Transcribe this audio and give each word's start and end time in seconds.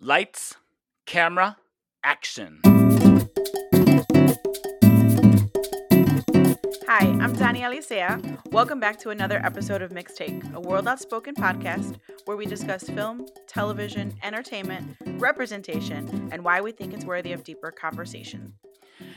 Lights, 0.00 0.54
camera, 1.06 1.56
action. 2.04 2.60
Hi, 6.86 7.00
I'm 7.00 7.34
Dani 7.34 7.62
Alicea. 7.62 8.38
Welcome 8.52 8.78
back 8.78 9.00
to 9.00 9.10
another 9.10 9.44
episode 9.44 9.82
of 9.82 9.90
Mixtake, 9.90 10.54
a 10.54 10.60
World 10.60 10.86
Outspoken 10.86 11.34
podcast 11.34 11.98
where 12.26 12.36
we 12.36 12.46
discuss 12.46 12.84
film, 12.84 13.26
television, 13.48 14.14
entertainment, 14.22 14.96
representation, 15.18 16.28
and 16.30 16.44
why 16.44 16.60
we 16.60 16.70
think 16.70 16.94
it's 16.94 17.04
worthy 17.04 17.32
of 17.32 17.42
deeper 17.42 17.72
conversation. 17.72 18.52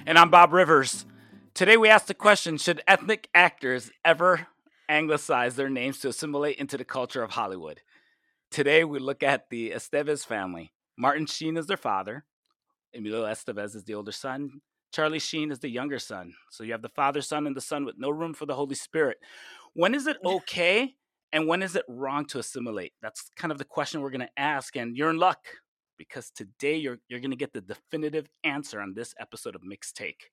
And 0.08 0.18
I'm 0.18 0.32
Bob 0.32 0.52
Rivers. 0.52 1.06
Today 1.54 1.78
we 1.78 1.90
ask 1.90 2.08
the 2.08 2.16
question 2.16 2.58
Should 2.58 2.82
ethnic 2.88 3.30
actors 3.36 3.92
ever 4.04 4.48
anglicize 4.90 5.56
their 5.58 5.70
names 5.70 6.00
to 6.00 6.08
assimilate 6.08 6.58
into 6.58 6.76
the 6.76 6.86
culture 6.86 7.22
of 7.22 7.30
Hollywood? 7.30 7.82
Today 8.52 8.84
we 8.84 9.00
look 9.00 9.24
at 9.24 9.50
the 9.50 9.72
Estevez 9.72 10.26
family. 10.26 10.74
Martin 10.98 11.26
Sheen 11.26 11.56
is 11.56 11.68
their 11.68 11.78
father, 11.78 12.26
Emilio 12.94 13.26
Estevez 13.26 13.76
is 13.76 13.86
the 13.86 13.94
older 13.94 14.12
son, 14.12 14.60
Charlie 14.92 15.20
Sheen 15.20 15.52
is 15.52 15.60
the 15.60 15.70
younger 15.70 16.00
son. 16.00 16.34
So 16.50 16.66
you 16.66 16.74
have 16.74 16.82
the 16.82 16.90
father, 16.90 17.22
son, 17.22 17.48
and 17.48 17.56
the 17.56 17.62
son 17.62 17.86
with 17.86 17.96
no 17.98 18.10
room 18.10 18.34
for 18.34 18.46
the 18.46 18.56
Holy 18.56 18.76
Spirit. 18.76 19.20
When 19.74 19.96
is 19.96 20.06
it 20.06 20.18
okay 20.26 20.96
and 21.32 21.48
when 21.48 21.64
is 21.64 21.78
it 21.78 21.86
wrong 21.88 22.26
to 22.26 22.40
assimilate? 22.40 22.92
That's 23.02 23.30
kind 23.38 23.54
of 23.54 23.58
the 23.58 23.64
question 23.64 24.02
we're 24.02 24.10
going 24.10 24.20
to 24.20 24.40
ask. 24.40 24.76
And 24.76 24.98
you're 24.98 25.10
in 25.10 25.18
luck 25.18 25.46
because 25.98 26.30
today 26.30 26.76
you're, 26.76 26.98
you're 27.08 27.22
going 27.22 27.32
to 27.32 27.38
get 27.38 27.54
the 27.54 27.62
definitive 27.62 28.28
answer 28.44 28.82
on 28.82 28.94
this 28.94 29.16
episode 29.18 29.56
of 29.56 29.64
Mixed 29.64 29.96
Take. 29.96 30.32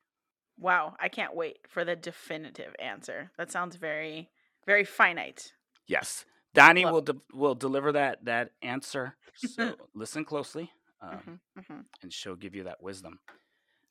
Wow, 0.58 0.96
I 0.98 1.08
can't 1.08 1.36
wait 1.36 1.58
for 1.68 1.84
the 1.84 1.94
definitive 1.94 2.74
answer. 2.80 3.30
That 3.38 3.52
sounds 3.52 3.76
very, 3.76 4.28
very 4.66 4.84
finite. 4.84 5.52
Yes. 5.86 6.24
Dani 6.54 6.90
will 6.90 7.02
de- 7.02 7.20
will 7.32 7.54
deliver 7.54 7.92
that 7.92 8.24
that 8.24 8.50
answer. 8.62 9.16
So 9.34 9.74
listen 9.94 10.24
closely, 10.24 10.70
um, 11.00 11.10
mm-hmm, 11.10 11.60
mm-hmm. 11.60 11.80
and 12.02 12.12
she'll 12.12 12.36
give 12.36 12.54
you 12.54 12.64
that 12.64 12.82
wisdom. 12.82 13.20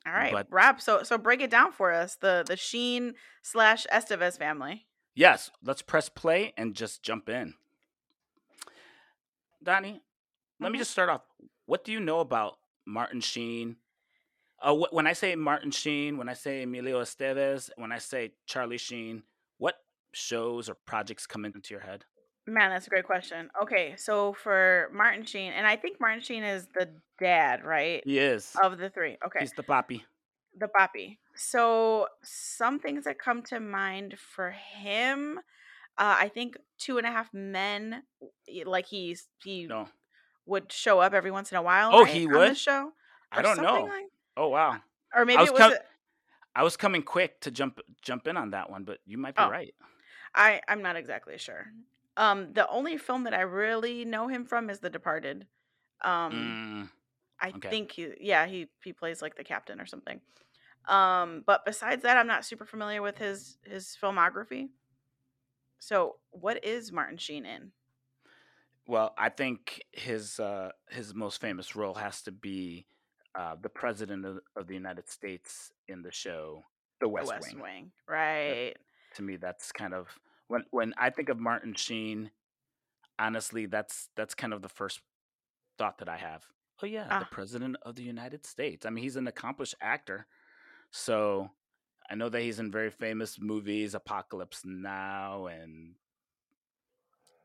All 0.06 0.14
right, 0.14 0.32
but, 0.32 0.48
Rob. 0.50 0.82
So 0.82 1.04
so 1.04 1.18
break 1.18 1.42
it 1.42 1.50
down 1.50 1.72
for 1.72 1.92
us. 1.92 2.16
The 2.16 2.44
the 2.46 2.58
Sheen 2.58 3.14
slash 3.42 3.86
Estevez 3.92 4.38
family. 4.38 4.86
Yes, 5.16 5.50
let's 5.64 5.82
press 5.82 6.10
play 6.10 6.54
and 6.58 6.76
just 6.76 7.02
jump 7.04 7.28
in. 7.30 7.56
Dani, 9.66 9.80
mm-hmm. 9.82 9.84
let 10.60 10.72
me 10.72 10.76
mm-hmm. 10.76 10.78
just 10.78 10.92
start 10.92 11.10
off. 11.10 11.22
What 11.66 11.84
do 11.84 11.92
you 11.92 12.00
know 12.00 12.20
about 12.20 12.58
Martin 12.86 13.22
Sheen? 13.22 13.78
Uh, 14.62 14.76
wh- 14.76 14.94
when 14.94 15.08
I 15.08 15.14
say 15.14 15.36
Martin 15.36 15.72
Sheen, 15.72 16.18
when 16.18 16.30
I 16.30 16.34
say 16.34 16.64
Emilio 16.64 17.02
Estevez, 17.02 17.70
when 17.78 17.92
I 17.92 17.98
say 17.98 18.32
Charlie 18.46 18.78
Sheen, 18.78 19.24
what 19.58 19.76
shows 20.14 20.70
or 20.70 20.76
projects 20.86 21.28
come 21.28 21.46
into 21.46 21.74
your 21.74 21.82
head? 21.82 22.06
Man, 22.50 22.70
that's 22.72 22.88
a 22.88 22.90
great 22.90 23.04
question. 23.04 23.50
Okay, 23.62 23.96
so 23.98 24.32
for 24.32 24.90
Martin 24.94 25.26
Sheen, 25.26 25.52
and 25.52 25.68
I 25.68 25.76
think 25.76 26.00
Martin 26.00 26.22
Sheen 26.22 26.44
is 26.44 26.66
the 26.74 26.88
dad, 27.20 27.66
right? 27.66 28.02
He 28.06 28.18
is. 28.20 28.56
Of 28.64 28.78
the 28.78 28.90
three. 28.90 29.18
Okay. 29.26 29.40
He's 29.42 29.52
the 29.52 29.64
papi. 29.64 30.04
The 30.58 30.68
papi. 30.68 31.18
So 31.36 32.08
some 32.24 32.80
things 32.80 33.04
that 33.04 33.20
come 33.20 33.44
to 33.44 33.60
mind 33.60 34.16
for 34.18 34.52
him, 34.52 35.40
uh, 35.98 36.16
I 36.20 36.30
think 36.30 36.58
two 36.78 36.98
and 36.98 37.06
a 37.06 37.12
half 37.12 37.34
men, 37.34 38.04
like 38.66 38.86
he's 38.86 39.28
he 39.44 39.68
no. 39.68 39.90
would 40.46 40.72
show 40.72 41.00
up 41.02 41.14
every 41.14 41.32
once 41.32 41.52
in 41.52 41.58
a 41.58 41.62
while. 41.62 41.90
Oh, 41.92 42.04
right, 42.04 42.14
he 42.14 42.28
would 42.28 42.58
show. 42.58 42.92
I 43.30 43.42
don't 43.42 43.62
know. 43.62 43.84
Like, 43.84 44.06
oh 44.38 44.48
wow. 44.48 44.78
Or 45.14 45.26
maybe 45.26 45.44
it 45.44 45.52
was. 45.52 45.60
Com- 45.60 45.74
a, 45.74 45.78
I 46.56 46.64
was 46.64 46.78
coming 46.78 47.04
quick 47.04 47.42
to 47.42 47.52
jump 47.52 47.82
jump 48.02 48.26
in 48.26 48.38
on 48.38 48.52
that 48.52 48.70
one, 48.70 48.86
but 48.86 49.00
you 49.06 49.18
might 49.18 49.36
be 49.36 49.44
oh, 49.44 49.50
right. 49.50 49.76
I 50.34 50.62
I'm 50.68 50.82
not 50.82 50.96
exactly 50.96 51.38
sure. 51.38 51.68
Um, 52.18 52.52
the 52.54 52.68
only 52.68 52.98
film 52.98 53.24
that 53.24 53.34
I 53.34 53.42
really 53.42 54.04
know 54.04 54.28
him 54.28 54.44
from 54.44 54.70
is 54.70 54.80
The 54.80 54.90
Departed. 54.90 55.46
Um, 56.04 56.90
mm, 56.90 56.90
I 57.40 57.52
think 57.70 57.92
he, 57.92 58.10
yeah, 58.20 58.48
he 58.48 58.68
he 58.84 58.92
plays 58.92 59.22
like 59.22 59.36
the 59.36 59.44
captain 59.44 59.80
or 59.80 59.86
something. 59.86 60.20
Um, 60.88 61.44
but 61.46 61.64
besides 61.64 62.02
that, 62.04 62.18
I'm 62.18 62.28
not 62.28 62.44
super 62.44 62.66
familiar 62.66 63.02
with 63.02 63.18
his 63.20 63.58
his 63.64 63.96
filmography. 64.02 64.70
So, 65.80 66.16
what 66.32 66.66
is 66.66 66.92
Martin 66.92 67.18
Sheen 67.18 67.46
in? 67.46 67.72
Well, 68.88 69.14
I 69.18 69.30
think 69.30 69.84
his 69.92 70.40
uh, 70.40 70.72
his 70.90 71.14
most 71.14 71.40
famous 71.40 71.76
role 71.76 71.94
has 71.94 72.24
to 72.24 72.32
be 72.32 72.88
uh, 73.36 73.56
the 73.62 73.70
president 73.70 74.26
of, 74.26 74.40
of, 74.56 74.68
the 74.68 74.74
United 74.74 75.08
States 75.10 75.72
in 75.88 76.02
the 76.02 76.12
show 76.12 76.64
The 77.00 77.08
West, 77.08 77.28
the 77.28 77.34
West 77.36 77.54
Wing. 77.54 77.62
Wing. 77.62 77.92
Right. 78.08 78.74
to 79.16 79.22
me, 79.22 79.36
that's 79.36 79.72
kind 79.72 79.94
of 79.94 80.08
when 80.48 80.64
when 80.72 80.94
I 80.98 81.10
think 81.10 81.30
of 81.30 81.40
Martin 81.40 81.74
Sheen, 81.74 82.32
honestly, 83.20 83.66
that's 83.66 84.10
that's 84.16 84.36
kind 84.36 84.54
of 84.54 84.62
the 84.62 84.70
first 84.70 85.02
thought 85.78 86.00
that 86.00 86.10
I 86.10 86.18
have. 86.18 86.46
Oh 86.82 86.86
yeah, 86.86 87.08
ah. 87.10 87.20
the 87.20 87.26
president 87.26 87.78
of 87.84 87.96
the 87.96 88.04
United 88.04 88.46
States. 88.46 88.86
I 88.86 88.90
mean, 88.90 89.04
he's 89.04 89.16
an 89.16 89.28
accomplished 89.28 89.76
actor, 89.82 90.28
so 90.92 91.50
I 92.10 92.16
know 92.16 92.30
that 92.30 92.42
he's 92.42 92.60
in 92.60 92.72
very 92.72 92.92
famous 92.92 93.40
movies, 93.40 93.96
Apocalypse 93.96 94.62
Now, 94.64 95.48
and 95.48 95.96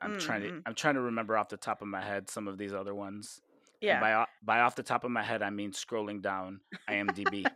I'm 0.00 0.10
mm-hmm. 0.10 0.18
trying 0.18 0.42
to 0.42 0.48
mm-hmm. 0.48 0.58
I'm 0.66 0.74
trying 0.74 0.94
to 0.94 1.00
remember 1.00 1.36
off 1.36 1.48
the 1.48 1.56
top 1.56 1.82
of 1.82 1.88
my 1.88 2.02
head 2.02 2.28
some 2.28 2.48
of 2.48 2.58
these 2.58 2.74
other 2.74 2.94
ones. 2.94 3.40
Yeah. 3.80 4.00
by 4.00 4.26
by 4.44 4.60
off 4.60 4.76
the 4.76 4.82
top 4.84 5.02
of 5.04 5.10
my 5.10 5.24
head, 5.24 5.42
I 5.42 5.50
mean 5.50 5.72
scrolling 5.72 6.22
down 6.22 6.60
IMDb. 6.88 7.46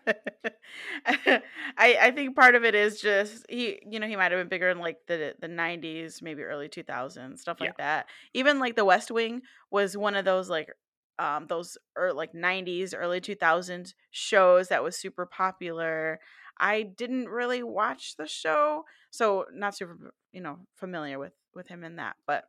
I 1.07 1.43
I 1.77 2.11
think 2.13 2.37
part 2.37 2.55
of 2.55 2.65
it 2.65 2.75
is 2.75 3.01
just 3.01 3.45
he 3.49 3.81
you 3.89 4.01
know 4.01 4.07
he 4.07 4.17
might 4.17 4.33
have 4.33 4.41
been 4.41 4.49
bigger 4.49 4.71
in 4.71 4.79
like 4.79 4.99
the 5.07 5.35
the 5.41 5.49
90s, 5.49 6.23
maybe 6.23 6.43
early 6.43 6.69
2000s, 6.69 7.41
stuff 7.41 7.61
like 7.61 7.75
yeah. 7.79 7.85
that. 7.85 8.07
Even 8.35 8.59
like 8.59 8.77
The 8.77 8.85
West 8.85 9.11
Wing 9.11 9.43
was 9.71 9.97
one 9.97 10.15
of 10.15 10.25
those 10.25 10.49
like 10.49 10.71
um 11.19 11.47
those 11.49 11.77
er, 11.99 12.13
like 12.13 12.35
90s, 12.35 12.95
early 12.95 13.21
2000s 13.21 13.95
shows 14.11 14.69
that 14.69 14.83
was 14.83 14.97
super 14.97 15.27
popular. 15.27 16.21
I 16.59 16.83
didn't 16.83 17.29
really 17.29 17.63
watch 17.63 18.17
the 18.17 18.27
show, 18.27 18.85
so 19.11 19.47
not 19.53 19.77
super 19.77 20.13
you 20.33 20.41
know 20.41 20.61
familiar 20.77 21.19
with 21.19 21.33
with 21.55 21.69
him 21.69 21.85
in 21.85 21.97
that, 21.97 22.17
but 22.27 22.45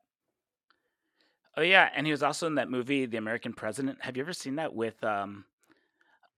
Oh 1.58 1.64
yeah, 1.64 1.90
and 1.96 2.06
he 2.06 2.12
was 2.12 2.22
also 2.22 2.46
in 2.46 2.56
that 2.56 2.70
movie, 2.70 3.08
The 3.08 3.18
American 3.18 3.52
President. 3.52 3.98
Have 4.02 4.16
you 4.16 4.22
ever 4.22 4.32
seen 4.32 4.58
that 4.58 4.76
with 4.76 5.04
um, 5.04 5.46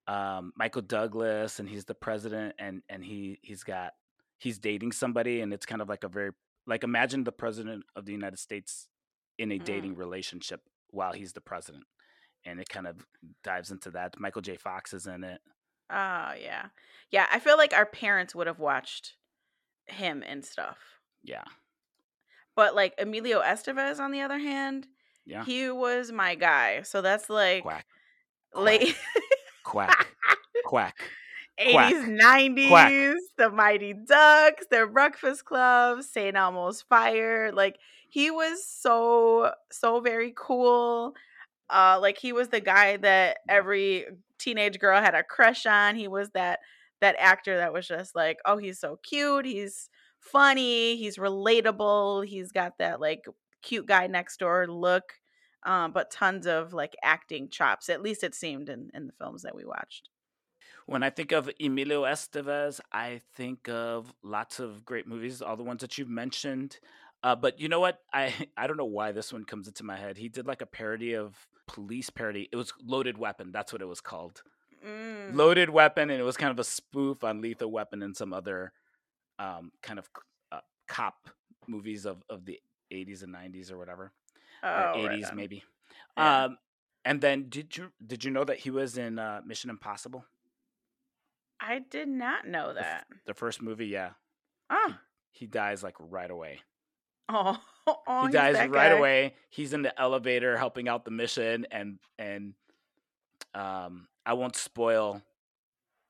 um, 0.09 0.53
Michael 0.55 0.81
Douglas? 0.81 1.59
And 1.59 1.69
he's 1.69 1.85
the 1.85 1.95
president, 1.95 2.55
and 2.59 2.81
and 2.89 3.03
he 3.03 3.39
he's 3.41 3.63
got 3.63 3.93
he's 4.37 4.57
dating 4.57 4.91
somebody, 4.91 5.41
and 5.41 5.53
it's 5.53 5.65
kind 5.65 5.81
of 5.81 5.89
like 5.89 6.03
a 6.03 6.07
very 6.07 6.31
like 6.67 6.83
imagine 6.83 7.23
the 7.23 7.31
president 7.31 7.83
of 7.95 8.05
the 8.05 8.11
United 8.11 8.39
States 8.39 8.87
in 9.37 9.51
a 9.51 9.59
mm. 9.59 9.63
dating 9.63 9.95
relationship 9.95 10.61
while 10.89 11.13
he's 11.13 11.33
the 11.33 11.41
president, 11.41 11.85
and 12.45 12.59
it 12.59 12.69
kind 12.69 12.87
of 12.87 13.05
dives 13.43 13.71
into 13.71 13.91
that. 13.91 14.19
Michael 14.19 14.41
J. 14.41 14.57
Fox 14.57 14.93
is 14.93 15.07
in 15.07 15.23
it. 15.23 15.41
Oh 15.89 16.33
yeah, 16.39 16.67
yeah. 17.11 17.27
I 17.31 17.39
feel 17.39 17.57
like 17.57 17.73
our 17.73 17.85
parents 17.85 18.35
would 18.35 18.47
have 18.47 18.59
watched 18.59 19.15
him 19.85 20.23
and 20.27 20.43
stuff. 20.43 20.77
Yeah. 21.23 21.45
But 22.55 22.75
like 22.75 22.93
Emilio 22.97 23.41
Estevez, 23.41 23.99
on 23.99 24.11
the 24.11 24.21
other 24.21 24.37
hand, 24.37 24.87
yeah. 25.29 25.45
He 25.45 25.69
was 25.69 26.11
my 26.11 26.33
guy. 26.33 26.81
So 26.81 27.01
that's 27.01 27.29
like 27.29 27.61
quack. 27.61 27.85
Late 28.55 28.95
quack. 29.69 30.07
quack. 30.65 30.95
80s, 31.59 31.71
quack. 31.71 31.93
90s, 32.05 32.67
quack. 32.69 33.13
the 33.37 33.49
Mighty 33.49 33.93
Ducks, 33.93 34.65
their 34.71 34.87
Breakfast 34.87 35.45
Club, 35.45 36.03
St. 36.03 36.35
Elmo's 36.35 36.81
Fire. 36.81 37.51
Like 37.53 37.77
he 38.09 38.31
was 38.31 38.65
so 38.65 39.51
so 39.71 39.99
very 39.99 40.33
cool. 40.35 41.13
Uh 41.69 41.99
like 42.01 42.17
he 42.17 42.33
was 42.33 42.49
the 42.49 42.61
guy 42.61 42.97
that 42.97 43.39
every 43.47 44.05
teenage 44.39 44.79
girl 44.79 45.01
had 45.01 45.15
a 45.15 45.23
crush 45.23 45.65
on. 45.65 45.95
He 45.95 46.07
was 46.07 46.29
that 46.31 46.59
that 47.01 47.15
actor 47.19 47.57
that 47.57 47.73
was 47.73 47.87
just 47.87 48.15
like, 48.15 48.39
oh, 48.45 48.57
he's 48.57 48.79
so 48.79 48.99
cute. 49.03 49.45
He's 49.45 49.89
funny. 50.19 50.97
He's 50.97 51.17
relatable. 51.17 52.25
He's 52.25 52.51
got 52.51 52.77
that 52.79 52.99
like 52.99 53.25
cute 53.61 53.85
guy 53.85 54.07
next 54.07 54.37
door 54.37 54.65
look, 54.67 55.13
um, 55.63 55.91
but 55.91 56.11
tons 56.11 56.47
of 56.47 56.73
like 56.73 56.95
acting 57.03 57.49
chops. 57.49 57.89
At 57.89 58.01
least 58.01 58.23
it 58.23 58.35
seemed 58.35 58.69
in, 58.69 58.89
in 58.93 59.07
the 59.07 59.13
films 59.13 59.43
that 59.43 59.55
we 59.55 59.65
watched. 59.65 60.09
When 60.85 61.03
I 61.03 61.09
think 61.09 61.31
of 61.31 61.49
Emilio 61.59 62.03
Estevez, 62.03 62.79
I 62.91 63.21
think 63.35 63.69
of 63.69 64.13
lots 64.23 64.59
of 64.59 64.83
great 64.85 65.07
movies, 65.07 65.41
all 65.41 65.55
the 65.55 65.63
ones 65.63 65.81
that 65.81 65.97
you've 65.97 66.09
mentioned. 66.09 66.79
Uh, 67.21 67.35
but 67.35 67.59
you 67.59 67.67
know 67.69 67.79
what? 67.79 67.99
I 68.13 68.33
I 68.57 68.67
don't 68.67 68.77
know 68.77 68.85
why 68.85 69.11
this 69.11 69.31
one 69.31 69.45
comes 69.45 69.67
into 69.67 69.83
my 69.83 69.97
head. 69.97 70.17
He 70.17 70.29
did 70.29 70.47
like 70.47 70.61
a 70.61 70.65
parody 70.65 71.13
of 71.13 71.35
police 71.67 72.09
parody. 72.09 72.49
It 72.51 72.55
was 72.55 72.73
Loaded 72.83 73.17
Weapon. 73.17 73.51
That's 73.51 73.71
what 73.71 73.81
it 73.81 73.87
was 73.87 74.01
called. 74.01 74.41
Mm. 74.85 75.35
Loaded 75.35 75.69
Weapon, 75.69 76.09
and 76.09 76.19
it 76.19 76.23
was 76.23 76.37
kind 76.37 76.51
of 76.51 76.59
a 76.59 76.63
spoof 76.63 77.23
on 77.23 77.41
Lethal 77.41 77.71
Weapon 77.71 78.01
and 78.01 78.15
some 78.15 78.33
other 78.33 78.71
um, 79.37 79.71
kind 79.83 79.99
of 79.99 80.09
uh, 80.51 80.61
cop 80.87 81.29
movies 81.67 82.05
of, 82.05 82.23
of 82.29 82.45
the 82.45 82.59
80s 82.91 83.23
and 83.23 83.33
90s 83.33 83.71
or 83.71 83.77
whatever, 83.77 84.11
oh, 84.63 84.67
or 84.67 85.09
80s 85.09 85.23
right 85.23 85.35
maybe. 85.35 85.63
Yeah. 86.17 86.45
Um, 86.45 86.57
and 87.05 87.21
then 87.21 87.47
did 87.49 87.77
you 87.77 87.91
did 88.05 88.23
you 88.23 88.31
know 88.31 88.43
that 88.43 88.57
he 88.59 88.69
was 88.69 88.97
in 88.97 89.19
uh, 89.19 89.41
Mission 89.45 89.69
Impossible? 89.69 90.25
I 91.61 91.79
did 91.89 92.07
not 92.07 92.47
know 92.47 92.73
that. 92.73 93.05
The, 93.09 93.15
the 93.27 93.33
first 93.33 93.61
movie, 93.61 93.87
yeah. 93.87 94.11
Oh. 94.69 94.93
He, 95.31 95.45
he, 95.45 95.47
dies 95.47 95.83
like 95.83 95.95
right 95.99 96.29
away. 96.31 96.59
Oh, 97.27 97.57
oh 97.87 98.25
he 98.25 98.31
dies 98.31 98.55
right 98.55 98.71
guy. 98.71 98.85
away. 98.87 99.33
He's 99.49 99.73
in 99.73 99.81
the 99.81 99.99
elevator 99.99 100.57
helping 100.57 100.87
out 100.87 101.05
the 101.05 101.11
mission, 101.11 101.67
and 101.71 101.99
and 102.17 102.53
um, 103.53 104.07
I 104.25 104.33
won't 104.33 104.55
spoil 104.55 105.21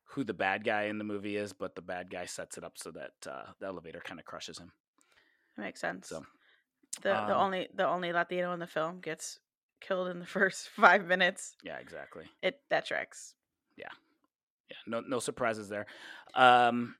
who 0.09 0.23
the 0.23 0.33
bad 0.33 0.63
guy 0.63 0.83
in 0.83 0.97
the 0.97 1.03
movie 1.03 1.37
is, 1.37 1.53
but 1.53 1.75
the 1.75 1.81
bad 1.81 2.09
guy 2.09 2.25
sets 2.25 2.57
it 2.57 2.63
up 2.63 2.77
so 2.77 2.91
that 2.91 3.11
uh, 3.29 3.45
the 3.59 3.67
elevator 3.67 4.01
kind 4.03 4.19
of 4.19 4.25
crushes 4.25 4.57
him. 4.57 4.71
That 5.55 5.63
makes 5.63 5.81
sense. 5.81 6.09
So 6.09 6.23
the 7.01 7.09
the 7.09 7.35
um, 7.35 7.45
only 7.45 7.67
the 7.73 7.87
only 7.87 8.11
Latino 8.11 8.53
in 8.53 8.59
the 8.59 8.67
film 8.67 8.99
gets 8.99 9.39
killed 9.81 10.07
in 10.09 10.19
the 10.19 10.25
first 10.37 10.69
five 10.69 11.05
minutes. 11.05 11.55
yeah, 11.63 11.77
exactly. 11.77 12.25
It 12.41 12.59
that 12.69 12.85
tracks. 12.85 13.33
Yeah, 13.77 13.87
yeah. 14.69 14.77
no 14.87 15.01
no 15.01 15.19
surprises 15.19 15.69
there. 15.69 15.85
Um, 16.35 16.95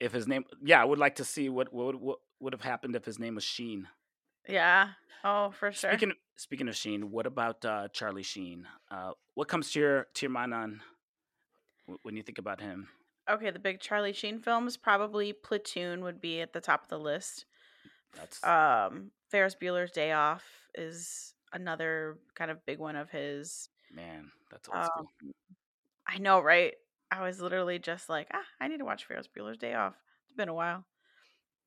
if 0.00 0.12
his 0.12 0.26
name, 0.26 0.44
yeah, 0.64 0.80
I 0.80 0.84
would 0.84 0.98
like 0.98 1.16
to 1.16 1.24
see 1.24 1.48
what 1.48 1.72
what 1.72 1.86
would- 1.86 2.00
what 2.00 2.18
would 2.40 2.52
have 2.52 2.62
happened 2.62 2.96
if 2.96 3.04
his 3.04 3.18
name 3.20 3.36
was 3.36 3.44
Sheen. 3.44 3.86
Yeah. 4.48 4.88
Oh, 5.22 5.52
for 5.52 5.70
sure. 5.70 5.90
Speaking 5.92 6.12
speaking 6.36 6.68
of 6.68 6.74
Sheen, 6.76 7.10
what 7.12 7.26
about 7.26 7.64
uh, 7.64 7.86
Charlie 7.92 8.24
Sheen? 8.24 8.66
Uh, 8.90 9.12
what 9.34 9.46
comes 9.46 9.70
to 9.72 9.78
your 9.80 10.06
to 10.14 10.26
your 10.26 10.30
mind 10.32 10.52
on 10.52 10.80
when 12.02 12.16
you 12.16 12.22
think 12.22 12.38
about 12.38 12.60
him? 12.60 12.88
okay, 13.30 13.50
the 13.52 13.58
big 13.60 13.78
Charlie 13.78 14.12
Sheen 14.12 14.40
films 14.40 14.76
probably 14.76 15.32
Platoon 15.32 16.02
would 16.02 16.20
be 16.20 16.40
at 16.40 16.52
the 16.52 16.60
top 16.60 16.82
of 16.82 16.88
the 16.88 16.98
list. 16.98 17.44
That's 18.16 18.42
Um, 18.44 19.10
Ferris 19.30 19.54
Bueller's 19.60 19.90
Day 19.92 20.12
Off 20.12 20.44
is 20.74 21.34
another 21.52 22.18
kind 22.34 22.50
of 22.50 22.64
big 22.66 22.78
one 22.78 22.96
of 22.96 23.10
his. 23.10 23.68
man, 23.94 24.30
that's 24.50 24.68
old 24.68 24.78
Um, 24.78 25.06
school. 25.18 25.32
I 26.06 26.18
know, 26.18 26.40
right? 26.40 26.74
I 27.10 27.22
was 27.22 27.40
literally 27.40 27.78
just 27.78 28.08
like, 28.08 28.28
ah, 28.32 28.44
I 28.60 28.68
need 28.68 28.78
to 28.78 28.84
watch 28.84 29.04
Ferris 29.06 29.28
Bueller's 29.28 29.58
Day 29.58 29.74
Off. 29.74 29.94
It's 30.26 30.36
been 30.36 30.48
a 30.48 30.54
while. 30.54 30.84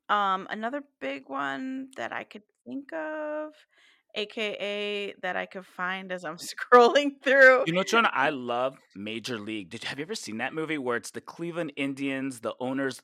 Um, 0.10 0.48
another 0.50 0.84
big 1.00 1.30
one 1.30 1.90
that 1.98 2.12
I 2.14 2.24
could 2.24 2.44
think 2.66 2.92
of, 2.94 3.54
aka 4.16 5.14
that 5.22 5.36
I 5.36 5.46
could 5.46 5.66
find 5.66 6.12
as 6.12 6.24
I'm 6.26 6.38
scrolling 6.74 7.22
through. 7.24 7.64
You 7.68 7.74
know, 7.74 7.84
John, 7.84 8.08
I 8.12 8.30
love 8.30 8.78
Major 8.96 9.38
League. 9.40 9.70
Did 9.70 9.84
have 9.86 10.00
you 10.00 10.04
ever 10.04 10.16
seen 10.16 10.38
that 10.38 10.54
movie 10.54 10.78
where 10.78 10.98
it's 10.98 11.12
the 11.12 11.22
Cleveland 11.22 11.74
Indians, 11.76 12.40
the 12.42 12.54
owners, 12.60 13.02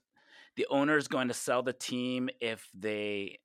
the 0.55 0.67
owners 0.69 1.07
going 1.07 1.27
to 1.29 1.33
sell 1.33 1.63
the 1.63 1.73
team 1.73 2.29
if 2.39 2.69
they 2.73 3.39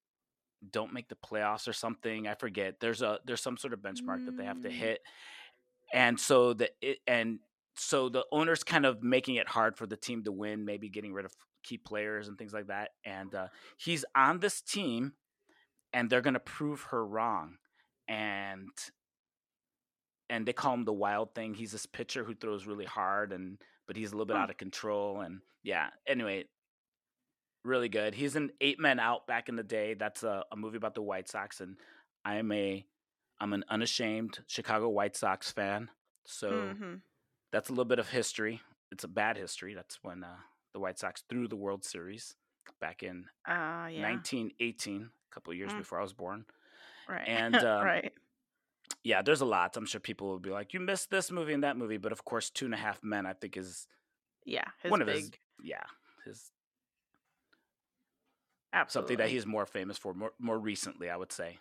don't 0.71 0.93
make 0.93 1.09
the 1.09 1.17
playoffs 1.17 1.69
or 1.69 1.73
something? 1.73 2.27
I 2.27 2.35
forget. 2.35 2.81
There's 2.81 3.03
a 3.03 3.21
there's 3.25 3.43
some 3.43 3.57
sort 3.57 3.73
of 3.73 3.81
benchmark 3.81 4.25
that 4.27 4.37
they 4.37 4.45
have 4.45 4.61
to 4.63 4.69
Mm. 4.69 4.73
hit, 4.73 5.01
and 5.93 6.19
so 6.19 6.53
the 6.55 6.71
it, 6.81 6.99
and 7.07 7.39
so 7.77 8.09
the 8.09 8.25
owners 8.33 8.65
kind 8.65 8.87
of 8.87 9.03
making 9.03 9.37
it 9.37 9.49
hard 9.49 9.77
for 9.77 9.87
the 9.87 9.97
team 9.97 10.25
to 10.25 10.33
win, 10.33 10.65
maybe 10.65 10.89
getting 10.89 11.13
rid 11.13 11.25
of 11.27 11.33
key 11.63 11.79
players 11.79 12.29
and 12.29 12.39
things 12.39 12.53
like 12.55 12.69
that. 12.69 12.91
And 13.05 13.35
uh, 13.35 13.49
he's 13.77 14.05
on 14.15 14.41
this 14.41 14.63
team, 14.63 15.13
and 15.93 16.09
they're 16.09 16.23
going 16.23 16.35
to 16.35 16.41
prove 16.41 16.83
her 16.85 17.07
wrong, 17.07 17.57
and 18.09 18.71
and 20.29 20.47
they 20.47 20.53
call 20.53 20.75
him 20.75 20.85
the 20.85 20.93
wild 20.93 21.35
thing. 21.35 21.55
He's 21.55 21.73
this 21.73 21.87
pitcher 21.87 22.25
who 22.25 22.35
throws 22.35 22.67
really 22.67 22.85
hard 22.85 23.33
and 23.33 23.59
but 23.87 23.97
he's 23.97 24.11
a 24.11 24.15
little 24.17 24.27
bit 24.27 24.37
Huh. 24.37 24.43
out 24.45 24.51
of 24.51 24.57
control 24.57 25.21
and 25.21 25.41
yeah. 25.63 25.91
Anyway, 26.07 26.47
really 27.67 27.89
good. 27.89 28.15
He's 28.15 28.37
in 28.37 28.51
Eight 28.61 28.79
Men 28.81 28.99
Out 28.99 29.27
back 29.27 29.49
in 29.49 29.57
the 29.57 29.63
day. 29.63 29.95
That's 29.95 30.23
a, 30.23 30.45
a 30.53 30.57
movie 30.57 30.77
about 30.77 30.95
the 30.95 31.03
White 31.03 31.29
Sox 31.29 31.61
and 31.61 31.77
I'm 32.25 32.51
a 32.53 32.85
I'm 33.41 33.53
an 33.53 33.65
unashamed 33.69 34.39
Chicago 34.47 34.89
White 34.89 35.15
Sox 35.17 35.51
fan. 35.51 35.91
So 36.25 36.51
Mhm. 36.51 37.01
that's 37.53 37.69
a 37.69 37.73
little 37.73 37.85
bit 37.85 37.99
of 37.99 38.09
history. 38.09 38.63
It's 38.91 39.05
a 39.05 39.09
bad 39.09 39.37
history. 39.37 39.75
That's 39.75 40.03
when 40.03 40.25
uh, 40.25 40.37
the 40.73 40.81
White 40.81 40.99
Sox 40.99 41.23
threw 41.29 41.47
the 41.47 41.57
World 41.57 41.85
Series 41.85 42.35
back 42.81 43.03
in 43.03 43.27
Uh, 43.47 43.89
yeah. 43.93 44.01
1918, 44.03 45.11
a 45.31 45.35
couple 45.35 45.53
of 45.53 45.59
years 45.59 45.73
Mm. 45.73 45.79
before 45.79 45.99
I 45.99 46.03
was 46.03 46.13
born. 46.15 46.47
Right. 47.09 47.29
and, 47.29 47.55
um, 47.57 47.85
right. 47.85 48.13
yeah, 49.05 49.23
there's 49.23 49.41
a 49.43 49.47
lot. 49.47 49.77
I'm 49.77 49.87
sure 49.87 50.01
people 50.01 50.29
will 50.29 50.39
be 50.41 50.51
like, 50.51 50.73
you 50.75 50.81
missed 50.81 51.11
this 51.11 51.31
movie 51.31 51.53
and 51.53 51.63
that 51.63 51.77
movie, 51.77 51.99
but 51.99 52.11
of 52.13 52.25
course, 52.25 52.51
Two 52.51 52.65
and 52.65 52.75
a 52.75 52.79
Half 52.79 53.03
Men, 53.05 53.27
I 53.27 53.33
think, 53.35 53.57
is 53.57 53.87
Yeah. 54.45 54.65
His 54.83 54.91
one 54.91 55.03
of 55.03 55.09
his, 55.09 55.31
yeah, 55.63 55.85
his 56.25 56.51
absolutely. 58.73 59.15
something 59.15 59.25
that 59.25 59.31
he's 59.31 59.47
more 59.47 59.67
famous 59.67 59.99
for 59.99 60.15
more 60.15 60.33
more 60.39 60.59
recently, 60.59 61.09
I 61.11 61.17
would 61.17 61.33
say. 61.33 61.59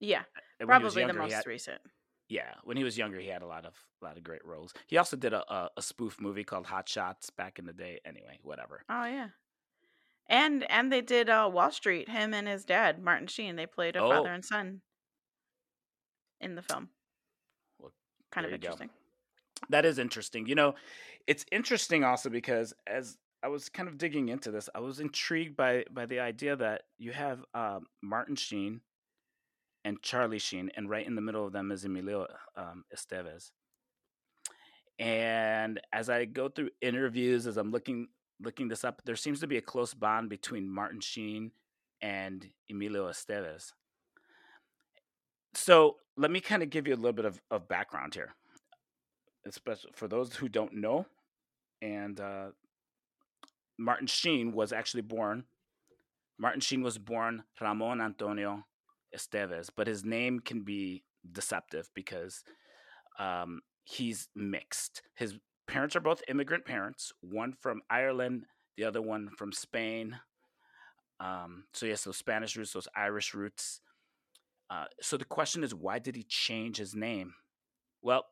Yeah. 0.00 0.22
When 0.58 0.68
Probably 0.68 0.90
the 0.90 1.00
younger, 1.00 1.14
he 1.14 1.18
most 1.20 1.32
had- 1.34 1.46
recent. 1.46 1.80
yeah, 2.28 2.54
when 2.64 2.76
he 2.76 2.84
was 2.84 2.96
younger, 2.98 3.18
he 3.18 3.28
had 3.28 3.42
a 3.42 3.46
lot 3.46 3.64
of 3.64 3.74
a 4.00 4.04
lot 4.04 4.16
of 4.16 4.22
great 4.24 4.44
roles. 4.44 4.72
He 4.86 4.96
also 4.96 5.16
did 5.16 5.32
a, 5.32 5.42
a, 5.52 5.70
a 5.76 5.82
spoof 5.82 6.20
movie 6.20 6.44
called 6.44 6.66
Hot 6.66 6.88
Shots 6.88 7.30
back 7.30 7.58
in 7.58 7.66
the 7.66 7.72
day. 7.72 8.00
Anyway, 8.04 8.38
whatever. 8.42 8.82
Oh 8.88 9.04
yeah. 9.04 9.28
And 10.28 10.70
and 10.70 10.92
they 10.92 11.00
did 11.00 11.28
uh 11.30 11.48
Wall 11.52 11.70
Street, 11.72 12.08
him 12.08 12.34
and 12.34 12.46
his 12.46 12.64
dad, 12.64 13.02
Martin 13.02 13.26
Sheen. 13.28 13.56
They 13.56 13.66
played 13.66 13.96
a 13.96 14.02
Oh. 14.02 14.10
father 14.10 14.32
and 14.32 14.44
son 14.44 14.82
in 16.40 16.54
the 16.54 16.62
film. 16.62 16.90
Well, 17.80 17.92
kind 18.30 18.44
of 18.46 18.52
you 18.52 18.58
go. 18.58 18.66
interesting. 18.66 18.90
That 19.70 19.84
is 19.84 19.98
interesting. 19.98 20.46
You 20.46 20.54
know, 20.54 20.74
it's 21.26 21.44
interesting 21.50 22.04
also 22.04 22.28
because 22.30 22.72
as 22.86 23.16
I 23.42 23.48
was 23.48 23.68
kind 23.68 23.88
of 23.88 23.98
digging 23.98 24.28
into 24.28 24.50
this, 24.50 24.68
I 24.74 24.80
was 24.80 25.00
intrigued 25.00 25.56
by 25.56 25.84
by 25.90 26.06
the 26.06 26.20
idea 26.20 26.56
that 26.56 26.82
you 26.98 27.12
have 27.12 27.44
um, 27.54 27.86
Martin 28.02 28.36
Sheen 28.36 28.80
and 29.84 30.02
Charlie 30.02 30.38
Sheen, 30.38 30.70
and 30.76 30.90
right 30.90 31.06
in 31.06 31.14
the 31.14 31.20
middle 31.20 31.46
of 31.46 31.52
them 31.52 31.70
is 31.70 31.84
Emilio 31.84 32.26
um, 32.56 32.84
Estevez. 32.94 33.50
And 34.98 35.80
as 35.92 36.10
I 36.10 36.24
go 36.24 36.48
through 36.48 36.70
interviews, 36.80 37.46
as 37.46 37.56
I'm 37.56 37.70
looking 37.70 38.08
looking 38.40 38.68
this 38.68 38.84
up, 38.84 39.02
there 39.04 39.16
seems 39.16 39.40
to 39.40 39.46
be 39.46 39.56
a 39.56 39.62
close 39.62 39.94
bond 39.94 40.28
between 40.28 40.68
Martin 40.68 41.00
Sheen 41.00 41.52
and 42.00 42.48
Emilio 42.70 43.08
Estevez. 43.08 43.72
So 45.54 45.96
let 46.16 46.30
me 46.30 46.40
kind 46.40 46.62
of 46.62 46.70
give 46.70 46.86
you 46.86 46.94
a 46.94 46.96
little 46.96 47.12
bit 47.12 47.24
of, 47.24 47.40
of 47.50 47.68
background 47.68 48.14
here 48.14 48.34
especially 49.48 49.90
for 49.94 50.06
those 50.06 50.34
who 50.34 50.48
don't 50.48 50.74
know. 50.74 51.06
And 51.82 52.20
uh, 52.20 52.48
Martin 53.78 54.06
Sheen 54.06 54.52
was 54.52 54.72
actually 54.72 55.02
born. 55.02 55.44
Martin 56.38 56.60
Sheen 56.60 56.82
was 56.82 56.98
born 56.98 57.44
Ramon 57.60 58.00
Antonio 58.00 58.64
Estevez, 59.16 59.70
but 59.74 59.86
his 59.86 60.04
name 60.04 60.40
can 60.40 60.62
be 60.62 61.04
deceptive 61.32 61.88
because 61.94 62.42
um, 63.18 63.60
he's 63.84 64.28
mixed. 64.34 65.02
His 65.16 65.34
parents 65.66 65.96
are 65.96 66.00
both 66.00 66.22
immigrant 66.28 66.64
parents, 66.64 67.12
one 67.20 67.52
from 67.52 67.82
Ireland, 67.90 68.44
the 68.76 68.84
other 68.84 69.02
one 69.02 69.30
from 69.36 69.52
Spain. 69.52 70.18
Um, 71.20 71.64
so 71.72 71.86
has 71.88 72.04
those 72.04 72.16
Spanish 72.16 72.56
roots, 72.56 72.72
those 72.72 72.88
Irish 72.96 73.34
roots. 73.34 73.80
Uh, 74.70 74.84
so 75.00 75.16
the 75.16 75.24
question 75.24 75.64
is, 75.64 75.74
why 75.74 75.98
did 75.98 76.14
he 76.14 76.22
change 76.22 76.76
his 76.76 76.94
name? 76.94 77.34
Well, 78.02 78.26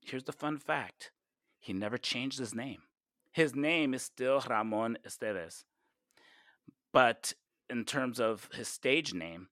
here's 0.00 0.24
the 0.24 0.32
fun 0.32 0.58
fact 0.58 1.10
he 1.60 1.72
never 1.72 1.98
changed 1.98 2.38
his 2.38 2.54
name. 2.54 2.78
His 3.34 3.56
name 3.56 3.94
is 3.94 4.02
still 4.02 4.40
Ramon 4.48 4.96
Estevez. 5.04 5.64
But 6.92 7.32
in 7.68 7.84
terms 7.84 8.20
of 8.20 8.48
his 8.54 8.68
stage 8.68 9.12
name, 9.12 9.48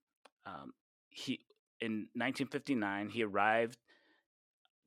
um, 0.46 0.72
he 1.10 1.40
in 1.80 2.06
1959 2.14 3.08
he 3.08 3.24
arrived 3.24 3.78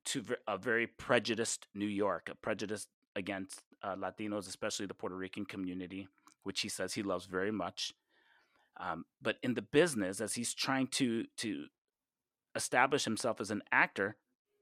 to 0.06 0.24
a 0.48 0.58
very 0.58 0.88
prejudiced 0.88 1.68
New 1.76 1.88
York, 1.88 2.30
a 2.32 2.36
prejudice 2.36 2.88
against 3.18 3.62
uh, 3.84 3.98
Latinos, 3.98 4.48
especially 4.48 4.86
the 4.86 4.94
Puerto 4.94 5.16
Rican 5.16 5.44
community, 5.44 6.08
which 6.44 6.62
he 6.62 6.70
says 6.70 6.94
he 6.94 7.04
loves 7.04 7.26
very 7.26 7.52
much. 7.52 7.92
Um, 8.80 9.04
but 9.22 9.36
in 9.44 9.56
the 9.56 9.62
business, 9.62 10.22
as 10.22 10.36
he's 10.36 10.54
trying 10.54 10.88
to 11.00 11.26
to 11.40 11.66
establish 12.56 13.04
himself 13.04 13.42
as 13.42 13.52
an 13.52 13.62
actor, 13.74 14.16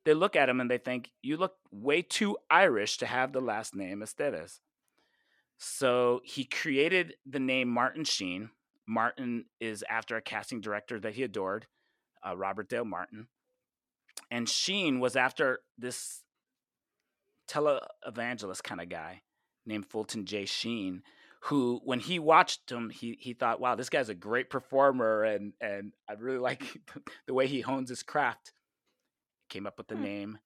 they 0.05 0.13
look 0.13 0.35
at 0.35 0.49
him 0.49 0.59
and 0.59 0.69
they 0.69 0.77
think, 0.77 1.11
you 1.21 1.37
look 1.37 1.55
way 1.71 2.01
too 2.01 2.37
Irish 2.49 2.97
to 2.97 3.05
have 3.05 3.31
the 3.31 3.41
last 3.41 3.75
name 3.75 4.01
Estevez. 4.01 4.59
So 5.57 6.21
he 6.25 6.43
created 6.43 7.13
the 7.25 7.39
name 7.39 7.69
Martin 7.69 8.03
Sheen. 8.03 8.49
Martin 8.87 9.45
is 9.61 9.83
after 9.89 10.17
a 10.17 10.21
casting 10.21 10.59
director 10.59 10.99
that 10.99 11.13
he 11.13 11.23
adored, 11.23 11.67
uh, 12.27 12.35
Robert 12.35 12.67
Dale 12.67 12.83
Martin. 12.85 13.27
And 14.29 14.49
Sheen 14.49 14.99
was 14.99 15.15
after 15.15 15.59
this 15.77 16.23
televangelist 17.47 18.63
kind 18.63 18.81
of 18.81 18.89
guy 18.89 19.21
named 19.65 19.85
Fulton 19.85 20.25
J. 20.25 20.45
Sheen, 20.45 21.03
who, 21.43 21.81
when 21.83 21.99
he 21.99 22.19
watched 22.19 22.71
him, 22.71 22.89
he 22.89 23.17
he 23.19 23.33
thought, 23.33 23.59
"Wow, 23.59 23.75
this 23.75 23.89
guy's 23.89 24.09
a 24.09 24.15
great 24.15 24.49
performer, 24.49 25.23
and 25.23 25.53
and 25.59 25.93
I 26.09 26.13
really 26.13 26.37
like 26.39 26.63
the 27.27 27.33
way 27.33 27.47
he 27.47 27.61
hones 27.61 27.89
his 27.89 28.03
craft." 28.03 28.53
Came 29.53 29.67
up 29.67 29.77
with 29.77 29.87
the 29.87 29.95
Hmm. 29.95 30.01
name 30.01 30.39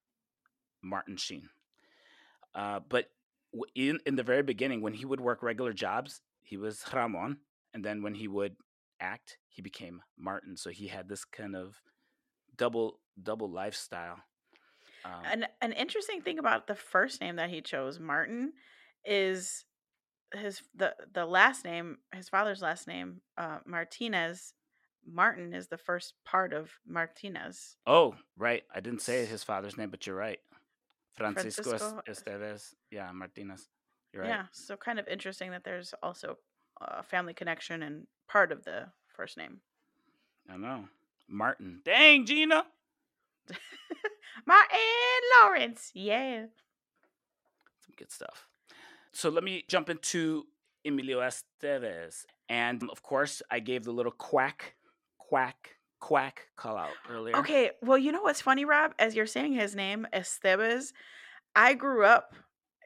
Martin 0.82 1.16
Sheen. 1.16 1.50
Uh, 2.54 2.82
but 2.82 3.10
in 3.74 4.02
in 4.06 4.18
the 4.18 4.24
very 4.24 4.44
beginning, 4.44 4.82
when 4.82 4.94
he 4.94 5.06
would 5.06 5.22
work 5.22 5.42
regular 5.42 5.72
jobs, 5.72 6.22
he 6.44 6.58
was 6.58 6.84
Ramon, 6.94 7.40
and 7.74 7.86
then 7.86 8.04
when 8.04 8.16
he 8.16 8.28
would 8.28 8.58
act, 9.00 9.38
he 9.48 9.62
became 9.62 10.02
Martin. 10.18 10.58
So 10.58 10.72
he 10.72 10.88
had 10.88 11.08
this 11.08 11.24
kind 11.24 11.56
of 11.56 11.82
double 12.58 13.00
double 13.24 13.50
lifestyle. 13.50 14.20
Um, 15.06 15.24
An 15.24 15.48
an 15.62 15.72
interesting 15.72 16.22
thing 16.22 16.38
about 16.38 16.68
the 16.68 16.76
first 16.76 17.22
name 17.22 17.38
that 17.38 17.50
he 17.50 17.62
chose, 17.62 18.02
Martin, 18.02 18.52
is 19.06 19.64
his 20.34 20.62
the 20.76 20.94
the 21.14 21.26
last 21.26 21.64
name, 21.64 22.00
his 22.14 22.28
father's 22.28 22.62
last 22.62 22.88
name, 22.88 23.22
uh, 23.38 23.60
Martinez. 23.66 24.54
Martin 25.10 25.54
is 25.54 25.68
the 25.68 25.78
first 25.78 26.14
part 26.26 26.54
of 26.54 26.72
Martinez. 26.86 27.78
Oh, 27.88 28.16
right. 28.38 28.64
I 28.74 28.80
didn't 28.82 29.02
say 29.02 29.26
his 29.26 29.44
father's 29.44 29.78
name, 29.78 29.90
but 29.90 30.06
you're 30.06 30.16
right. 30.16 30.40
Francisco, 31.14 31.78
Francisco- 31.78 32.02
Estevez. 32.08 32.74
Yeah, 32.92 33.12
Martinez. 33.12 33.70
You're 34.14 34.24
right. 34.24 34.30
Yeah, 34.30 34.44
so 34.52 34.76
kind 34.76 35.00
of 35.00 35.08
interesting 35.08 35.52
that 35.52 35.64
there's 35.64 35.94
also 36.04 36.38
a 36.82 37.04
family 37.04 37.34
connection 37.34 37.84
and 37.84 38.06
part 38.28 38.52
of 38.52 38.64
the 38.64 38.86
first 39.08 39.38
name. 39.38 39.62
I 40.50 40.58
know. 40.58 40.86
Martin. 41.28 41.82
Dang, 41.84 42.26
Gina. 42.26 42.66
Martin 44.46 44.80
Lawrence, 45.42 45.92
yeah. 45.94 46.46
Some 47.86 47.96
good 47.98 48.12
stuff. 48.12 48.48
So 49.12 49.30
let 49.30 49.44
me 49.44 49.64
jump 49.68 49.90
into 49.90 50.46
Emilio 50.86 51.20
Estevez. 51.20 52.26
And 52.50 52.84
um, 52.84 52.90
of 52.90 53.02
course, 53.02 53.42
I 53.52 53.60
gave 53.60 53.84
the 53.84 53.92
little 53.92 54.12
quack, 54.12 54.76
quack, 55.28 55.76
quack 56.00 56.48
call 56.56 56.78
out 56.78 56.92
earlier. 57.10 57.36
Okay, 57.38 57.72
well, 57.82 57.98
you 57.98 58.12
know 58.12 58.22
what's 58.22 58.42
funny, 58.42 58.66
Rob? 58.66 58.94
As 59.00 59.16
you're 59.16 59.26
saying 59.26 59.54
his 59.54 59.76
name, 59.76 60.08
Estevez, 60.14 60.94
I 61.56 61.74
grew 61.74 62.06
up 62.06 62.34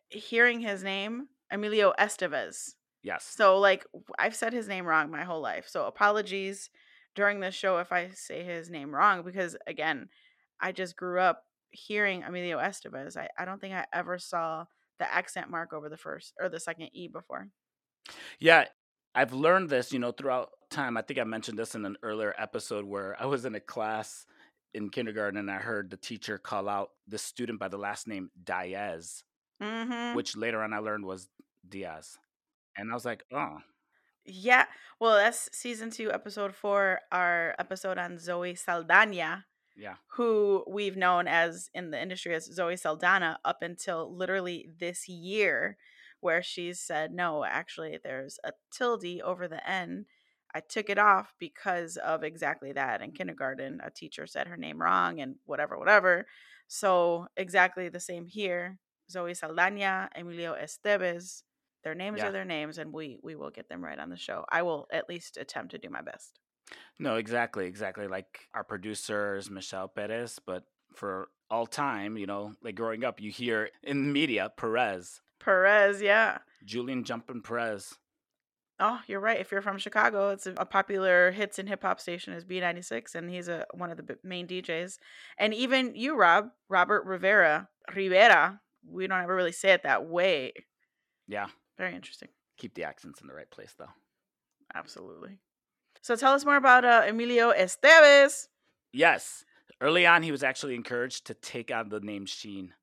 hearing 0.10 0.60
his 0.60 0.84
name, 0.84 1.28
Emilio 1.52 1.94
Estevez. 2.00 2.74
Yes. 3.04 3.26
So, 3.26 3.58
like, 3.58 3.86
I've 4.20 4.36
said 4.36 4.54
his 4.54 4.68
name 4.68 4.86
wrong 4.86 5.10
my 5.10 5.24
whole 5.24 5.42
life. 5.42 5.68
So, 5.68 5.86
apologies 5.86 6.70
during 7.16 7.40
this 7.40 7.56
show 7.56 7.80
if 7.80 7.92
I 7.92 8.10
say 8.14 8.44
his 8.44 8.70
name 8.70 8.94
wrong 8.94 9.24
because, 9.24 9.58
again, 9.68 10.10
I 10.60 10.72
just 10.72 10.96
grew 10.96 11.20
up 11.20 11.44
hearing 11.72 12.24
Emilio 12.24 12.58
Estevez. 12.60 13.18
I, 13.18 13.30
I 13.38 13.46
don't 13.46 13.60
think 13.60 13.74
I 13.74 13.86
ever 13.94 14.18
saw 14.18 14.66
the 15.00 15.12
accent 15.12 15.50
mark 15.50 15.74
over 15.74 15.90
the 15.90 15.98
first 15.98 16.34
or 16.40 16.48
the 16.48 16.60
second 16.60 16.90
E 16.94 17.08
before. 17.08 17.48
Yeah, 18.40 18.66
I've 19.16 19.34
learned 19.34 19.70
this, 19.70 19.92
you 19.92 20.00
know, 20.00 20.12
throughout 20.12 20.50
time. 20.72 20.98
I 20.98 21.02
think 21.02 21.20
I 21.20 21.24
mentioned 21.24 21.60
this 21.60 21.76
in 21.76 21.86
an 21.86 21.98
earlier 22.02 22.34
episode 22.38 22.86
where 22.86 23.16
I 23.22 23.26
was 23.26 23.46
in 23.46 23.54
a 23.56 23.60
class 23.60 24.26
in 24.74 24.90
kindergarten 24.90 25.38
and 25.38 25.52
I 25.52 25.58
heard 25.58 25.90
the 25.90 25.98
teacher 25.98 26.38
call 26.38 26.68
out 26.70 26.92
the 27.08 27.18
student 27.18 27.60
by 27.60 27.68
the 27.68 27.78
last 27.78 28.08
name 28.08 28.32
Diaz, 28.44 29.24
Mm-hmm. 29.62 30.16
which 30.16 30.36
later 30.36 30.64
on 30.64 30.74
I 30.74 30.80
learned 30.80 31.06
was 31.06 31.30
Diaz. 31.68 32.18
And 32.76 32.90
I 32.90 32.96
was 32.96 33.06
like, 33.06 33.24
oh, 33.32 33.58
Yeah. 34.26 34.66
Well, 35.00 35.16
that's 35.16 35.50
season 35.56 35.92
two, 35.92 36.12
episode 36.12 36.56
four, 36.56 37.02
our 37.12 37.54
episode 37.60 37.98
on 38.00 38.18
Zoe 38.18 38.56
Saldana, 38.56 39.46
yeah. 39.76 39.96
who 40.16 40.64
we've 40.68 40.98
known 40.98 41.28
as 41.28 41.70
in 41.76 41.92
the 41.92 42.02
industry 42.02 42.34
as 42.34 42.46
Zoe 42.46 42.76
Saldana 42.78 43.40
up 43.46 43.62
until 43.62 44.12
literally 44.16 44.68
this 44.80 45.08
year, 45.08 45.78
where 46.22 46.42
she's 46.42 46.80
said, 46.80 47.12
no, 47.12 47.44
actually, 47.44 48.00
there's 48.04 48.40
a 48.44 48.54
tilde 48.72 49.22
over 49.24 49.48
the 49.48 49.68
N. 49.70 50.06
I 50.54 50.60
took 50.60 50.90
it 50.90 50.98
off 50.98 51.34
because 51.40 51.98
of 51.98 52.24
exactly 52.24 52.72
that. 52.74 53.02
In 53.02 53.12
kindergarten, 53.12 53.80
a 53.84 53.90
teacher 53.90 54.28
said 54.28 54.48
her 54.48 54.58
name 54.58 54.82
wrong 54.82 55.20
and 55.22 55.36
whatever, 55.46 55.78
whatever. 55.78 56.26
So, 56.68 57.28
exactly 57.38 57.90
the 57.90 58.00
same 58.00 58.26
here. 58.26 58.80
Zoe 59.10 59.34
Saldana, 59.34 60.10
Emilio 60.16 60.56
Estevez, 60.56 61.44
their 61.84 61.96
names 61.96 62.20
Yeah. 62.20 62.28
are 62.28 62.32
their 62.32 62.46
names, 62.46 62.78
and 62.78 62.94
we 62.94 63.18
we 63.24 63.36
will 63.36 63.50
get 63.50 63.68
them 63.70 63.84
right 63.84 64.00
on 64.00 64.10
the 64.10 64.18
show. 64.18 64.46
I 64.50 64.62
will 64.62 64.88
at 64.92 65.10
least 65.10 65.38
attempt 65.38 65.72
to 65.72 65.78
do 65.78 65.90
my 65.90 66.02
best. 66.02 66.40
No, 67.00 67.16
exactly, 67.16 67.66
exactly. 67.66 68.08
Like 68.08 68.48
our 68.54 68.64
producers, 68.64 69.50
Michelle 69.50 69.90
Perez, 69.90 70.40
but 70.46 70.64
for 70.96 71.30
all 71.50 71.66
time, 71.66 72.18
you 72.18 72.26
know, 72.26 72.54
like 72.64 72.76
growing 72.76 73.04
up, 73.04 73.20
you 73.20 73.32
hear 73.32 73.70
in 73.84 74.04
the 74.06 74.12
media 74.12 74.52
Perez, 74.56 75.22
Perez, 75.40 76.02
yeah. 76.02 76.38
Julian 76.64 77.04
Jumpin' 77.04 77.42
Perez. 77.42 77.96
Oh, 78.84 79.00
you're 79.06 79.20
right. 79.20 79.40
If 79.40 79.52
you're 79.52 79.62
from 79.62 79.78
Chicago, 79.78 80.30
it's 80.30 80.48
a, 80.48 80.66
popular 80.66 81.30
hits 81.32 81.60
and 81.60 81.70
hip 81.70 81.84
hop 81.84 82.00
station 82.02 82.34
is 82.34 82.44
B96, 82.44 83.14
and 83.14 83.30
he's 83.30 83.48
a 83.48 83.66
one 83.76 83.92
of 83.92 83.98
the 83.98 84.18
main 84.24 84.48
DJs. 84.48 84.98
And 85.38 85.54
even 85.54 85.94
you, 85.96 86.18
Rob, 86.18 86.48
Robert 86.68 87.06
Rivera, 87.06 87.70
Rivera. 87.96 88.60
We 88.90 89.06
don't 89.06 89.22
ever 89.22 89.36
really 89.36 89.52
say 89.52 89.74
it 89.74 89.84
that 89.84 90.08
way. 90.08 90.54
Yeah, 91.28 91.48
Very 91.78 91.94
interesting. 91.96 92.30
keep 92.58 92.74
the 92.74 92.84
accents 92.84 93.22
in 93.22 93.28
the 93.28 93.34
right 93.36 93.50
place 93.50 93.76
though. 93.78 93.92
Absolutely. 94.74 95.38
So 96.02 96.16
tell 96.16 96.34
us 96.34 96.44
more 96.44 96.56
about 96.56 96.84
uh, 96.84 97.04
Emilio 97.08 97.54
Estevez. 97.54 98.48
Yes. 98.92 99.46
Early 99.80 100.08
on, 100.08 100.24
he 100.24 100.32
was 100.32 100.42
actually 100.44 100.74
encouraged 100.74 101.28
to 101.28 101.36
take 101.36 101.72
on 101.72 101.90
the 101.90 102.00
name 102.00 102.26
Sheen. 102.26 102.74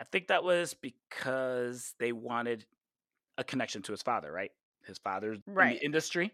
I 0.00 0.04
think 0.04 0.28
that 0.28 0.42
was 0.44 0.74
because 0.74 1.94
they 2.00 2.12
wanted 2.12 2.64
a 3.36 3.44
connection 3.44 3.82
to 3.82 3.92
his 3.92 4.02
father, 4.02 4.32
right? 4.32 4.50
His 4.86 4.98
father's 4.98 5.38
in 5.46 5.54
the 5.54 5.84
industry. 5.84 6.32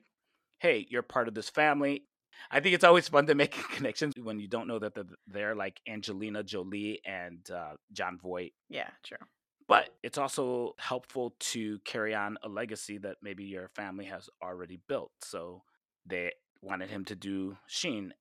Hey, 0.60 0.86
you're 0.90 1.02
part 1.02 1.28
of 1.28 1.34
this 1.34 1.48
family. 1.48 2.04
I 2.50 2.60
think 2.60 2.74
it's 2.74 2.84
always 2.84 3.08
fun 3.08 3.26
to 3.26 3.34
make 3.34 3.52
connections 3.72 4.14
when 4.20 4.38
you 4.38 4.48
don't 4.48 4.68
know 4.68 4.78
that 4.78 4.94
they're 4.94 5.04
there, 5.26 5.54
like 5.54 5.80
Angelina 5.88 6.42
Jolie 6.42 7.00
and 7.04 7.48
uh, 7.50 7.74
Jon 7.92 8.18
Voight. 8.22 8.52
Yeah, 8.68 8.88
true. 9.04 9.18
But 9.66 9.90
it's 10.02 10.18
also 10.18 10.74
helpful 10.78 11.34
to 11.40 11.78
carry 11.84 12.14
on 12.14 12.38
a 12.42 12.48
legacy 12.48 12.98
that 12.98 13.16
maybe 13.22 13.44
your 13.44 13.68
family 13.68 14.06
has 14.06 14.28
already 14.42 14.80
built. 14.88 15.10
So 15.22 15.62
they 16.06 16.32
wanted 16.62 16.88
him 16.88 17.04
to 17.06 17.14
do 17.14 17.56
Sheen. 17.66 18.14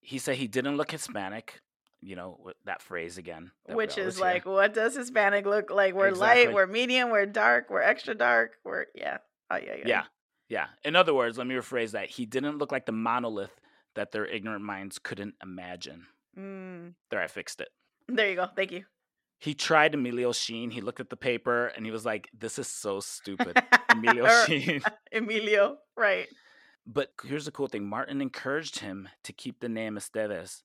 He 0.00 0.18
said 0.18 0.36
he 0.36 0.46
didn't 0.46 0.76
look 0.76 0.92
Hispanic, 0.92 1.60
you 2.00 2.14
know, 2.14 2.50
that 2.64 2.80
phrase 2.80 3.18
again. 3.18 3.50
that 3.66 3.76
Which 3.76 3.98
is 3.98 4.16
hear. 4.16 4.24
like, 4.24 4.46
what 4.46 4.72
does 4.74 4.94
Hispanic 4.96 5.46
look 5.46 5.70
like? 5.70 5.94
We're 5.94 6.08
Exactly. 6.08 6.46
light, 6.46 6.54
we're 6.54 6.66
medium, 6.66 7.10
we're 7.10 7.26
dark, 7.26 7.70
we're 7.70 7.82
extra 7.82 8.14
dark, 8.14 8.52
we're 8.64 8.84
yeah. 8.94 9.18
Oh 9.54 9.64
yeah, 9.66 9.74
yeah. 9.78 9.86
yeah, 9.86 10.02
yeah. 10.48 10.66
In 10.84 10.96
other 10.96 11.14
words, 11.14 11.38
let 11.38 11.46
me 11.46 11.54
rephrase 11.54 11.92
that. 11.92 12.10
He 12.10 12.26
didn't 12.26 12.58
look 12.58 12.72
like 12.72 12.86
the 12.86 12.92
monolith 12.92 13.60
that 13.94 14.12
their 14.12 14.26
ignorant 14.26 14.64
minds 14.64 14.98
couldn't 14.98 15.34
imagine. 15.42 16.06
Mm, 16.38 16.94
There, 17.10 17.20
I 17.22 17.28
fixed 17.28 17.60
it. 17.60 17.68
there 18.08 18.28
you 18.30 18.36
go. 18.36 18.48
Thank 18.56 18.72
you. 18.72 18.84
He 19.38 19.54
tried 19.54 19.94
Emilio 19.94 20.32
Sheen. 20.32 20.70
He 20.70 20.80
looked 20.80 21.00
at 21.00 21.10
the 21.10 21.16
paper 21.16 21.66
and 21.76 21.84
he 21.84 21.92
was 21.92 22.04
like, 22.04 22.28
"This 22.36 22.58
is 22.58 22.66
so 22.66 23.00
stupid." 23.00 23.56
Emilio 23.90 24.26
Sheen. 24.46 24.80
Emilio, 25.12 25.76
right. 25.96 26.26
But 26.86 27.12
here's 27.24 27.44
the 27.46 27.50
cool 27.52 27.66
thing 27.68 27.86
Martin 27.88 28.20
encouraged 28.20 28.80
him 28.80 29.08
to 29.22 29.32
keep 29.32 29.60
the 29.60 29.68
name 29.68 29.96
Estevez. 29.96 30.62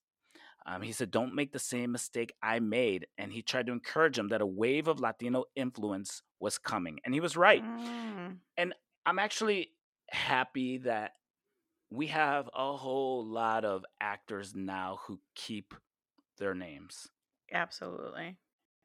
Um, 0.66 0.82
he 0.82 0.92
said, 0.92 1.12
Don't 1.12 1.34
make 1.34 1.52
the 1.54 1.60
same 1.60 1.92
mistake 1.92 2.34
I 2.44 2.60
made. 2.60 3.08
And 3.18 3.32
he 3.32 3.42
tried 3.42 3.66
to 3.68 3.72
encourage 3.72 4.18
him 4.20 4.28
that 4.30 4.42
a 4.42 4.46
wave 4.46 4.88
of 4.88 5.00
Latino 5.00 5.46
influence 5.56 6.22
was 6.40 6.58
coming. 6.58 7.00
And 7.04 7.14
he 7.14 7.20
was 7.20 7.36
right. 7.38 7.64
Mm, 7.64 8.38
I'm 9.06 9.20
actually 9.20 9.70
happy 10.12 10.78
that 10.80 11.14
we 11.90 12.08
have 12.08 12.50
a 12.56 12.76
whole 12.78 13.26
lot 13.26 13.66
of 13.66 13.84
actors 14.00 14.54
now 14.56 15.00
who 15.08 15.20
keep 15.36 15.74
their 16.38 16.54
names. 16.54 17.08
absolutely. 17.52 18.38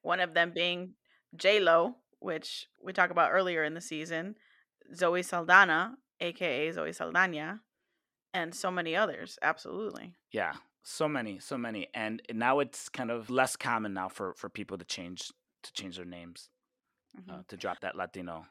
One 0.02 0.20
of 0.20 0.34
them 0.34 0.52
being 0.54 0.94
J 1.37 1.61
Lo, 1.61 1.96
which 2.18 2.66
we 2.82 2.92
talked 2.92 3.12
about 3.12 3.30
earlier 3.32 3.64
in 3.64 3.75
the 3.75 3.80
season, 3.80 4.37
Zoe 4.94 5.23
Saldana, 5.23 5.96
aka 6.20 6.70
Zoe 6.73 6.92
Saldana, 6.92 7.61
and 8.32 8.54
so 8.54 8.70
many 8.70 8.96
others. 8.96 9.38
Absolutely. 9.42 10.14
Yeah, 10.32 10.54
so 10.82 11.08
many, 11.08 11.38
so 11.38 11.56
many. 11.56 11.88
And 11.94 12.23
now 12.32 12.58
it's 12.61 12.88
kind 12.88 13.11
of 13.11 13.30
less 13.30 13.56
common 13.56 13.94
now 13.94 14.08
for, 14.08 14.34
for 14.34 14.49
people 14.49 14.78
to 14.78 14.84
change 14.84 15.30
to 15.62 15.73
change 15.73 15.96
their 15.96 16.04
names, 16.04 16.50
Mhm. 17.14 17.40
uh, 17.40 17.42
to 17.49 17.56
drop 17.56 17.80
that 17.80 17.97
Latino. 17.97 18.47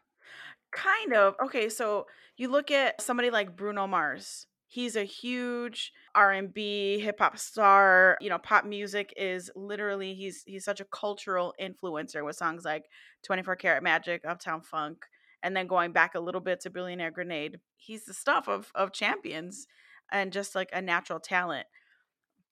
Kind 0.72 1.14
of. 1.14 1.36
Okay, 1.44 1.70
so 1.70 2.08
you 2.36 2.48
look 2.48 2.72
at 2.72 3.00
somebody 3.02 3.30
like 3.30 3.56
Bruno 3.56 3.86
Mars. 3.86 4.48
He's 4.68 4.96
a 4.96 5.04
huge 5.04 5.92
R&B 6.16 6.98
hip 7.00 7.20
hop 7.20 7.38
star. 7.38 8.18
You 8.20 8.30
know, 8.30 8.40
pop 8.40 8.66
music 8.66 9.14
is 9.16 9.52
literally 9.56 10.16
he's 10.16 10.44
he's 10.48 10.66
such 10.66 10.80
a 10.82 10.86
cultural 10.86 11.54
influencer 11.62 12.26
with 12.26 12.36
songs 12.38 12.66
like 12.66 12.86
24 13.24 13.56
Karat 13.58 13.84
Magic, 13.84 14.26
Uptown 14.26 14.62
Funk, 14.62 15.06
and 15.44 15.56
then 15.56 15.68
going 15.68 15.92
back 15.92 16.16
a 16.16 16.20
little 16.20 16.42
bit 16.42 16.60
to 16.62 16.72
Billionaire 16.72 17.12
Grenade. 17.12 17.60
He's 17.78 18.06
the 18.06 18.14
stuff 18.16 18.48
of 18.48 18.72
of 18.74 18.92
champions 18.94 19.68
and 20.12 20.34
just 20.34 20.56
like 20.56 20.70
a 20.74 20.82
natural 20.82 21.20
talent. 21.20 21.68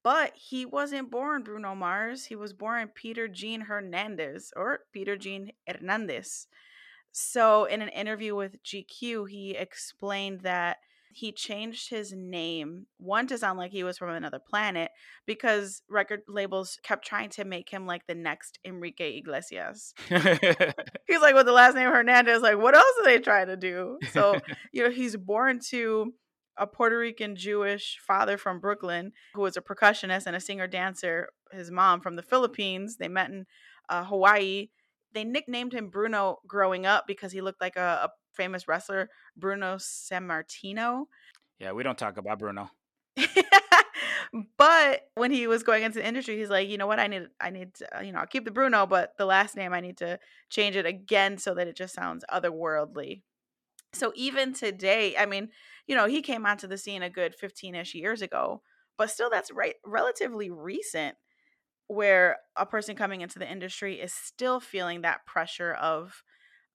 But 0.04 0.34
he 0.36 0.66
wasn't 0.66 1.12
born 1.12 1.44
Bruno 1.44 1.76
Mars. 1.76 2.26
He 2.26 2.36
was 2.36 2.54
born 2.54 2.90
Peter 2.94 3.28
Gene 3.28 3.62
Hernandez 3.62 4.52
or 4.56 4.80
Peter 4.92 5.16
Gene 5.16 5.52
Hernandez. 5.68 6.48
So, 7.12 7.66
in 7.66 7.82
an 7.82 7.90
interview 7.90 8.36
with 8.36 8.64
GQ, 8.64 9.30
he 9.30 9.52
explained 9.52 10.42
that 10.42 10.78
he 11.14 11.32
changed 11.32 11.90
his 11.90 12.14
name 12.14 12.86
one 12.98 13.28
to 13.28 13.38
sound 13.38 13.58
like 13.58 13.72
he 13.72 13.84
was 13.84 13.98
from 13.98 14.10
another 14.10 14.40
planet 14.40 14.92
because 15.26 15.82
record 15.90 16.22
labels 16.28 16.80
kept 16.84 17.06
trying 17.06 17.30
to 17.30 17.46
make 17.46 17.70
him 17.70 17.86
like 17.86 18.08
the 18.08 18.16
next 18.16 18.60
Enrique 18.66 19.18
Iglesias. 19.18 19.94
He's 20.08 21.22
like 21.22 21.36
with 21.36 21.46
the 21.46 21.52
last 21.52 21.76
name 21.76 21.90
Hernandez, 21.90 22.42
like, 22.42 22.58
what 22.58 22.76
else 22.76 22.94
are 23.00 23.06
they 23.06 23.20
trying 23.20 23.48
to 23.48 23.58
do? 23.58 24.00
So, 24.12 24.40
you 24.72 24.84
know, 24.84 24.90
he's 24.90 25.16
born 25.16 25.60
to 25.70 26.14
a 26.58 26.68
Puerto 26.68 26.98
Rican 26.98 27.36
Jewish 27.36 27.98
father 28.06 28.38
from 28.38 28.60
Brooklyn 28.60 29.14
who 29.34 29.42
was 29.42 29.58
a 29.58 29.62
percussionist 29.62 30.26
and 30.26 30.36
a 30.36 30.42
singer 30.42 30.68
dancer. 30.68 31.30
His 31.52 31.72
mom 31.72 32.02
from 32.02 32.16
the 32.16 32.22
Philippines. 32.22 32.98
They 32.98 33.08
met 33.08 33.30
in 33.30 33.46
uh, 33.90 34.06
Hawaii. 34.06 34.70
they 35.14 35.24
nicknamed 35.24 35.74
him 35.74 35.90
Bruno 35.90 36.40
growing 36.48 36.86
up 36.86 37.06
because 37.08 37.32
he 37.32 37.42
looked 37.42 37.62
like 37.62 37.76
a, 37.76 38.00
a 38.04 38.10
famous 38.34 38.68
wrestler, 38.68 39.10
Bruno 39.36 39.76
Sammartino. 39.76 41.06
Yeah, 41.60 41.74
we 41.74 41.84
don't 41.84 41.98
talk 41.98 42.18
about 42.18 42.40
Bruno. 42.40 42.70
but 44.58 45.02
when 45.16 45.32
he 45.32 45.48
was 45.48 45.64
going 45.64 45.84
into 45.84 46.00
the 46.00 46.08
industry, 46.08 46.38
he's 46.38 46.50
like, 46.50 46.70
you 46.70 46.78
know 46.78 46.88
what, 46.88 47.00
I 47.00 47.08
need, 47.08 47.28
I 47.40 47.50
need, 47.50 47.74
to, 47.76 47.88
you 48.04 48.12
know, 48.12 48.20
I'll 48.20 48.28
keep 48.28 48.46
the 48.46 48.52
Bruno, 48.52 48.86
but 48.86 49.18
the 49.18 49.26
last 49.26 49.56
name 49.56 49.74
I 49.74 49.82
need 49.82 49.98
to 49.98 50.20
change 50.50 50.76
it 50.76 50.86
again 50.86 51.38
so 51.38 51.54
that 51.56 51.68
it 51.68 51.76
just 51.76 51.94
sounds 51.94 52.24
otherworldly. 52.32 53.22
So 53.94 54.14
even 54.16 54.54
today, 54.54 55.16
I 55.18 55.26
mean, 55.26 55.50
you 55.92 55.98
know, 55.98 56.08
he 56.08 56.22
came 56.22 56.46
onto 56.46 56.68
the 56.68 56.78
scene 56.78 57.04
a 57.04 57.10
good 57.10 57.36
15ish 57.38 57.96
years 57.96 58.22
ago, 58.22 58.62
but 58.98 59.10
still 59.10 59.30
that's 59.30 59.52
right 59.52 59.76
relatively 59.86 60.50
recent 60.50 61.18
where 61.88 62.38
a 62.56 62.66
person 62.66 62.96
coming 62.96 63.20
into 63.20 63.38
the 63.38 63.52
industry 63.52 64.00
is 64.00 64.14
still 64.14 64.62
feeling 64.62 65.02
that 65.02 65.26
pressure 65.26 65.74
of 65.74 66.24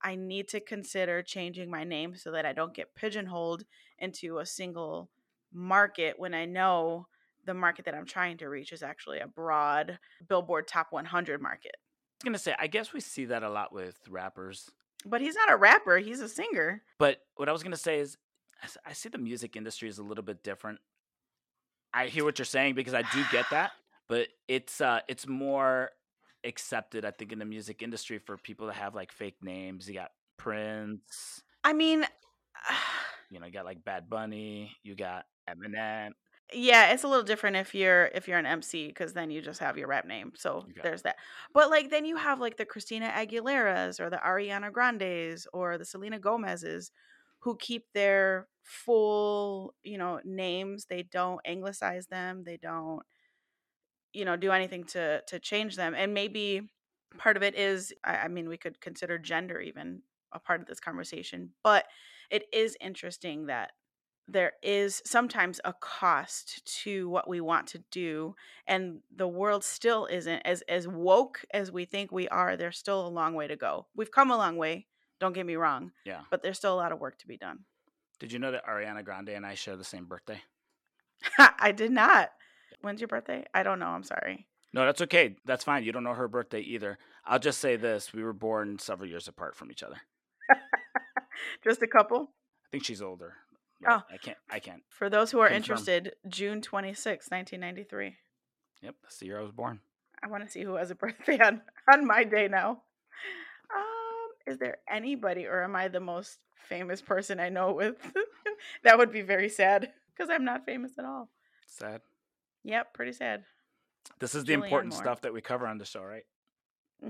I 0.03 0.17
need 0.17 0.49
to 0.49 0.61
consider 0.61 1.23
changing 1.23 1.71
my 1.71 1.83
name 1.83 2.15
so 2.15 2.31
that 2.33 2.45
I 2.45 2.53
don't 2.53 2.75
get 2.75 2.95
pigeonholed 2.95 3.65
into 3.99 4.37
a 4.37 4.45
single 4.45 5.09
market 5.51 6.17
when 6.19 6.35
I 6.35 6.45
know 6.45 7.07
the 7.47 7.55
market 7.55 7.87
that 7.87 7.95
I'm 7.95 8.05
trying 8.05 8.37
to 8.39 8.51
reach 8.51 8.71
is 8.71 8.83
actually 8.83 9.21
a 9.21 9.27
broad 9.27 9.99
Billboard 10.29 10.69
Top 10.69 10.89
100 10.91 11.41
market. 11.41 11.73
I 11.75 12.17
was 12.17 12.25
going 12.25 12.33
to 12.35 12.39
say, 12.39 12.55
I 12.59 12.67
guess 12.67 12.93
we 12.93 13.01
see 13.01 13.25
that 13.25 13.43
a 13.43 13.49
lot 13.49 13.73
with 13.73 13.97
rappers. 14.11 14.71
But 15.07 15.23
he's 15.23 15.37
not 15.37 15.51
a 15.51 15.57
rapper, 15.57 15.97
he's 15.97 16.21
a 16.21 16.29
singer. 16.29 16.83
But 16.99 17.21
what 17.37 17.49
I 17.49 17.53
was 17.53 17.63
going 17.63 17.73
to 17.73 17.79
say 17.79 18.01
is, 18.01 18.19
I 18.85 18.93
see 18.93 19.09
the 19.09 19.19
music 19.19 19.57
industry 19.57 19.89
is 19.89 19.99
a 19.99 20.03
little 20.03 20.25
bit 20.25 20.43
different. 20.43 20.81
I 21.93 22.07
hear 22.07 22.25
what 22.25 22.39
you're 22.39 22.47
saying 22.47 22.75
because 22.75 22.95
I 22.95 23.03
do 23.03 23.23
get 23.31 23.47
that, 23.51 23.73
but 24.09 24.29
it's 24.49 24.81
uh 24.81 25.01
it's 25.09 25.27
more 25.27 25.91
accepted, 26.45 27.05
I 27.05 27.11
think, 27.11 27.33
in 27.33 27.39
the 27.39 27.45
music 27.45 27.83
industry 27.83 28.19
for 28.19 28.37
people 28.37 28.69
to 28.69 28.73
have 28.73 28.95
like 28.95 29.13
fake 29.13 29.37
names. 29.43 29.89
You 29.89 29.95
got 29.95 30.13
Prince. 30.37 31.43
I 31.65 31.73
mean, 31.73 32.05
you 33.31 33.41
know, 33.41 33.47
you 33.47 33.53
got 33.53 33.65
like 33.65 33.85
Bad 33.85 34.09
Bunny. 34.09 34.77
You 34.83 34.95
got 34.95 35.25
Eminem. 35.49 36.13
Yeah, 36.53 36.93
it's 36.93 37.03
a 37.03 37.09
little 37.09 37.25
different 37.25 37.57
if 37.57 37.75
you're 37.75 38.07
if 38.15 38.29
you're 38.29 38.39
an 38.39 38.47
MC 38.47 38.87
because 38.87 39.13
then 39.13 39.31
you 39.31 39.43
just 39.43 39.59
have 39.59 39.77
your 39.77 39.89
rap 39.89 40.07
name. 40.07 40.33
So 40.37 40.65
there's 40.81 41.03
that. 41.03 41.17
But 41.53 41.71
like 41.71 41.91
then 41.91 42.05
you 42.05 42.17
have 42.17 42.41
like 42.41 42.57
the 42.57 42.65
Christina 42.65 43.09
Aguileras 43.09 43.99
or 43.99 44.11
the 44.11 44.19
Ariana 44.19 44.73
Grandes 44.73 45.49
or 45.53 45.77
the 45.77 45.85
Selena 45.85 46.21
Gomez's 46.21 46.93
who 47.47 47.57
keep 47.57 47.85
their 47.95 48.49
full, 48.65 49.73
you 49.85 49.99
know, 49.99 50.21
names. 50.25 50.87
They 50.91 51.05
don't 51.05 51.41
anglicize 51.47 52.09
them. 52.09 52.43
They 52.45 52.57
don't 52.57 53.03
you 54.13 54.25
know 54.25 54.35
do 54.37 54.51
anything 54.51 54.83
to 54.85 55.21
to 55.27 55.39
change 55.39 55.77
them 55.77 55.95
and 55.95 56.15
maybe 56.15 56.63
part 57.19 57.37
of 57.37 57.43
it 57.43 57.55
is 57.55 57.93
I, 58.03 58.17
I 58.17 58.29
mean 58.29 58.49
we 58.49 58.57
could 58.57 58.81
consider 58.81 59.19
gender 59.19 59.61
even 59.61 60.01
a 60.33 60.39
part 60.39 60.63
of 60.63 60.67
this 60.67 60.81
conversation 60.81 61.51
but 61.63 61.85
it 62.31 62.45
is 62.51 62.79
interesting 62.81 63.47
that 63.47 63.73
there 64.27 64.53
is 64.63 65.03
sometimes 65.05 65.61
a 65.67 65.75
cost 65.75 66.67
to 66.83 67.11
what 67.11 67.29
we 67.29 67.43
want 67.43 67.67
to 67.69 67.85
do 67.91 68.35
and 68.67 69.01
the 69.15 69.29
world 69.29 69.63
still 69.65 70.07
isn't 70.07 70.41
as 70.47 70.63
as 70.63 70.89
woke 70.89 71.45
as 71.53 71.71
we 71.71 71.85
think 71.85 72.11
we 72.11 72.27
are 72.29 72.57
there's 72.57 72.79
still 72.79 73.07
a 73.07 73.09
long 73.09 73.35
way 73.35 73.47
to 73.47 73.57
go 73.57 73.87
we've 73.95 74.11
come 74.11 74.31
a 74.31 74.37
long 74.39 74.57
way 74.57 74.87
don't 75.21 75.35
get 75.35 75.47
me 75.47 75.57
wrong 75.57 75.93
yeah 76.05 76.21
but 76.31 76.43
there's 76.43 76.57
still 76.57 76.75
a 76.75 76.77
lot 76.77 76.93
of 76.93 77.01
work 77.01 77.19
to 77.19 77.27
be 77.27 77.37
done 77.37 77.61
did 78.19 78.33
you 78.33 78.39
know 78.39 78.53
that 78.53 78.67
ariana 78.67 79.05
grande 79.05 79.31
and 79.31 79.47
i 79.47 79.55
share 79.55 79.77
the 79.77 79.85
same 79.85 80.07
birthday 80.07 80.41
i 81.39 81.73
did 81.73 81.91
not 81.91 82.31
When's 82.81 83.01
your 83.01 83.09
birthday? 83.09 83.45
I 83.55 83.63
don't 83.63 83.79
know. 83.79 83.87
I'm 83.87 84.03
sorry. 84.03 84.47
No, 84.73 84.85
that's 84.85 85.03
okay. 85.03 85.37
That's 85.45 85.65
fine. 85.65 85.85
You 85.85 85.93
don't 85.93 86.05
know 86.05 86.15
her 86.15 86.29
birthday 86.29 86.61
either. 86.61 86.99
I'll 87.25 87.39
just 87.39 87.61
say 87.61 87.77
this: 87.77 88.13
we 88.13 88.23
were 88.23 88.33
born 88.33 88.79
several 88.79 89.09
years 89.09 89.29
apart 89.29 89.57
from 89.57 89.71
each 89.71 89.83
other. 89.83 89.97
just 91.65 91.83
a 91.83 91.87
couple. 91.87 92.31
I 92.67 92.69
think 92.71 92.85
she's 92.85 93.03
older. 93.03 93.35
Oh, 93.87 94.03
I 94.11 94.17
can't. 94.19 94.39
I 94.51 94.59
can't. 94.59 94.83
For 94.89 95.11
those 95.11 95.31
who 95.31 95.41
are 95.41 95.49
confirm. 95.49 95.57
interested, 95.57 96.15
June 96.29 96.63
26, 96.63 97.31
1993. 97.31 98.17
Yep, 98.83 98.95
that's 99.03 99.19
the 99.19 99.27
year 99.27 99.39
I 99.39 99.43
was 99.43 99.53
born. 99.53 99.81
I 100.23 100.29
want 100.29 100.45
to 100.45 100.51
see 100.51 100.63
who 100.63 100.77
has 100.77 100.91
a 100.91 100.95
birthday 100.95 101.39
on 101.45 101.63
on 101.93 102.07
my 102.07 102.25
day 102.25 102.49
now. 102.49 102.83
Is 104.47 104.59
there 104.59 104.79
anybody, 104.89 105.47
or 105.47 105.63
am 105.63 105.75
I 105.75 105.89
the 105.89 106.01
most 106.01 106.39
famous 106.69 107.01
person 107.01 107.41
I 107.41 107.49
know 107.49 107.73
with? 107.73 107.97
that 108.85 108.99
would 108.99 109.13
be 109.13 109.23
very 109.23 109.49
sad 109.49 109.93
because 110.15 110.31
I'm 110.31 110.45
not 110.45 110.65
famous 110.65 110.93
at 110.99 111.05
all. 111.05 111.29
Sad. 111.67 112.01
Yep, 112.65 112.95
pretty 112.95 113.13
sad. 113.13 113.45
This 114.21 114.35
is 114.35 114.45
the 114.45 114.53
important 114.53 114.93
Moore. 114.95 115.03
stuff 115.03 115.21
that 115.23 115.33
we 115.33 115.41
cover 115.41 115.67
on 115.67 115.79
the 115.79 115.85
show, 115.85 116.03
right? 116.03 116.25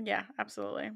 Yeah, 0.03 0.23
absolutely. 0.39 0.91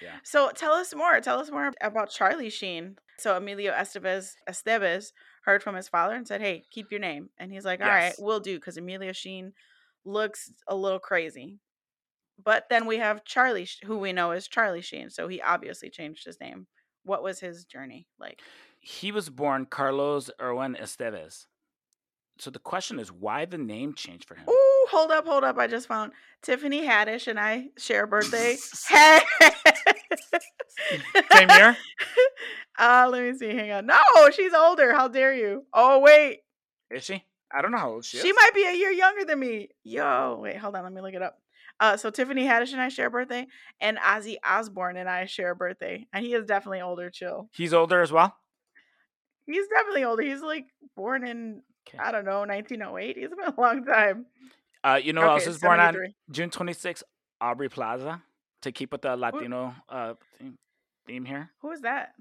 Yeah. 0.00 0.16
So 0.24 0.50
tell 0.54 0.72
us 0.72 0.94
more. 0.94 1.20
Tell 1.20 1.38
us 1.38 1.50
more 1.50 1.72
about 1.80 2.10
Charlie 2.10 2.50
Sheen. 2.50 2.96
So 3.18 3.36
Emilio 3.36 3.72
Estevez 3.72 4.32
Estevez 4.48 5.12
heard 5.44 5.62
from 5.62 5.76
his 5.76 5.88
father 5.88 6.14
and 6.14 6.26
said, 6.26 6.40
"Hey, 6.40 6.64
keep 6.70 6.90
your 6.90 7.00
name." 7.00 7.30
And 7.38 7.52
he's 7.52 7.64
like, 7.64 7.80
"All 7.80 7.86
yes. 7.86 7.94
right, 7.94 8.14
we'll 8.18 8.40
do," 8.40 8.56
because 8.56 8.76
Emilio 8.76 9.12
Sheen 9.12 9.52
looks 10.04 10.50
a 10.66 10.74
little 10.74 10.98
crazy. 10.98 11.58
But 12.42 12.66
then 12.70 12.86
we 12.86 12.98
have 12.98 13.24
Charlie, 13.24 13.68
who 13.84 13.98
we 13.98 14.12
know 14.12 14.32
is 14.32 14.48
Charlie 14.48 14.80
Sheen. 14.80 15.10
So 15.10 15.28
he 15.28 15.40
obviously 15.40 15.90
changed 15.90 16.24
his 16.24 16.40
name. 16.40 16.66
What 17.04 17.22
was 17.22 17.40
his 17.40 17.64
journey 17.64 18.06
like? 18.18 18.40
He 18.80 19.12
was 19.12 19.28
born 19.28 19.66
Carlos 19.66 20.30
Irwin 20.40 20.76
Estevez 20.80 21.46
so 22.38 22.50
the 22.50 22.58
question 22.58 22.98
is 22.98 23.12
why 23.12 23.44
the 23.44 23.58
name 23.58 23.94
change 23.94 24.26
for 24.26 24.34
him? 24.34 24.46
Ooh, 24.48 24.86
hold 24.90 25.10
up, 25.10 25.26
hold 25.26 25.44
up. 25.44 25.58
I 25.58 25.66
just 25.66 25.86
found 25.86 26.12
Tiffany 26.42 26.84
Haddish 26.84 27.28
and 27.28 27.38
I 27.38 27.68
share 27.78 28.04
a 28.04 28.06
birthday. 28.06 28.56
hey. 28.88 29.20
Same 31.32 31.50
year? 31.50 31.76
Uh, 32.78 33.06
let 33.12 33.22
me 33.22 33.34
see. 33.36 33.54
Hang 33.54 33.70
on. 33.70 33.86
No, 33.86 34.00
she's 34.34 34.54
older. 34.54 34.94
How 34.94 35.06
dare 35.06 35.34
you? 35.34 35.66
Oh, 35.74 36.00
wait. 36.00 36.40
Is 36.90 37.04
she? 37.04 37.22
I 37.52 37.60
don't 37.60 37.70
know 37.70 37.76
how 37.76 37.92
old 37.92 38.04
she 38.06 38.16
is. 38.16 38.22
She 38.22 38.32
might 38.32 38.54
be 38.54 38.64
a 38.64 38.72
year 38.72 38.90
younger 38.90 39.26
than 39.26 39.38
me. 39.38 39.68
Yo, 39.84 40.38
wait, 40.40 40.56
hold 40.56 40.74
on. 40.74 40.82
Let 40.82 40.92
me 40.92 41.02
look 41.02 41.12
it 41.12 41.20
up. 41.20 41.38
Uh, 41.82 41.96
so 41.96 42.10
Tiffany 42.10 42.44
Haddish 42.44 42.72
and 42.72 42.80
I 42.80 42.88
share 42.88 43.08
a 43.08 43.10
birthday, 43.10 43.48
and 43.80 43.98
Ozzy 43.98 44.36
Osbourne 44.44 44.96
and 44.96 45.08
I 45.08 45.26
share 45.26 45.50
a 45.50 45.56
birthday, 45.56 46.06
and 46.12 46.24
he 46.24 46.32
is 46.32 46.46
definitely 46.46 46.80
older. 46.80 47.10
Chill. 47.10 47.50
He's 47.52 47.74
older 47.74 48.00
as 48.00 48.12
well. 48.12 48.36
He's 49.46 49.66
definitely 49.66 50.04
older. 50.04 50.22
He's 50.22 50.42
like 50.42 50.66
born 50.94 51.26
in 51.26 51.62
Okay. 51.88 51.98
I 51.98 52.12
don't 52.12 52.24
know, 52.24 52.40
1908. 52.40 53.16
He's 53.16 53.28
been 53.30 53.52
a 53.56 53.60
long 53.60 53.84
time. 53.84 54.26
Uh, 54.84 55.00
you 55.02 55.12
know, 55.12 55.22
okay, 55.22 55.44
I 55.44 55.48
was 55.48 55.58
born 55.58 55.80
on 55.80 55.96
June 56.30 56.50
26th. 56.50 57.02
Aubrey 57.40 57.68
Plaza 57.68 58.22
to 58.60 58.70
keep 58.70 58.92
with 58.92 59.02
the 59.02 59.16
Latino 59.16 59.74
uh, 59.88 60.14
theme, 60.38 60.54
theme 61.08 61.24
here. 61.24 61.50
Who 61.60 61.72
is 61.72 61.80
that? 61.80 62.12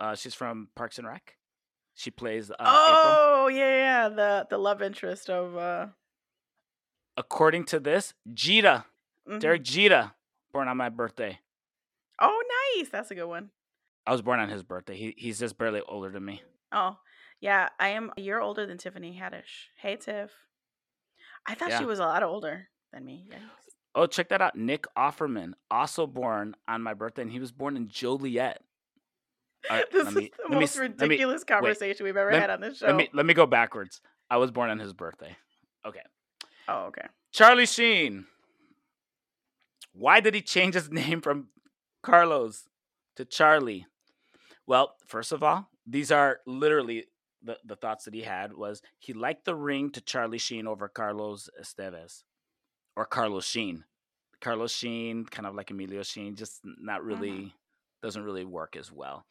Uh, 0.00 0.16
she's 0.16 0.34
from 0.34 0.68
Parks 0.74 0.98
and 0.98 1.06
Rec. 1.06 1.36
She 1.94 2.10
plays. 2.10 2.50
Uh, 2.50 2.54
oh 2.58 3.46
April. 3.46 3.58
yeah, 3.58 3.76
yeah, 3.76 4.08
the 4.08 4.46
the 4.50 4.58
love 4.58 4.82
interest 4.82 5.30
of. 5.30 5.56
uh 5.56 5.86
According 7.16 7.64
to 7.66 7.80
this, 7.80 8.14
Jeter, 8.32 8.84
mm-hmm. 9.28 9.38
Derek 9.38 9.62
Jeter, 9.62 10.12
born 10.52 10.68
on 10.68 10.76
my 10.76 10.88
birthday. 10.88 11.38
Oh, 12.20 12.42
nice. 12.76 12.88
That's 12.90 13.10
a 13.10 13.14
good 13.14 13.26
one. 13.26 13.50
I 14.06 14.12
was 14.12 14.22
born 14.22 14.38
on 14.38 14.48
his 14.48 14.62
birthday. 14.62 14.96
He 14.96 15.14
he's 15.16 15.38
just 15.38 15.58
barely 15.58 15.82
older 15.88 16.10
than 16.10 16.24
me. 16.24 16.42
Oh, 16.72 16.96
yeah, 17.40 17.68
I 17.78 17.88
am 17.88 18.12
a 18.16 18.20
year 18.20 18.40
older 18.40 18.66
than 18.66 18.78
Tiffany 18.78 19.18
Haddish. 19.20 19.70
Hey, 19.76 19.96
Tiff. 19.96 20.30
I 21.46 21.54
thought 21.54 21.70
yeah. 21.70 21.78
she 21.78 21.84
was 21.84 21.98
a 21.98 22.04
lot 22.04 22.22
older 22.22 22.68
than 22.92 23.04
me. 23.04 23.28
Oh, 23.94 24.06
check 24.06 24.28
that 24.28 24.42
out. 24.42 24.56
Nick 24.56 24.84
Offerman, 24.96 25.52
also 25.70 26.06
born 26.06 26.54
on 26.68 26.82
my 26.82 26.94
birthday, 26.94 27.22
and 27.22 27.30
he 27.30 27.38
was 27.38 27.52
born 27.52 27.76
in 27.76 27.88
Joliet. 27.88 28.60
Right, 29.70 29.90
this 29.90 30.14
me, 30.14 30.24
is 30.24 30.30
the 30.42 30.54
most 30.54 30.76
me, 30.76 30.82
ridiculous 30.82 31.42
me, 31.42 31.46
conversation 31.46 32.04
wait, 32.04 32.10
we've 32.10 32.16
ever 32.16 32.32
let, 32.32 32.40
had 32.40 32.50
on 32.50 32.60
this 32.60 32.78
show. 32.78 32.86
Let 32.86 32.96
me, 32.96 33.08
let 33.12 33.26
me 33.26 33.34
go 33.34 33.46
backwards. 33.46 34.00
I 34.30 34.36
was 34.36 34.50
born 34.50 34.70
on 34.70 34.78
his 34.78 34.92
birthday. 34.92 35.36
Okay. 35.86 36.02
Oh, 36.68 36.86
okay. 36.86 37.06
Charlie 37.32 37.66
Sheen. 37.66 38.26
Why 39.92 40.20
did 40.20 40.34
he 40.34 40.42
change 40.42 40.74
his 40.74 40.90
name 40.90 41.20
from 41.20 41.48
Carlos 42.02 42.64
to 43.16 43.24
Charlie? 43.24 43.86
Well, 44.66 44.94
first 45.06 45.32
of 45.32 45.42
all, 45.42 45.68
these 45.86 46.10
are 46.10 46.40
literally 46.46 47.06
the, 47.42 47.58
the 47.64 47.76
thoughts 47.76 48.04
that 48.04 48.14
he 48.14 48.22
had 48.22 48.52
was 48.52 48.82
he 48.98 49.12
liked 49.12 49.44
the 49.44 49.54
ring 49.54 49.90
to 49.90 50.00
Charlie 50.00 50.38
Sheen 50.38 50.66
over 50.66 50.88
Carlos 50.88 51.48
Estevez 51.60 52.24
or 52.96 53.06
Carlos 53.06 53.46
Sheen. 53.46 53.84
Carlos 54.40 54.72
Sheen, 54.72 55.24
kind 55.24 55.46
of 55.46 55.54
like 55.54 55.70
Emilio 55.70 56.02
Sheen, 56.02 56.34
just 56.34 56.60
not 56.64 57.04
really 57.04 57.30
mm-hmm. 57.30 57.48
doesn't 58.02 58.22
really 58.22 58.44
work 58.44 58.76
as 58.76 58.92
well. 58.92 59.24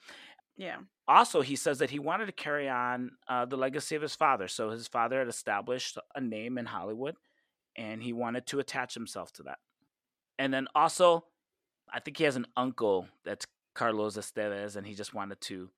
Yeah. 0.57 0.77
Also, 1.07 1.41
he 1.41 1.55
says 1.55 1.79
that 1.79 1.89
he 1.91 1.99
wanted 1.99 2.25
to 2.27 2.31
carry 2.31 2.67
on 2.69 3.11
uh, 3.27 3.45
the 3.45 3.57
legacy 3.57 3.95
of 3.95 4.01
his 4.01 4.15
father. 4.15 4.47
So 4.47 4.69
his 4.71 4.87
father 4.87 5.19
had 5.19 5.27
established 5.27 5.97
a 6.15 6.21
name 6.21 6.57
in 6.57 6.65
Hollywood, 6.65 7.15
and 7.75 8.01
he 8.01 8.13
wanted 8.13 8.47
to 8.47 8.59
attach 8.59 8.93
himself 8.93 9.31
to 9.33 9.43
that. 9.43 9.59
And 10.39 10.53
then 10.53 10.67
also, 10.73 11.25
I 11.93 11.99
think 11.99 12.17
he 12.17 12.23
has 12.23 12.35
an 12.35 12.47
uncle 12.57 13.07
that's 13.23 13.45
Carlos 13.75 14.17
Estevez, 14.17 14.75
and 14.75 14.87
he 14.87 14.95
just 14.95 15.13
wanted 15.13 15.41
to 15.41 15.69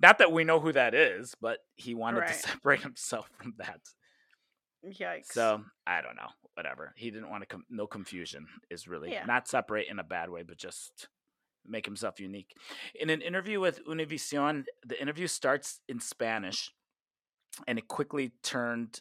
not 0.00 0.18
that 0.18 0.32
we 0.32 0.44
know 0.44 0.60
who 0.60 0.72
that 0.72 0.94
is, 0.94 1.34
but 1.40 1.58
he 1.74 1.94
wanted 1.94 2.20
right. 2.20 2.28
to 2.28 2.34
separate 2.34 2.82
himself 2.82 3.28
from 3.40 3.54
that. 3.58 3.80
Yikes. 4.86 5.32
So 5.32 5.62
I 5.86 6.02
don't 6.02 6.16
know. 6.16 6.28
whatever. 6.54 6.92
He 6.96 7.10
didn't 7.10 7.30
want 7.30 7.42
to 7.42 7.46
com- 7.48 7.64
no 7.68 7.86
confusion 7.86 8.46
is 8.70 8.86
really 8.86 9.10
Yeah. 9.12 9.24
not 9.26 9.48
separate 9.48 9.88
in 9.88 9.98
a 9.98 10.04
bad 10.04 10.30
way, 10.30 10.44
but 10.44 10.56
just 10.56 11.08
make 11.68 11.86
himself 11.86 12.20
unique. 12.20 12.54
In 12.98 13.10
an 13.10 13.20
interview 13.20 13.60
with 13.60 13.84
Univision, 13.86 14.64
the 14.84 15.00
interview 15.00 15.26
starts 15.26 15.80
in 15.88 16.00
Spanish 16.00 16.72
and 17.66 17.78
it 17.78 17.88
quickly 17.88 18.32
turned 18.42 19.00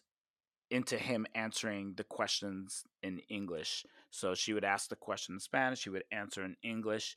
into 0.69 0.97
him 0.97 1.25
answering 1.35 1.93
the 1.95 2.03
questions 2.03 2.83
in 3.03 3.19
English. 3.29 3.85
So 4.11 4.33
she 4.35 4.53
would 4.53 4.65
ask 4.65 4.89
the 4.89 4.95
question 4.95 5.35
in 5.35 5.39
Spanish, 5.39 5.83
he 5.83 5.89
would 5.89 6.03
answer 6.11 6.43
in 6.43 6.55
English. 6.63 7.15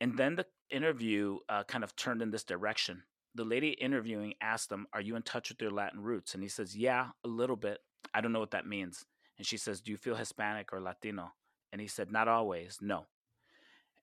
And 0.00 0.16
then 0.16 0.36
the 0.36 0.46
interview 0.70 1.38
uh, 1.48 1.64
kind 1.64 1.84
of 1.84 1.94
turned 1.96 2.22
in 2.22 2.30
this 2.30 2.44
direction. 2.44 3.02
The 3.34 3.44
lady 3.44 3.70
interviewing 3.70 4.34
asked 4.40 4.72
him, 4.72 4.86
Are 4.92 5.00
you 5.00 5.16
in 5.16 5.22
touch 5.22 5.50
with 5.50 5.60
your 5.60 5.70
Latin 5.70 6.00
roots? 6.00 6.34
And 6.34 6.42
he 6.42 6.48
says, 6.48 6.76
Yeah, 6.76 7.08
a 7.24 7.28
little 7.28 7.56
bit. 7.56 7.78
I 8.14 8.20
don't 8.20 8.32
know 8.32 8.40
what 8.40 8.52
that 8.52 8.66
means. 8.66 9.04
And 9.36 9.46
she 9.46 9.56
says, 9.56 9.80
Do 9.80 9.90
you 9.90 9.96
feel 9.96 10.16
Hispanic 10.16 10.72
or 10.72 10.80
Latino? 10.80 11.32
And 11.72 11.80
he 11.80 11.86
said, 11.86 12.10
Not 12.10 12.28
always, 12.28 12.78
no. 12.80 13.06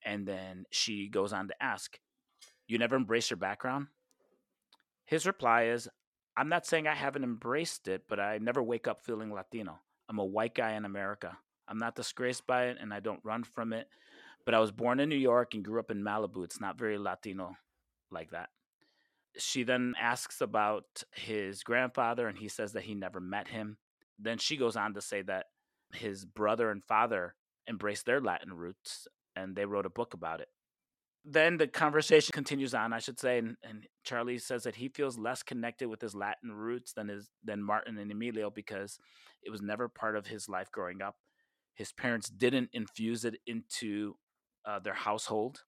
And 0.06 0.28
then 0.28 0.66
she 0.70 1.10
goes 1.10 1.34
on 1.34 1.48
to 1.48 1.64
ask, 1.64 2.00
You 2.68 2.78
never 2.78 2.96
embrace 2.96 3.30
your 3.30 3.38
background? 3.38 3.88
His 5.06 5.26
reply 5.26 5.66
is, 5.66 5.90
I'm 6.38 6.50
not 6.50 6.66
saying 6.66 6.88
I 6.88 6.96
haven't 6.96 7.24
embraced 7.24 7.88
it, 7.88 8.04
but 8.08 8.20
I 8.20 8.38
never 8.40 8.62
wake 8.62 8.88
up 8.88 9.02
feeling 9.04 9.34
Latino. 9.34 9.80
I'm 10.10 10.20
a 10.20 10.26
white 10.26 10.54
guy 10.54 10.74
in 10.74 10.86
America. 10.86 11.38
I'm 11.68 11.80
not 11.80 11.96
disgraced 11.96 12.46
by 12.46 12.66
it 12.66 12.78
and 12.80 12.94
I 12.94 13.00
don't 13.00 13.24
run 13.24 13.44
from 13.44 13.74
it. 13.74 13.88
But 14.46 14.54
I 14.54 14.60
was 14.60 14.72
born 14.72 15.00
in 15.00 15.10
New 15.10 15.16
York 15.16 15.54
and 15.54 15.64
grew 15.66 15.80
up 15.80 15.90
in 15.90 16.04
Malibu. 16.04 16.44
It's 16.44 16.62
not 16.62 16.78
very 16.78 16.98
Latino 16.98 17.56
like 18.12 18.32
that. 18.32 18.50
She 19.38 19.64
then 19.64 19.96
asks 20.00 20.42
about 20.42 20.86
his 21.14 21.64
grandfather 21.64 22.28
and 22.28 22.38
he 22.38 22.48
says 22.48 22.74
that 22.74 22.84
he 22.84 22.94
never 22.94 23.20
met 23.20 23.48
him. 23.48 23.78
Then 24.20 24.38
she 24.38 24.56
goes 24.56 24.76
on 24.76 24.94
to 24.94 25.02
say 25.02 25.24
that 25.24 25.48
his 25.94 26.26
brother 26.26 26.70
and 26.70 26.84
father 26.84 27.36
embraced 27.68 28.06
their 28.06 28.22
Latin 28.22 28.54
roots 28.54 29.08
and 29.36 29.56
they 29.56 29.66
wrote 29.66 29.86
a 29.86 29.90
book 29.90 30.14
about 30.14 30.42
it. 30.42 30.50
Then 31.24 31.58
the 31.58 31.68
conversation 31.68 32.34
continues 32.34 32.76
on, 32.76 32.94
I 32.94 33.00
should 33.00 33.20
say, 33.20 33.40
and, 33.40 33.58
and 33.64 33.88
Charlie 34.04 34.38
says 34.38 34.64
that 34.64 34.76
he 34.76 34.90
feels 34.90 35.18
less 35.18 35.42
connected 35.42 35.88
with 35.88 36.00
his 36.00 36.14
Latin 36.14 36.52
roots 36.52 36.94
than 36.94 37.08
his 37.08 37.30
than 37.44 37.64
Martin 37.64 37.98
and 37.98 38.12
Emilio 38.12 38.52
because 38.52 39.00
it 39.42 39.50
was 39.50 39.62
never 39.62 39.88
part 39.90 40.16
of 40.16 40.28
his 40.28 40.48
life 40.48 40.72
growing 40.72 41.02
up. 41.02 41.16
His 41.74 41.92
parents 41.92 42.30
didn't 42.30 42.70
infuse 42.74 43.26
it 43.26 43.36
into 43.48 44.16
uh, 44.66 44.80
their 44.80 44.94
household. 44.94 45.64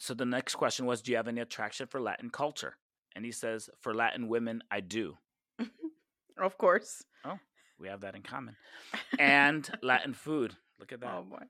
So 0.00 0.14
the 0.14 0.24
next 0.24 0.54
question 0.54 0.86
was, 0.86 1.02
"Do 1.02 1.10
you 1.10 1.18
have 1.18 1.28
any 1.28 1.42
attraction 1.42 1.86
for 1.86 2.00
Latin 2.00 2.30
culture?" 2.30 2.78
And 3.14 3.24
he 3.24 3.32
says, 3.32 3.68
"For 3.80 3.94
Latin 3.94 4.28
women, 4.28 4.62
I 4.70 4.80
do." 4.80 5.18
Of 6.36 6.58
course. 6.58 7.04
Oh, 7.24 7.38
we 7.78 7.88
have 7.88 8.00
that 8.00 8.16
in 8.16 8.22
common. 8.22 8.56
And 9.20 9.68
Latin 9.82 10.14
food. 10.14 10.56
Look 10.80 10.92
at 10.92 11.00
that. 11.00 11.14
Oh 11.16 11.22
boy. 11.22 11.44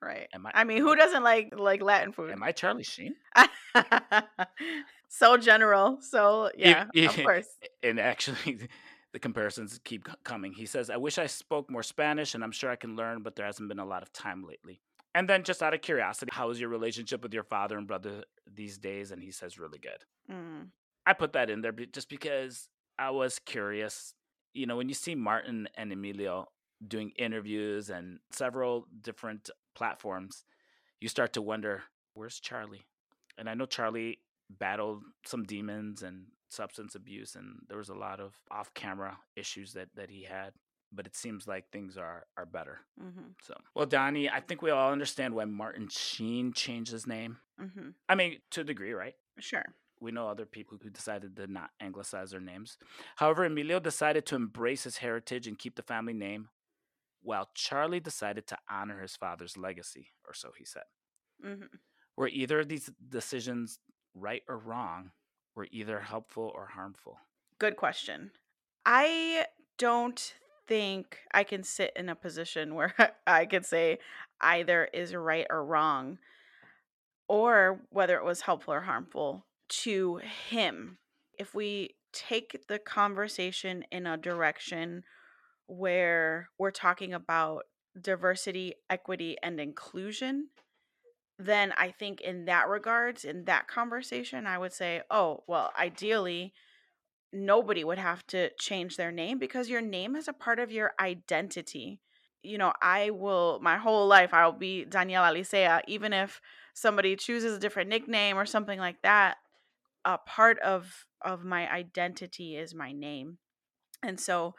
Right. 0.00 0.28
Am 0.32 0.46
I- 0.46 0.52
I 0.54 0.64
mean, 0.64 0.78
who 0.82 0.94
doesn't 0.94 1.22
like 1.22 1.52
like 1.56 1.82
Latin 1.82 2.12
food? 2.12 2.30
Am 2.30 2.42
I 2.42 2.52
Charlie 2.52 2.84
Sheen? 2.84 3.14
so 5.08 5.36
general. 5.36 5.98
So 6.00 6.50
yeah, 6.56 6.86
of 6.96 7.16
course. 7.16 7.46
and 7.82 7.98
actually 7.98 8.58
the 9.12 9.18
comparisons 9.18 9.80
keep 9.84 10.06
coming 10.22 10.52
he 10.52 10.66
says 10.66 10.90
i 10.90 10.96
wish 10.98 11.16
i 11.16 11.26
spoke 11.26 11.70
more 11.70 11.82
spanish 11.82 12.34
and 12.34 12.44
i'm 12.44 12.52
sure 12.52 12.68
i 12.70 12.76
can 12.76 12.94
learn 12.94 13.22
but 13.22 13.34
there 13.36 13.46
hasn't 13.46 13.66
been 13.66 13.78
a 13.78 13.84
lot 13.84 14.02
of 14.02 14.12
time 14.12 14.44
lately 14.46 14.82
and 15.14 15.26
then 15.26 15.42
just 15.42 15.62
out 15.62 15.72
of 15.72 15.80
curiosity 15.80 16.30
how 16.30 16.50
is 16.50 16.60
your 16.60 16.68
relationship 16.68 17.22
with 17.22 17.32
your 17.32 17.42
father 17.42 17.78
and 17.78 17.86
brother 17.88 18.22
these 18.54 18.76
days 18.76 19.10
and 19.10 19.22
he 19.22 19.30
says 19.30 19.58
really 19.58 19.78
good 19.78 20.04
Mm. 20.30 20.68
i 21.06 21.14
put 21.14 21.32
that 21.32 21.48
in 21.48 21.62
there 21.62 21.72
just 21.72 22.10
because 22.10 22.68
i 22.98 23.08
was 23.08 23.38
curious 23.38 24.12
you 24.52 24.66
know 24.66 24.76
when 24.76 24.90
you 24.90 24.94
see 24.94 25.14
martin 25.14 25.68
and 25.78 25.90
emilio 25.90 26.46
doing 26.86 27.10
interviews 27.18 27.88
and 27.88 28.18
several 28.30 28.86
different 29.00 29.48
platforms 29.78 30.44
you 31.00 31.08
start 31.08 31.32
to 31.34 31.42
wonder 31.50 31.74
where's 32.14 32.40
charlie? 32.40 32.84
And 33.38 33.48
i 33.50 33.54
know 33.54 33.66
charlie 33.76 34.18
battled 34.64 35.02
some 35.24 35.44
demons 35.44 36.02
and 36.02 36.16
substance 36.48 36.94
abuse 36.94 37.36
and 37.38 37.48
there 37.68 37.78
was 37.82 37.90
a 37.90 37.94
lot 38.06 38.18
of 38.26 38.30
off-camera 38.50 39.12
issues 39.36 39.68
that 39.74 39.88
that 39.94 40.10
he 40.10 40.22
had 40.24 40.50
but 40.90 41.06
it 41.06 41.14
seems 41.14 41.46
like 41.46 41.64
things 41.70 41.98
are 41.98 42.20
are 42.38 42.46
better. 42.46 42.76
Hmm 43.00 43.28
so 43.48 43.54
well 43.76 43.86
dani 43.86 44.24
i 44.38 44.40
think 44.46 44.62
we 44.62 44.70
all 44.76 44.90
understand 44.98 45.34
why 45.34 45.44
martin 45.44 45.86
sheen 45.90 46.52
changed 46.64 46.90
his 46.96 47.06
name. 47.06 47.32
Hmm 47.60 47.90
i 48.08 48.14
mean 48.20 48.30
to 48.52 48.60
a 48.62 48.64
degree 48.72 48.94
right? 49.04 49.14
Sure. 49.50 49.66
we 50.00 50.10
know 50.16 50.26
other 50.28 50.46
people 50.56 50.76
who 50.82 50.90
decided 51.00 51.30
to 51.36 51.46
not 51.58 51.70
anglicize 51.86 52.30
their 52.32 52.40
names. 52.52 52.70
However 53.22 53.44
emilio 53.44 53.78
decided 53.80 54.24
to 54.26 54.34
embrace 54.42 54.82
his 54.88 54.96
heritage 55.04 55.46
and 55.48 55.58
keep 55.62 55.74
the 55.76 55.82
family 55.92 56.16
name 56.28 56.42
while 57.28 57.48
charlie 57.54 58.00
decided 58.00 58.46
to 58.46 58.58
honor 58.70 59.00
his 59.00 59.16
father's 59.16 59.56
legacy 59.56 60.08
or 60.26 60.34
so 60.34 60.50
he 60.56 60.64
said 60.64 60.84
hmm 61.42 61.64
were 62.16 62.28
either 62.28 62.60
of 62.60 62.68
these 62.68 62.90
decisions 63.08 63.78
right 64.14 64.42
or 64.48 64.58
wrong 64.58 65.10
were 65.54 65.68
either 65.70 66.00
helpful 66.00 66.50
or 66.54 66.66
harmful 66.66 67.18
Good 67.58 67.76
question. 67.76 68.30
I 68.86 69.46
don't 69.78 70.34
think 70.68 71.18
I 71.32 71.42
can 71.42 71.64
sit 71.64 71.92
in 71.96 72.08
a 72.08 72.14
position 72.14 72.74
where 72.76 72.94
I 73.26 73.46
could 73.46 73.66
say 73.66 73.98
either 74.40 74.84
is 74.92 75.14
right 75.14 75.46
or 75.50 75.64
wrong, 75.64 76.18
or 77.28 77.80
whether 77.90 78.16
it 78.16 78.24
was 78.24 78.42
helpful 78.42 78.74
or 78.74 78.82
harmful 78.82 79.44
to 79.68 80.16
him. 80.48 80.98
If 81.38 81.54
we 81.54 81.96
take 82.12 82.66
the 82.68 82.78
conversation 82.78 83.84
in 83.90 84.06
a 84.06 84.16
direction 84.16 85.02
where 85.68 86.48
we're 86.58 86.70
talking 86.72 87.14
about 87.14 87.64
diversity, 88.00 88.74
equity, 88.90 89.36
and 89.42 89.60
inclusion, 89.60 90.48
then 91.38 91.72
I 91.76 91.90
think 91.92 92.20
in 92.20 92.46
that 92.46 92.68
regards, 92.68 93.24
in 93.24 93.44
that 93.44 93.68
conversation, 93.68 94.46
I 94.46 94.58
would 94.58 94.72
say, 94.72 95.02
oh, 95.10 95.44
well, 95.46 95.70
ideally, 95.78 96.52
nobody 97.32 97.84
would 97.84 97.98
have 97.98 98.26
to 98.28 98.50
change 98.58 98.96
their 98.96 99.12
name 99.12 99.38
because 99.38 99.68
your 99.68 99.82
name 99.82 100.16
is 100.16 100.26
a 100.26 100.32
part 100.32 100.58
of 100.58 100.72
your 100.72 100.92
identity. 100.98 102.00
You 102.42 102.58
know, 102.58 102.72
I 102.80 103.10
will 103.10 103.60
my 103.62 103.76
whole 103.76 104.06
life 104.06 104.32
I'll 104.32 104.52
be 104.52 104.86
Daniela 104.88 105.32
Licea, 105.32 105.82
even 105.86 106.12
if 106.12 106.40
somebody 106.72 107.14
chooses 107.16 107.56
a 107.56 107.60
different 107.60 107.90
nickname 107.90 108.38
or 108.38 108.46
something 108.46 108.78
like 108.78 109.02
that. 109.02 109.36
A 110.04 110.18
part 110.18 110.58
of 110.60 111.04
of 111.22 111.44
my 111.44 111.70
identity 111.70 112.56
is 112.56 112.74
my 112.74 112.92
name. 112.92 113.38
And 114.02 114.18
so 114.18 114.54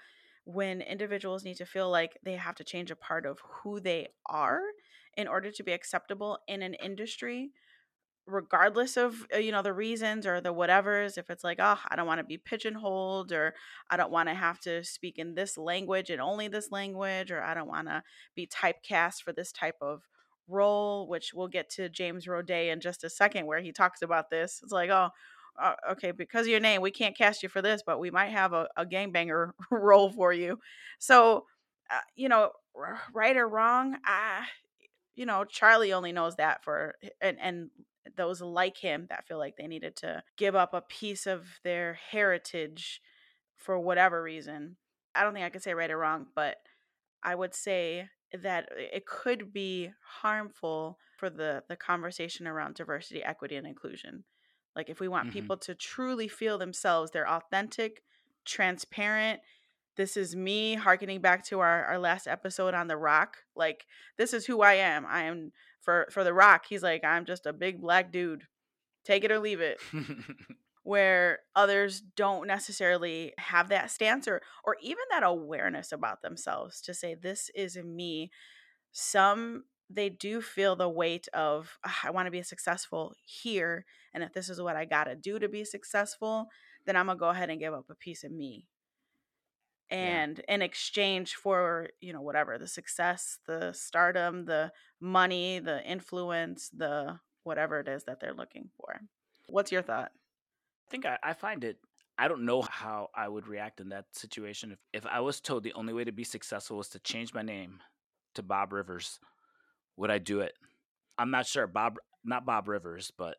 when 0.49 0.81
individuals 0.81 1.43
need 1.43 1.57
to 1.57 1.65
feel 1.65 1.91
like 1.91 2.17
they 2.23 2.35
have 2.35 2.55
to 2.55 2.63
change 2.63 2.89
a 2.89 2.95
part 2.95 3.25
of 3.25 3.39
who 3.61 3.79
they 3.79 4.07
are 4.25 4.61
in 5.15 5.27
order 5.27 5.51
to 5.51 5.63
be 5.63 5.71
acceptable 5.71 6.39
in 6.47 6.63
an 6.63 6.73
industry, 6.73 7.51
regardless 8.25 8.97
of 8.97 9.27
uh, 9.33 9.37
you 9.37 9.51
know 9.51 9.61
the 9.61 9.73
reasons 9.73 10.25
or 10.25 10.39
the 10.39 10.53
whatevers 10.53 11.17
if 11.17 11.31
it's 11.31 11.43
like 11.43 11.57
oh 11.59 11.79
i 11.89 11.95
don't 11.95 12.05
want 12.05 12.19
to 12.19 12.23
be 12.23 12.37
pigeonholed 12.37 13.31
or 13.31 13.55
i 13.89 13.97
don't 13.97 14.11
want 14.11 14.29
to 14.29 14.35
have 14.35 14.59
to 14.59 14.83
speak 14.83 15.17
in 15.17 15.33
this 15.33 15.57
language 15.57 16.11
and 16.11 16.21
only 16.21 16.47
this 16.47 16.71
language 16.71 17.31
or 17.31 17.41
i 17.41 17.55
don't 17.55 17.67
want 17.67 17.87
to 17.87 18.03
be 18.35 18.45
typecast 18.47 19.23
for 19.23 19.33
this 19.33 19.51
type 19.51 19.77
of 19.81 20.03
role 20.47 21.07
which 21.07 21.31
we'll 21.33 21.47
get 21.47 21.71
to 21.71 21.89
james 21.89 22.27
roday 22.27 22.71
in 22.71 22.79
just 22.79 23.03
a 23.03 23.09
second 23.09 23.47
where 23.47 23.61
he 23.61 23.71
talks 23.71 24.03
about 24.03 24.29
this. 24.29 24.59
It's 24.61 24.71
like 24.71 24.91
oh 24.91 25.09
uh, 25.61 25.73
okay 25.91 26.11
because 26.11 26.45
of 26.45 26.51
your 26.51 26.59
name 26.59 26.81
we 26.81 26.91
can't 26.91 27.17
cast 27.17 27.43
you 27.43 27.49
for 27.49 27.61
this 27.61 27.81
but 27.85 27.99
we 27.99 28.11
might 28.11 28.31
have 28.31 28.53
a, 28.53 28.67
a 28.77 28.85
gangbanger 28.85 29.51
role 29.71 30.11
for 30.11 30.33
you 30.33 30.59
so 30.99 31.45
uh, 31.91 31.99
you 32.15 32.29
know 32.29 32.51
right 33.13 33.35
or 33.35 33.47
wrong 33.47 33.97
I, 34.05 34.45
you 35.15 35.25
know 35.25 35.43
charlie 35.45 35.93
only 35.93 36.11
knows 36.11 36.35
that 36.37 36.63
for 36.63 36.95
and 37.21 37.37
and 37.41 37.69
those 38.15 38.41
like 38.41 38.77
him 38.77 39.07
that 39.09 39.27
feel 39.27 39.37
like 39.37 39.55
they 39.57 39.67
needed 39.67 39.95
to 39.97 40.23
give 40.37 40.55
up 40.55 40.73
a 40.73 40.81
piece 40.81 41.27
of 41.27 41.45
their 41.63 41.99
heritage 42.11 43.01
for 43.55 43.79
whatever 43.79 44.21
reason. 44.23 44.77
I 45.15 45.23
don't 45.23 45.33
think 45.33 45.45
I 45.45 45.49
could 45.49 45.63
say 45.63 45.73
right 45.73 45.91
or 45.91 45.97
wrong, 45.97 46.27
but 46.35 46.57
I 47.23 47.35
would 47.35 47.53
say 47.53 48.09
that 48.33 48.69
it 48.71 49.05
could 49.05 49.51
be 49.51 49.91
harmful 50.21 50.97
for 51.17 51.29
the 51.29 51.63
the 51.67 51.75
conversation 51.75 52.47
around 52.47 52.75
diversity, 52.75 53.23
equity 53.23 53.55
and 53.55 53.67
inclusion. 53.67 54.23
Like 54.79 54.89
if 54.89 55.01
we 55.01 55.09
want 55.09 55.27
Mhm. 55.27 55.33
people 55.33 55.57
to 55.57 55.75
truly 55.75 56.29
feel 56.29 56.57
themselves, 56.57 57.11
they're 57.11 57.29
authentic, 57.29 58.01
transparent, 58.45 59.41
this 59.97 60.15
is 60.15 60.33
me 60.37 60.75
harkening 60.75 61.19
back 61.19 61.43
to 61.47 61.59
our, 61.59 61.83
our 61.83 61.99
last 61.99 62.25
episode 62.25 62.73
on 62.73 62.87
the 62.87 62.95
rock 62.95 63.35
like 63.53 63.85
this 64.17 64.33
is 64.33 64.45
who 64.45 64.61
i 64.61 64.75
am 64.75 65.05
i 65.05 65.23
am 65.23 65.51
for 65.81 66.07
for 66.09 66.23
the 66.23 66.33
rock 66.33 66.63
he's 66.69 66.81
like 66.83 67.03
i'm 67.03 67.25
just 67.25 67.45
a 67.45 67.51
big 67.51 67.81
black 67.81 68.09
dude 68.09 68.43
take 69.03 69.25
it 69.25 69.31
or 69.31 69.39
leave 69.39 69.59
it 69.59 69.77
where 70.83 71.39
others 71.53 72.01
don't 72.15 72.47
necessarily 72.47 73.33
have 73.37 73.67
that 73.67 73.91
stance 73.91 74.25
or 74.25 74.41
or 74.63 74.77
even 74.81 75.03
that 75.11 75.23
awareness 75.23 75.91
about 75.91 76.21
themselves 76.21 76.79
to 76.79 76.93
say 76.93 77.13
this 77.13 77.49
is 77.53 77.75
me 77.75 78.31
some 78.93 79.65
they 79.89 80.09
do 80.09 80.41
feel 80.41 80.75
the 80.75 80.89
weight 80.89 81.27
of 81.33 81.77
"Ah, 81.85 81.99
i 82.05 82.09
want 82.11 82.27
to 82.27 82.31
be 82.31 82.43
successful 82.43 83.13
here 83.25 83.85
and 84.13 84.23
if 84.23 84.33
this 84.33 84.49
is 84.49 84.61
what 84.61 84.75
i 84.75 84.85
got 84.85 85.05
to 85.05 85.15
do 85.15 85.39
to 85.39 85.49
be 85.49 85.65
successful 85.65 86.47
then 86.85 86.95
i'm 86.95 87.07
going 87.07 87.17
to 87.17 87.19
go 87.19 87.29
ahead 87.29 87.49
and 87.49 87.59
give 87.59 87.73
up 87.73 87.85
a 87.89 87.95
piece 87.95 88.23
of 88.23 88.31
me. 88.31 88.67
And 89.91 90.37
yeah. 90.47 90.55
in 90.55 90.61
exchange 90.61 91.33
for 91.33 91.89
you 91.99 92.13
know 92.13 92.21
whatever 92.21 92.59
the 92.59 92.67
success 92.67 93.39
the 93.47 93.73
stardom 93.73 94.45
the 94.45 94.71
money 94.99 95.57
the 95.57 95.83
influence 95.83 96.69
the 96.69 97.19
whatever 97.43 97.79
it 97.79 97.87
is 97.87 98.03
that 98.03 98.19
they're 98.19 98.35
looking 98.35 98.69
for. 98.77 99.01
What's 99.47 99.71
your 99.71 99.81
thought? 99.81 100.11
I 100.87 100.91
think 100.91 101.05
i, 101.07 101.17
I 101.23 101.33
find 101.33 101.63
it 101.63 101.77
i 102.19 102.27
don't 102.27 102.45
know 102.45 102.61
how 102.61 103.09
i 103.15 103.27
would 103.27 103.47
react 103.47 103.79
in 103.79 103.89
that 103.89 104.05
situation 104.11 104.71
if, 104.71 104.79
if 104.93 105.05
i 105.05 105.19
was 105.19 105.39
told 105.39 105.63
the 105.63 105.73
only 105.73 105.93
way 105.93 106.03
to 106.03 106.11
be 106.11 106.23
successful 106.23 106.77
was 106.77 106.89
to 106.89 106.99
change 106.99 107.33
my 107.33 107.43
name 107.43 107.79
to 108.33 108.43
bob 108.43 108.73
rivers 108.73 109.19
would 109.99 110.09
i 110.11 110.17
do 110.17 110.39
it 110.39 110.53
i'm 111.17 111.31
not 111.31 111.45
sure 111.45 111.67
bob 111.67 111.97
not 112.23 112.45
bob 112.45 112.67
rivers 112.67 113.11
but 113.17 113.37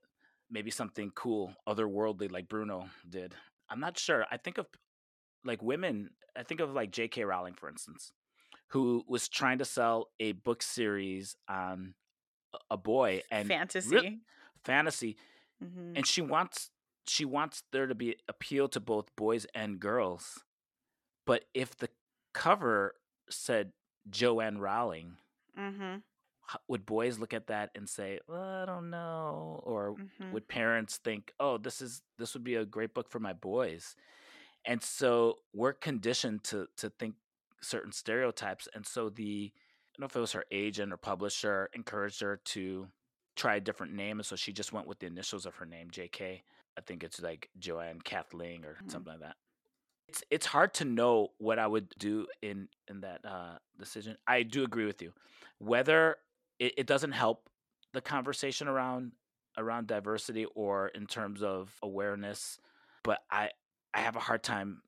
maybe 0.50 0.70
something 0.70 1.10
cool 1.14 1.52
otherworldly 1.68 2.30
like 2.30 2.48
bruno 2.48 2.88
did 3.08 3.34
i'm 3.68 3.80
not 3.80 3.98
sure 3.98 4.24
i 4.30 4.36
think 4.36 4.58
of 4.58 4.66
like 5.44 5.62
women 5.62 6.10
I 6.36 6.42
think 6.42 6.60
of 6.60 6.72
like 6.72 6.90
J.K. 6.90 7.24
Rowling, 7.24 7.54
for 7.54 7.68
instance, 7.68 8.12
who 8.68 9.04
was 9.06 9.28
trying 9.28 9.58
to 9.58 9.64
sell 9.64 10.08
a 10.18 10.32
book 10.32 10.62
series 10.62 11.36
on 11.48 11.94
a 12.70 12.76
boy 12.76 13.22
and 13.30 13.48
fantasy, 13.48 13.96
re- 13.96 14.18
fantasy, 14.64 15.16
mm-hmm. 15.62 15.96
and 15.96 16.06
she 16.06 16.22
wants 16.22 16.70
she 17.06 17.24
wants 17.24 17.62
there 17.72 17.86
to 17.86 17.94
be 17.94 18.16
appeal 18.28 18.68
to 18.68 18.80
both 18.80 19.14
boys 19.16 19.46
and 19.54 19.80
girls. 19.80 20.42
But 21.26 21.44
if 21.54 21.76
the 21.76 21.88
cover 22.32 22.94
said 23.28 23.72
Joanne 24.08 24.58
Rowling, 24.58 25.16
mm-hmm. 25.58 25.96
Would 26.68 26.86
boys 26.86 27.18
look 27.18 27.34
at 27.34 27.48
that 27.48 27.70
and 27.74 27.88
say, 27.88 28.20
well, 28.26 28.42
"I 28.42 28.66
don't 28.66 28.90
know," 28.90 29.62
or 29.64 29.94
mm-hmm. 29.94 30.32
would 30.32 30.48
parents 30.48 30.96
think, 30.98 31.32
"Oh, 31.38 31.58
this 31.58 31.80
is 31.80 32.02
this 32.18 32.34
would 32.34 32.44
be 32.44 32.56
a 32.56 32.64
great 32.64 32.94
book 32.94 33.10
for 33.10 33.18
my 33.20 33.32
boys"? 33.32 33.96
and 34.64 34.82
so 34.82 35.36
we're 35.52 35.72
conditioned 35.72 36.44
to 36.44 36.66
to 36.76 36.90
think 36.90 37.14
certain 37.62 37.92
stereotypes 37.92 38.68
and 38.74 38.86
so 38.86 39.08
the 39.08 39.52
i 39.54 39.88
don't 39.94 40.00
know 40.00 40.06
if 40.06 40.16
it 40.16 40.20
was 40.20 40.32
her 40.32 40.44
agent 40.50 40.92
or 40.92 40.96
publisher 40.96 41.68
encouraged 41.74 42.20
her 42.20 42.40
to 42.44 42.86
try 43.36 43.56
a 43.56 43.60
different 43.60 43.94
name 43.94 44.18
and 44.18 44.26
so 44.26 44.36
she 44.36 44.52
just 44.52 44.72
went 44.72 44.86
with 44.86 44.98
the 44.98 45.06
initials 45.06 45.46
of 45.46 45.54
her 45.56 45.66
name 45.66 45.88
jk 45.90 46.40
i 46.76 46.80
think 46.86 47.04
it's 47.04 47.20
like 47.20 47.48
joanne 47.58 48.00
kathleen 48.02 48.64
or 48.64 48.74
mm-hmm. 48.74 48.88
something 48.88 49.12
like 49.12 49.20
that 49.20 49.36
it's 50.08 50.22
it's 50.30 50.46
hard 50.46 50.72
to 50.74 50.84
know 50.84 51.28
what 51.38 51.58
i 51.58 51.66
would 51.66 51.92
do 51.98 52.26
in 52.42 52.68
in 52.88 53.00
that 53.00 53.20
uh, 53.24 53.56
decision 53.78 54.16
i 54.26 54.42
do 54.42 54.64
agree 54.64 54.86
with 54.86 55.02
you 55.02 55.12
whether 55.58 56.16
it, 56.60 56.74
it 56.76 56.86
doesn't 56.86 57.12
help 57.12 57.48
the 57.92 58.00
conversation 58.00 58.68
around 58.68 59.10
around 59.58 59.88
diversity 59.88 60.46
or 60.54 60.88
in 60.88 61.06
terms 61.06 61.42
of 61.42 61.72
awareness 61.82 62.58
but 63.02 63.18
i 63.32 63.50
I 63.94 64.00
have 64.00 64.16
a 64.16 64.20
hard 64.20 64.42
time 64.42 64.82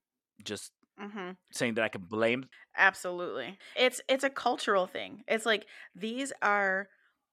just 0.45 0.73
mm-hmm. 1.01 1.33
saying 1.51 1.75
that 1.75 1.85
I 1.85 1.89
can 1.89 2.03
blame. 2.03 2.47
Absolutely, 2.77 3.59
it's 3.77 4.01
it's 4.09 4.25
a 4.25 4.31
cultural 4.31 4.87
thing. 4.87 5.25
It's 5.27 5.47
like 5.47 5.67
these 5.95 6.33
are 6.43 6.89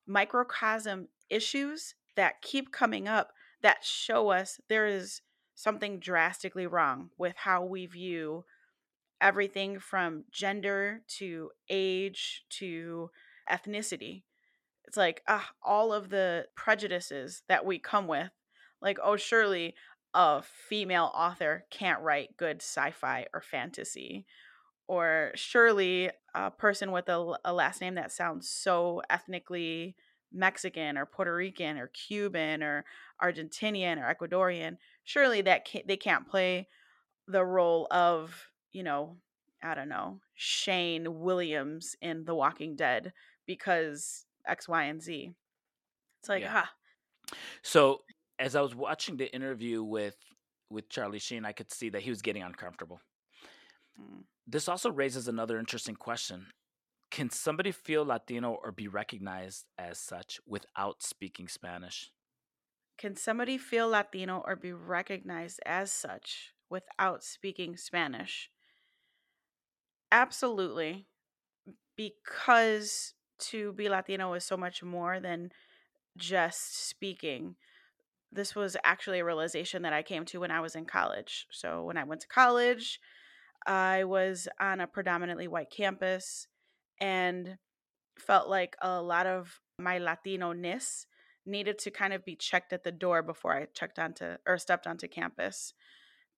microcosm 0.07 1.07
issues 1.29 1.95
that 2.15 2.41
keep 2.41 2.71
coming 2.71 3.07
up 3.07 3.31
that 3.61 3.83
show 3.83 4.29
us 4.29 4.59
there 4.67 4.87
is 4.87 5.21
something 5.55 5.99
drastically 5.99 6.65
wrong 6.65 7.09
with 7.17 7.35
how 7.35 7.63
we 7.63 7.85
view 7.85 8.45
everything 9.21 9.77
from 9.79 10.23
gender 10.31 11.01
to 11.07 11.51
age 11.69 12.43
to 12.49 13.09
ethnicity. 13.49 14.23
It's 14.89 14.97
like 14.97 15.21
all 15.61 15.93
of 15.93 16.09
the 16.09 16.47
prejudices 16.55 17.43
that 17.47 17.63
we 17.63 17.77
come 17.77 18.07
with. 18.07 18.31
Like, 18.81 18.97
oh, 19.03 19.17
surely 19.17 19.75
a 20.15 20.41
female 20.41 21.11
author 21.13 21.65
can't 21.69 22.01
write 22.01 22.37
good 22.37 22.57
sci-fi 22.57 23.27
or 23.31 23.39
fantasy 23.39 24.25
or 24.87 25.31
surely 25.35 26.09
a 26.33 26.49
person 26.49 26.91
with 26.91 27.07
a, 27.07 27.35
a, 27.45 27.53
last 27.53 27.79
name 27.79 27.93
that 27.93 28.11
sounds 28.11 28.49
so 28.49 29.03
ethnically 29.11 29.95
mexican 30.31 30.97
or 30.97 31.05
puerto 31.05 31.35
rican 31.35 31.77
or 31.77 31.87
cuban 31.87 32.63
or 32.63 32.85
argentinian 33.21 33.97
or 33.97 34.13
ecuadorian 34.13 34.77
surely 35.03 35.41
that 35.41 35.65
can't, 35.65 35.87
they 35.87 35.97
can't 35.97 36.27
play 36.27 36.67
the 37.27 37.43
role 37.43 37.87
of 37.89 38.47
you 38.71 38.83
know 38.83 39.17
i 39.63 39.73
don't 39.73 39.89
know 39.89 40.19
shane 40.35 41.19
williams 41.19 41.95
in 42.01 42.25
the 42.25 42.35
walking 42.35 42.75
dead 42.75 43.11
because 43.47 44.25
x 44.47 44.67
y 44.67 44.83
and 44.85 45.01
z 45.01 45.33
it's 46.19 46.29
like 46.29 46.43
yeah. 46.43 46.51
huh 46.51 46.65
so 47.61 48.01
as 48.37 48.55
I 48.55 48.61
was 48.61 48.75
watching 48.75 49.17
the 49.17 49.33
interview 49.33 49.83
with 49.83 50.15
with 50.69 50.89
Charlie 50.89 51.19
Sheen, 51.19 51.45
I 51.45 51.51
could 51.51 51.71
see 51.71 51.89
that 51.89 52.03
he 52.03 52.09
was 52.09 52.21
getting 52.21 52.43
uncomfortable. 52.43 53.01
Mm. 53.99 54.23
This 54.47 54.67
also 54.67 54.91
raises 54.91 55.27
another 55.27 55.57
interesting 55.57 55.95
question. 55.95 56.47
Can 57.11 57.31
somebody 57.31 57.71
feel 57.71 58.05
Latino 58.05 58.51
or 58.63 58.71
be 58.71 58.87
recognized 58.87 59.65
as 59.79 59.97
such 59.97 60.39
without 60.45 61.01
speaking 61.01 61.47
Spanish? 61.47 62.11
Can 62.99 63.15
somebody 63.15 63.57
feel 63.57 63.89
Latino 63.89 64.43
or 64.45 64.55
be 64.55 64.73
recognized 64.73 65.59
as 65.65 65.91
such 65.91 66.53
without 66.69 67.23
speaking 67.23 67.77
Spanish? 67.77 68.51
Absolutely. 70.11 71.07
Because 71.95 73.15
to 73.39 73.73
be 73.73 73.89
Latino 73.89 74.33
is 74.33 74.43
so 74.43 74.57
much 74.57 74.83
more 74.83 75.19
than 75.19 75.51
just 76.17 76.87
speaking 76.87 77.55
this 78.31 78.55
was 78.55 78.77
actually 78.83 79.19
a 79.19 79.25
realization 79.25 79.81
that 79.83 79.93
I 79.93 80.03
came 80.03 80.25
to 80.25 80.39
when 80.39 80.51
I 80.51 80.61
was 80.61 80.75
in 80.75 80.85
college. 80.85 81.47
So, 81.51 81.83
when 81.83 81.97
I 81.97 82.03
went 82.03 82.21
to 82.21 82.27
college, 82.27 82.99
I 83.65 84.03
was 84.03 84.47
on 84.59 84.79
a 84.79 84.87
predominantly 84.87 85.47
white 85.47 85.71
campus 85.71 86.47
and 86.99 87.57
felt 88.17 88.49
like 88.49 88.75
a 88.81 89.01
lot 89.01 89.25
of 89.25 89.59
my 89.77 89.97
Latino 89.97 90.51
ness 90.51 91.05
needed 91.45 91.79
to 91.79 91.91
kind 91.91 92.13
of 92.13 92.25
be 92.25 92.35
checked 92.35 92.73
at 92.73 92.83
the 92.83 92.91
door 92.91 93.23
before 93.23 93.55
I 93.55 93.67
checked 93.73 93.97
onto 93.97 94.35
or 94.45 94.57
stepped 94.57 94.85
onto 94.85 95.07
campus 95.07 95.73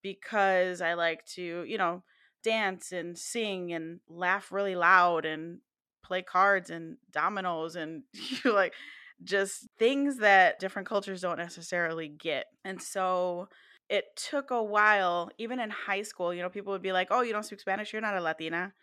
because 0.02 0.82
I 0.82 0.94
like 0.94 1.26
to, 1.36 1.64
you 1.68 1.78
know, 1.78 2.04
dance 2.44 2.92
and 2.92 3.18
sing 3.18 3.74
and 3.74 4.00
laugh 4.08 4.52
really 4.52 4.76
loud 4.76 5.26
and 5.26 5.60
play 6.04 6.22
cards 6.22 6.70
and 6.70 6.98
dominoes 7.12 7.76
and 7.76 8.04
you 8.44 8.54
like 8.54 8.74
just 9.24 9.68
things 9.78 10.18
that 10.18 10.60
different 10.60 10.88
cultures 10.88 11.22
don't 11.22 11.38
necessarily 11.38 12.08
get. 12.08 12.46
And 12.66 12.82
so 12.82 13.50
it 13.90 14.06
took 14.16 14.52
a 14.52 14.64
while, 14.64 15.30
even 15.38 15.60
in 15.60 15.70
high 15.70 16.02
school, 16.02 16.34
you 16.34 16.42
know, 16.42 16.50
people 16.50 16.72
would 16.72 16.82
be 16.82 16.94
like, 16.94 17.10
oh, 17.12 17.22
you 17.22 17.34
don't 17.34 17.44
speak 17.44 17.60
Spanish, 17.60 17.92
you're 17.92 18.02
not 18.02 18.18
a 18.18 18.22
Latina. 18.22 18.74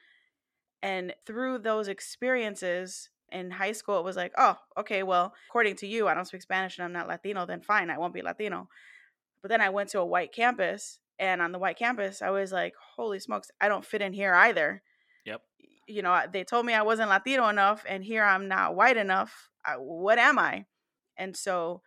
And 0.82 1.14
through 1.26 1.58
those 1.58 1.88
experiences 1.88 3.08
in 3.32 3.50
high 3.50 3.72
school, 3.72 3.98
it 3.98 4.04
was 4.04 4.16
like, 4.16 4.32
oh, 4.38 4.56
okay, 4.76 5.02
well, 5.02 5.34
according 5.48 5.76
to 5.76 5.86
you, 5.86 6.08
I 6.08 6.14
don't 6.14 6.26
speak 6.26 6.42
Spanish 6.42 6.78
and 6.78 6.84
I'm 6.84 6.92
not 6.92 7.08
Latino, 7.08 7.46
then 7.46 7.62
fine, 7.62 7.90
I 7.90 7.98
won't 7.98 8.14
be 8.14 8.22
Latino. 8.22 8.68
But 9.42 9.48
then 9.48 9.60
I 9.60 9.70
went 9.70 9.90
to 9.90 10.00
a 10.00 10.06
white 10.06 10.32
campus, 10.32 11.00
and 11.18 11.42
on 11.42 11.52
the 11.52 11.58
white 11.58 11.78
campus, 11.78 12.22
I 12.22 12.30
was 12.30 12.52
like, 12.52 12.74
holy 12.96 13.18
smokes, 13.18 13.50
I 13.60 13.68
don't 13.68 13.84
fit 13.84 14.02
in 14.02 14.12
here 14.12 14.34
either. 14.34 14.82
Yep. 15.24 15.42
You 15.88 16.02
know, 16.02 16.22
they 16.30 16.44
told 16.44 16.66
me 16.66 16.74
I 16.74 16.82
wasn't 16.82 17.08
Latino 17.08 17.48
enough, 17.48 17.84
and 17.88 18.04
here 18.04 18.22
I'm 18.22 18.46
not 18.46 18.76
white 18.76 18.96
enough 18.96 19.48
what 19.76 20.18
am 20.18 20.38
I? 20.38 20.64
And 21.16 21.36
so 21.36 21.82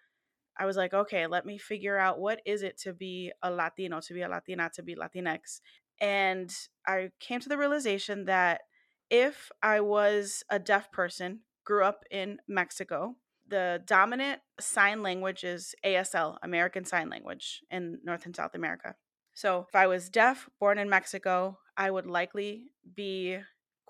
I 0.58 0.66
was 0.66 0.78
like, 0.78 0.94
okay, 0.94 1.28
let 1.28 1.46
me 1.46 1.58
figure 1.58 1.98
out 1.98 2.20
what 2.20 2.42
is 2.46 2.62
it 2.62 2.78
to 2.82 2.94
be 2.94 3.32
a 3.42 3.50
Latino, 3.50 4.02
to 4.02 4.14
be 4.14 4.22
a 4.22 4.30
Latina, 4.30 4.70
to 4.76 4.84
be 4.84 4.96
Latinx. 4.96 5.62
And 6.00 6.54
I 6.86 7.10
came 7.20 7.40
to 7.40 7.50
the 7.50 7.58
realization 7.58 8.26
that 8.26 8.62
if 9.10 9.52
I 9.64 9.80
was 9.80 10.44
a 10.50 10.60
deaf 10.60 10.92
person, 10.92 11.42
grew 11.64 11.84
up 11.84 12.04
in 12.12 12.40
Mexico, 12.48 13.16
the 13.48 13.82
dominant 13.86 14.42
sign 14.60 15.02
language 15.04 15.44
is 15.44 15.76
ASL, 15.86 16.38
American 16.42 16.86
Sign 16.86 17.10
Language, 17.10 17.62
in 17.70 18.00
North 18.04 18.26
and 18.26 18.36
South 18.36 18.56
America. 18.56 18.96
So 19.34 19.66
if 19.68 19.76
I 19.76 19.88
was 19.88 20.10
deaf, 20.10 20.50
born 20.60 20.78
in 20.78 20.90
Mexico, 20.90 21.60
I 21.78 21.92
would 21.92 22.06
likely 22.06 22.66
be 22.96 23.40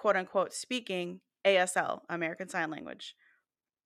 quote 0.02 0.16
unquote 0.16 0.54
speaking 0.54 1.22
ASL, 1.46 2.02
American 2.10 2.50
Sign 2.50 2.70
Language 2.72 3.16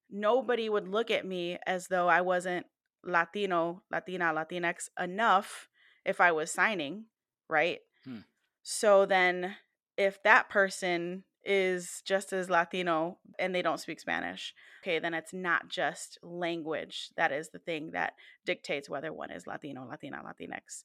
nobody 0.10 0.70
would 0.70 0.88
look 0.88 1.12
at 1.12 1.26
me 1.26 1.58
as 1.66 1.88
though 1.88 2.08
I 2.08 2.22
wasn't 2.22 2.66
Latino, 3.04 3.84
Latina, 3.92 4.34
Latinx 4.34 4.90
enough 5.00 5.70
if 6.06 6.22
I 6.22 6.32
was 6.32 6.52
signing, 6.52 7.06
right? 7.50 7.80
Hmm. 8.04 8.20
So 8.64 9.06
then 9.06 9.56
if 9.98 10.22
that 10.24 10.50
person 10.50 11.24
is 11.44 12.02
just 12.06 12.34
as 12.34 12.50
Latino 12.50 13.20
and 13.38 13.54
they 13.54 13.62
don't 13.62 13.80
speak 13.80 14.00
Spanish, 14.00 14.54
okay, 14.84 14.98
then 14.98 15.14
it's 15.14 15.34
not 15.34 15.70
just 15.70 16.18
language 16.24 17.10
that 17.18 17.32
is 17.32 17.50
the 17.50 17.60
thing 17.60 17.92
that 17.92 18.14
dictates 18.46 18.90
whether 18.90 19.14
one 19.14 19.32
is 19.32 19.46
Latino, 19.46 19.86
Latina, 19.88 20.22
Latinx. 20.26 20.84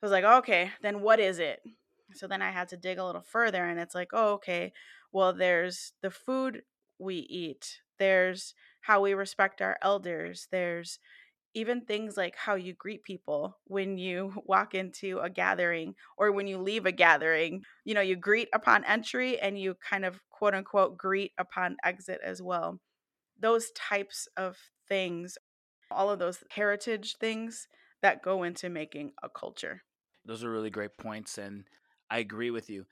I 0.00 0.06
was 0.06 0.12
like, 0.12 0.24
okay, 0.24 0.70
then 0.82 1.00
what 1.00 1.18
is 1.18 1.38
it? 1.38 1.60
So 2.14 2.26
then 2.26 2.42
I 2.42 2.50
had 2.50 2.68
to 2.68 2.76
dig 2.76 2.98
a 2.98 3.04
little 3.04 3.22
further 3.22 3.64
and 3.64 3.78
it's 3.78 3.94
like, 3.94 4.08
oh, 4.12 4.34
okay, 4.34 4.72
well, 5.12 5.32
there's 5.32 5.92
the 6.02 6.10
food 6.10 6.62
we 6.98 7.16
eat, 7.16 7.80
there's 7.98 8.54
how 8.82 9.02
we 9.02 9.12
respect 9.12 9.60
our 9.60 9.76
elders 9.82 10.48
there's 10.50 10.98
even 11.54 11.80
things 11.80 12.16
like 12.16 12.36
how 12.36 12.54
you 12.54 12.74
greet 12.74 13.02
people 13.02 13.58
when 13.64 13.98
you 13.98 14.32
walk 14.46 14.74
into 14.74 15.18
a 15.18 15.30
gathering 15.30 15.94
or 16.16 16.32
when 16.32 16.46
you 16.46 16.58
leave 16.58 16.86
a 16.86 16.92
gathering. 16.92 17.62
You 17.84 17.94
know, 17.94 18.00
you 18.00 18.16
greet 18.16 18.48
upon 18.52 18.84
entry 18.84 19.40
and 19.40 19.58
you 19.58 19.74
kind 19.74 20.04
of 20.04 20.20
quote 20.30 20.54
unquote 20.54 20.96
greet 20.96 21.32
upon 21.38 21.76
exit 21.84 22.20
as 22.24 22.42
well. 22.42 22.80
Those 23.40 23.70
types 23.72 24.28
of 24.36 24.56
things, 24.88 25.36
all 25.90 26.10
of 26.10 26.18
those 26.18 26.44
heritage 26.50 27.16
things 27.20 27.66
that 28.02 28.22
go 28.22 28.42
into 28.42 28.68
making 28.68 29.12
a 29.22 29.28
culture. 29.28 29.82
Those 30.24 30.44
are 30.44 30.50
really 30.50 30.70
great 30.70 30.96
points. 30.98 31.38
And 31.38 31.64
I 32.10 32.18
agree 32.18 32.50
with 32.50 32.70
you. 32.70 32.86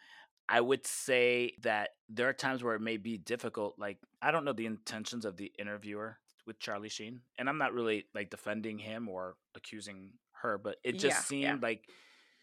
I 0.48 0.60
would 0.60 0.86
say 0.86 1.56
that 1.62 1.90
there 2.08 2.28
are 2.28 2.32
times 2.34 2.62
where 2.62 2.74
it 2.74 2.80
may 2.80 2.96
be 2.98 3.18
difficult. 3.18 3.78
Like, 3.78 3.98
I 4.22 4.30
don't 4.30 4.44
know 4.44 4.52
the 4.52 4.66
intentions 4.66 5.24
of 5.24 5.36
the 5.36 5.52
interviewer 5.58 6.18
with 6.46 6.60
Charlie 6.60 6.88
Sheen, 6.88 7.22
and 7.38 7.48
I'm 7.48 7.58
not 7.58 7.74
really 7.74 8.06
like 8.14 8.30
defending 8.30 8.78
him 8.78 9.08
or 9.08 9.36
accusing 9.54 10.12
her, 10.42 10.58
but 10.58 10.76
it 10.84 10.98
just 10.98 11.18
Yeah, 11.18 11.24
seemed 11.26 11.62
yeah. 11.62 11.62
like 11.62 11.88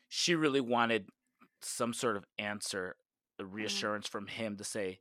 she 0.09 0.35
really 0.35 0.61
wanted 0.61 1.09
some 1.61 1.93
sort 1.93 2.17
of 2.17 2.25
answer, 2.37 2.97
a 3.39 3.45
Mhm. 3.59 3.85
reassurance 3.85 4.07
from 4.07 4.27
him 4.27 4.57
to 4.57 4.63
say, 4.63 4.99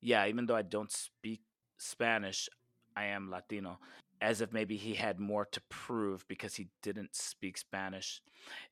yeah, 0.00 0.26
even 0.26 0.46
though 0.46 0.56
I 0.56 0.62
don't 0.62 0.90
speak 0.92 1.42
Spanish, 1.78 2.48
I 2.96 3.06
am 3.06 3.30
Latino, 3.30 3.80
as 4.22 4.42
if 4.42 4.52
maybe 4.52 4.78
he 4.78 4.94
had 4.94 5.20
more 5.20 5.46
to 5.46 5.62
prove 5.70 6.26
because 6.28 6.56
he 6.56 6.70
didn't 6.82 7.16
speak 7.16 7.58
Spanish. 7.58 8.22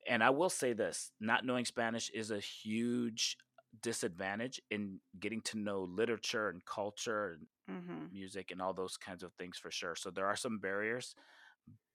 And 0.06 0.22
I 0.24 0.30
will 0.30 0.50
say 0.50 0.72
this 0.74 1.12
not 1.20 1.44
knowing 1.44 1.64
Spanish 1.66 2.10
is 2.10 2.30
a 2.30 2.40
huge 2.40 3.38
disadvantage 3.82 4.60
in 4.70 5.00
getting 5.20 5.42
to 5.42 5.58
know 5.58 5.82
literature 5.82 6.48
and 6.50 6.64
culture 6.66 7.32
and 7.34 7.48
hmm 7.68 8.12
music 8.12 8.50
and 8.50 8.62
all 8.62 8.74
those 8.74 8.96
kinds 8.96 9.22
of 9.22 9.32
things 9.34 9.58
for 9.58 9.70
sure. 9.70 9.96
So 9.96 10.10
there 10.10 10.26
are 10.26 10.36
some 10.36 10.58
barriers, 10.58 11.14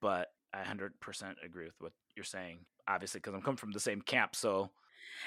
but 0.01 0.29
I 0.53 0.59
100% 0.59 1.37
agree 1.43 1.65
with 1.65 1.75
what 1.79 1.93
you're 2.15 2.23
saying. 2.25 2.65
Obviously, 2.87 3.19
because 3.19 3.33
I'm 3.33 3.41
coming 3.41 3.57
from 3.57 3.71
the 3.71 3.79
same 3.79 4.01
camp. 4.01 4.35
So, 4.35 4.71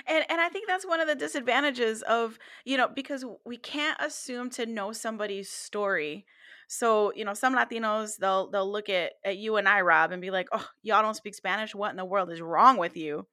And 0.06 0.24
and 0.28 0.40
I 0.40 0.48
think 0.48 0.66
that's 0.66 0.86
one 0.86 1.00
of 1.00 1.06
the 1.08 1.14
disadvantages 1.14 2.02
of, 2.02 2.38
you 2.64 2.76
know, 2.76 2.88
because 2.88 3.24
we 3.44 3.56
can't 3.56 4.00
assume 4.00 4.50
to 4.50 4.66
know 4.66 4.92
somebody's 4.92 5.50
story. 5.50 6.26
So, 6.68 7.12
you 7.14 7.24
know, 7.24 7.34
some 7.34 7.54
Latinos 7.56 8.18
they'll 8.18 8.50
they'll 8.50 8.70
look 8.70 8.88
at 8.88 9.14
at 9.24 9.38
you 9.38 9.56
and 9.56 9.68
I, 9.68 9.80
Rob, 9.80 10.12
and 10.12 10.22
be 10.22 10.30
like, 10.30 10.48
"Oh, 10.52 10.66
y'all 10.82 11.02
don't 11.02 11.16
speak 11.16 11.34
Spanish. 11.34 11.74
What 11.74 11.90
in 11.90 11.96
the 11.96 12.04
world 12.04 12.30
is 12.30 12.40
wrong 12.40 12.76
with 12.76 12.96
you?" 12.96 13.26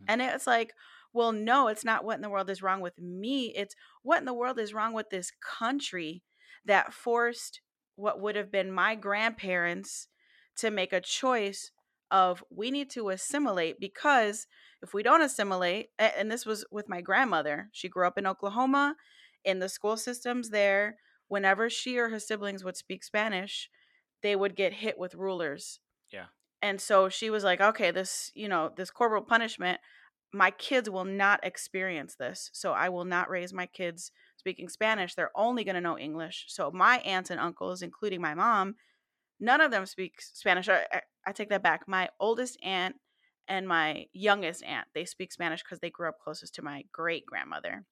Mm. 0.00 0.04
And 0.08 0.22
it's 0.22 0.46
like, 0.46 0.72
well, 1.12 1.32
no, 1.32 1.68
it's 1.68 1.84
not 1.84 2.04
what 2.04 2.16
in 2.16 2.22
the 2.22 2.30
world 2.30 2.50
is 2.50 2.62
wrong 2.62 2.80
with 2.80 2.98
me. 2.98 3.52
It's 3.56 3.74
what 4.02 4.18
in 4.18 4.24
the 4.24 4.34
world 4.34 4.58
is 4.58 4.74
wrong 4.74 4.92
with 4.92 5.10
this 5.10 5.32
country 5.40 6.22
that 6.64 6.92
forced 6.92 7.60
what 7.96 8.20
would 8.20 8.36
have 8.36 8.52
been 8.52 8.70
my 8.70 8.94
grandparents 8.94 10.08
to 10.56 10.70
make 10.70 10.92
a 10.92 11.00
choice 11.00 11.70
of 12.10 12.42
we 12.50 12.70
need 12.70 12.90
to 12.90 13.10
assimilate 13.10 13.80
because 13.80 14.46
if 14.82 14.94
we 14.94 15.02
don't 15.02 15.22
assimilate, 15.22 15.88
and 15.98 16.30
this 16.30 16.46
was 16.46 16.64
with 16.70 16.88
my 16.88 17.00
grandmother, 17.00 17.68
she 17.72 17.88
grew 17.88 18.06
up 18.06 18.16
in 18.16 18.26
Oklahoma, 18.26 18.94
in 19.44 19.58
the 19.58 19.68
school 19.68 19.96
systems 19.96 20.50
there, 20.50 20.96
whenever 21.28 21.70
she 21.70 21.98
or 21.98 22.08
her 22.08 22.18
siblings 22.18 22.64
would 22.64 22.76
speak 22.76 23.04
Spanish, 23.04 23.70
they 24.22 24.34
would 24.34 24.56
get 24.56 24.74
hit 24.74 24.98
with 24.98 25.14
rulers. 25.14 25.80
yeah. 26.12 26.26
And 26.60 26.80
so 26.80 27.08
she 27.08 27.30
was 27.30 27.44
like, 27.44 27.60
okay, 27.60 27.92
this, 27.92 28.32
you 28.34 28.48
know, 28.48 28.72
this 28.76 28.90
corporal 28.90 29.22
punishment, 29.22 29.78
my 30.32 30.50
kids 30.50 30.90
will 30.90 31.04
not 31.04 31.40
experience 31.44 32.16
this. 32.16 32.50
So 32.52 32.72
I 32.72 32.88
will 32.88 33.04
not 33.04 33.30
raise 33.30 33.52
my 33.52 33.66
kids 33.66 34.10
speaking 34.36 34.68
Spanish. 34.68 35.14
They're 35.14 35.30
only 35.36 35.64
going 35.64 35.76
to 35.76 35.80
know 35.80 35.98
English. 35.98 36.46
So 36.48 36.70
my 36.72 36.98
aunts 36.98 37.30
and 37.30 37.38
uncles, 37.40 37.82
including 37.82 38.20
my 38.20 38.34
mom, 38.34 38.74
none 39.40 39.60
of 39.60 39.70
them 39.70 39.86
speak 39.86 40.20
Spanish. 40.20 40.68
I, 40.68 40.84
I, 40.92 41.00
I 41.26 41.32
take 41.32 41.48
that 41.50 41.62
back. 41.62 41.86
My 41.86 42.08
oldest 42.18 42.58
aunt 42.62 42.96
and 43.46 43.66
my 43.66 44.06
youngest 44.12 44.62
aunt, 44.64 44.88
they 44.94 45.04
speak 45.04 45.32
Spanish 45.32 45.62
because 45.62 45.78
they 45.78 45.90
grew 45.90 46.08
up 46.08 46.18
closest 46.22 46.54
to 46.56 46.62
my 46.62 46.84
great 46.92 47.24
grandmother. 47.24 47.84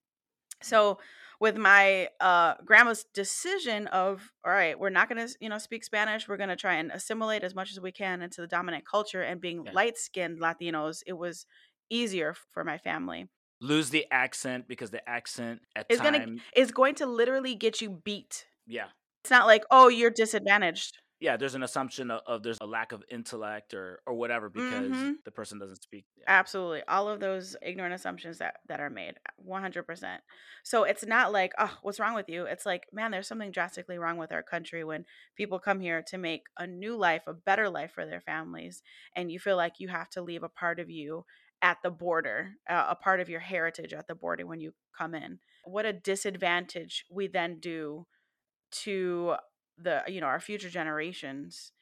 Mm. 0.62 0.66
So 0.66 0.98
with 1.40 1.56
my 1.56 2.08
uh, 2.20 2.54
grandma's 2.64 3.04
decision 3.14 3.86
of 3.88 4.32
all 4.44 4.52
right, 4.52 4.78
we're 4.78 4.90
not 4.90 5.08
going 5.08 5.26
to 5.26 5.34
you 5.40 5.48
know 5.48 5.58
speak 5.58 5.84
Spanish. 5.84 6.28
We're 6.28 6.36
going 6.36 6.48
to 6.48 6.56
try 6.56 6.74
and 6.74 6.90
assimilate 6.90 7.42
as 7.44 7.54
much 7.54 7.70
as 7.72 7.80
we 7.80 7.92
can 7.92 8.22
into 8.22 8.40
the 8.40 8.46
dominant 8.46 8.84
culture. 8.86 9.22
And 9.22 9.40
being 9.40 9.64
Yeah. 9.64 9.72
light 9.72 9.98
skinned 9.98 10.40
Latinos, 10.40 11.02
it 11.06 11.14
was 11.14 11.46
easier 11.90 12.34
for 12.52 12.64
my 12.64 12.78
family. 12.78 13.28
Lose 13.60 13.90
the 13.90 14.06
accent 14.10 14.68
because 14.68 14.90
the 14.90 15.06
accent 15.08 15.60
at 15.74 15.86
It's 15.88 16.00
time, 16.00 16.12
gonna 16.12 16.36
it's 16.54 16.70
going 16.72 16.94
to 16.96 17.06
literally 17.06 17.54
get 17.54 17.80
you 17.80 17.90
beat. 17.90 18.46
yeah. 18.66 18.88
It's 19.24 19.30
not 19.30 19.46
like 19.46 19.64
oh 19.70 19.88
you're 19.88 20.10
disadvantaged. 20.10 20.98
Yeah, 21.20 21.36
there's 21.36 21.54
an 21.54 21.62
assumption 21.62 22.10
of, 22.10 22.20
of 22.26 22.42
there's 22.42 22.58
a 22.60 22.66
lack 22.66 22.92
of 22.92 23.02
intellect 23.10 23.72
or 23.74 24.02
or 24.06 24.14
whatever 24.14 24.48
because 24.50 25.06
Mhm. 25.06 25.24
the 25.24 25.30
person 25.32 25.58
doesn't 25.58 25.82
speak. 25.82 26.06
Yeah. 26.16 26.26
Absolutely. 26.28 26.82
All 26.88 27.08
of 27.08 27.20
those 27.20 27.54
ignorant 27.62 27.94
assumptions 27.94 28.38
that 28.38 28.56
that 28.66 28.80
are 28.80 28.90
made 28.90 29.14
100%. 29.36 30.24
So 30.64 30.82
it's 30.82 31.06
not 31.06 31.30
like, 31.32 31.52
"Oh, 31.56 31.78
what's 31.82 32.00
wrong 32.00 32.14
with 32.14 32.28
you?" 32.28 32.46
It's 32.46 32.66
like, 32.66 32.88
"Man, 32.92 33.12
there's 33.12 33.28
something 33.28 33.52
drastically 33.52 33.96
wrong 33.96 34.16
with 34.16 34.32
our 34.32 34.42
country 34.42 34.82
when 34.82 35.06
people 35.36 35.60
come 35.60 35.78
here 35.78 36.02
to 36.02 36.18
make 36.18 36.46
a 36.58 36.66
new 36.66 36.96
life, 36.96 37.22
a 37.28 37.32
better 37.34 37.68
life 37.70 37.92
for 37.92 38.04
their 38.04 38.20
families, 38.20 38.82
and 39.14 39.30
you 39.30 39.38
feel 39.38 39.56
like 39.56 39.78
you 39.78 39.86
have 39.88 40.10
to 40.10 40.22
leave 40.22 40.42
a 40.42 40.48
part 40.48 40.80
of 40.80 40.90
you 40.90 41.24
at 41.62 41.80
the 41.82 41.90
border, 41.92 42.56
uh, 42.68 42.86
a 42.88 42.96
part 42.96 43.20
of 43.20 43.28
your 43.28 43.40
heritage 43.40 43.92
at 43.94 44.08
the 44.08 44.14
border 44.16 44.44
when 44.46 44.58
you 44.60 44.74
come 44.92 45.14
in." 45.14 45.38
What 45.62 45.86
a 45.86 45.92
disadvantage 45.92 47.04
we 47.08 47.28
then 47.28 47.60
do 47.60 48.08
to 48.70 49.36
the 49.78 50.02
you 50.08 50.20
know, 50.20 50.26
our 50.26 50.40
future 50.40 50.70
generations 50.70 51.72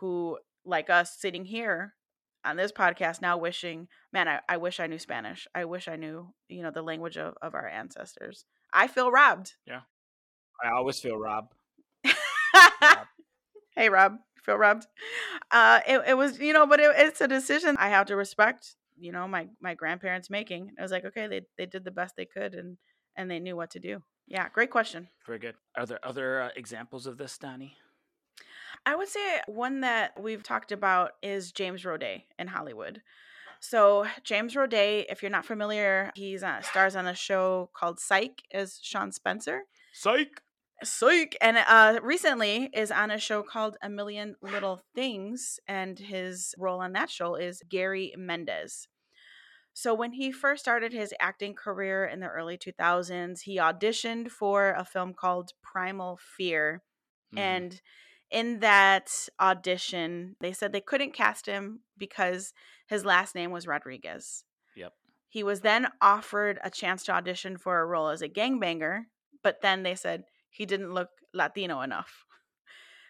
who 0.00 0.38
like 0.64 0.90
us 0.90 1.16
sitting 1.18 1.44
here 1.44 1.94
on 2.44 2.56
this 2.56 2.72
podcast 2.72 3.20
now 3.20 3.36
wishing 3.36 3.86
man 4.12 4.26
I, 4.28 4.40
I 4.48 4.56
wish 4.56 4.80
i 4.80 4.86
knew 4.86 4.98
spanish. 4.98 5.46
I 5.54 5.64
wish 5.64 5.88
i 5.88 5.96
knew 5.96 6.32
you 6.48 6.62
know 6.62 6.70
the 6.70 6.82
language 6.82 7.16
of, 7.16 7.34
of 7.42 7.54
our 7.54 7.68
ancestors. 7.68 8.44
I 8.72 8.86
feel 8.86 9.10
robbed. 9.10 9.54
Yeah. 9.66 9.80
I 10.62 10.70
always 10.70 11.00
feel 11.00 11.16
robbed. 11.16 11.52
Rob. 12.04 13.06
hey 13.76 13.88
rob 13.88 14.16
feel 14.42 14.56
robbed? 14.56 14.86
Uh 15.50 15.80
it, 15.86 16.02
it 16.08 16.14
was 16.16 16.38
you 16.38 16.52
know 16.52 16.66
but 16.66 16.80
it, 16.80 16.90
it's 16.96 17.20
a 17.20 17.28
decision 17.28 17.76
i 17.78 17.88
have 17.88 18.06
to 18.06 18.16
respect 18.16 18.76
you 18.98 19.12
know 19.12 19.26
my 19.28 19.48
my 19.60 19.74
grandparents 19.74 20.30
making. 20.30 20.72
I 20.78 20.82
was 20.82 20.92
like 20.92 21.04
okay 21.04 21.26
they, 21.26 21.42
they 21.58 21.66
did 21.66 21.84
the 21.84 21.90
best 21.90 22.16
they 22.16 22.26
could 22.26 22.54
and 22.54 22.76
and 23.16 23.30
they 23.30 23.38
knew 23.38 23.56
what 23.56 23.70
to 23.70 23.78
do 23.78 24.02
yeah 24.26 24.48
great 24.52 24.70
question 24.70 25.08
Very 25.26 25.38
good. 25.38 25.54
Are 25.76 25.86
there 25.86 26.04
other 26.04 26.40
uh, 26.42 26.48
examples 26.56 27.06
of 27.06 27.16
this, 27.18 27.38
Dani? 27.38 27.72
I 28.86 28.96
would 28.96 29.08
say 29.08 29.40
one 29.46 29.80
that 29.80 30.20
we've 30.20 30.42
talked 30.42 30.72
about 30.72 31.12
is 31.22 31.52
James 31.52 31.84
Roday 31.84 32.24
in 32.38 32.48
Hollywood. 32.48 33.02
So 33.60 34.06
James 34.24 34.54
Roday, 34.54 35.04
if 35.10 35.22
you're 35.22 35.30
not 35.30 35.44
familiar, 35.44 36.10
he's 36.14 36.42
uh, 36.42 36.62
stars 36.62 36.96
on 36.96 37.06
a 37.06 37.14
show 37.14 37.70
called 37.74 38.00
Psych 38.00 38.42
as 38.52 38.80
Sean 38.82 39.12
Spencer. 39.12 39.64
Psych. 39.92 40.40
Psych, 40.82 41.36
and 41.42 41.58
uh, 41.58 42.00
recently 42.02 42.70
is 42.72 42.90
on 42.90 43.10
a 43.10 43.18
show 43.18 43.42
called 43.42 43.76
A 43.82 43.90
Million 43.90 44.36
Little 44.40 44.80
Things, 44.94 45.60
and 45.68 45.98
his 45.98 46.54
role 46.56 46.80
on 46.80 46.94
that 46.94 47.10
show 47.10 47.34
is 47.34 47.62
Gary 47.68 48.14
Mendez. 48.16 48.88
So 49.72 49.94
when 49.94 50.12
he 50.12 50.32
first 50.32 50.62
started 50.62 50.92
his 50.92 51.14
acting 51.20 51.54
career 51.54 52.04
in 52.04 52.20
the 52.20 52.26
early 52.26 52.58
2000s, 52.58 53.42
he 53.42 53.56
auditioned 53.56 54.30
for 54.30 54.72
a 54.72 54.84
film 54.84 55.14
called 55.14 55.52
Primal 55.62 56.18
Fear, 56.18 56.82
Mhm. 57.32 57.38
and 57.38 57.82
in 58.30 58.60
that 58.60 59.28
audition, 59.40 60.36
they 60.40 60.52
said 60.52 60.72
they 60.72 60.80
couldn't 60.80 61.12
cast 61.12 61.46
him 61.46 61.82
because 61.96 62.52
his 62.86 63.04
last 63.04 63.34
name 63.34 63.50
was 63.50 63.66
Rodriguez. 63.66 64.44
Yep. 64.76 64.94
He 65.28 65.42
was 65.42 65.60
then 65.60 65.92
offered 66.00 66.58
a 66.62 66.70
chance 66.70 67.04
to 67.04 67.12
audition 67.12 67.56
for 67.56 67.80
a 67.80 67.86
role 67.86 68.08
as 68.08 68.22
a 68.22 68.28
gangbanger, 68.28 69.06
but 69.42 69.60
then 69.62 69.82
they 69.82 69.94
said 69.94 70.24
he 70.48 70.66
didn't 70.66 70.92
look 70.92 71.10
Latino 71.32 71.80
enough. 71.80 72.24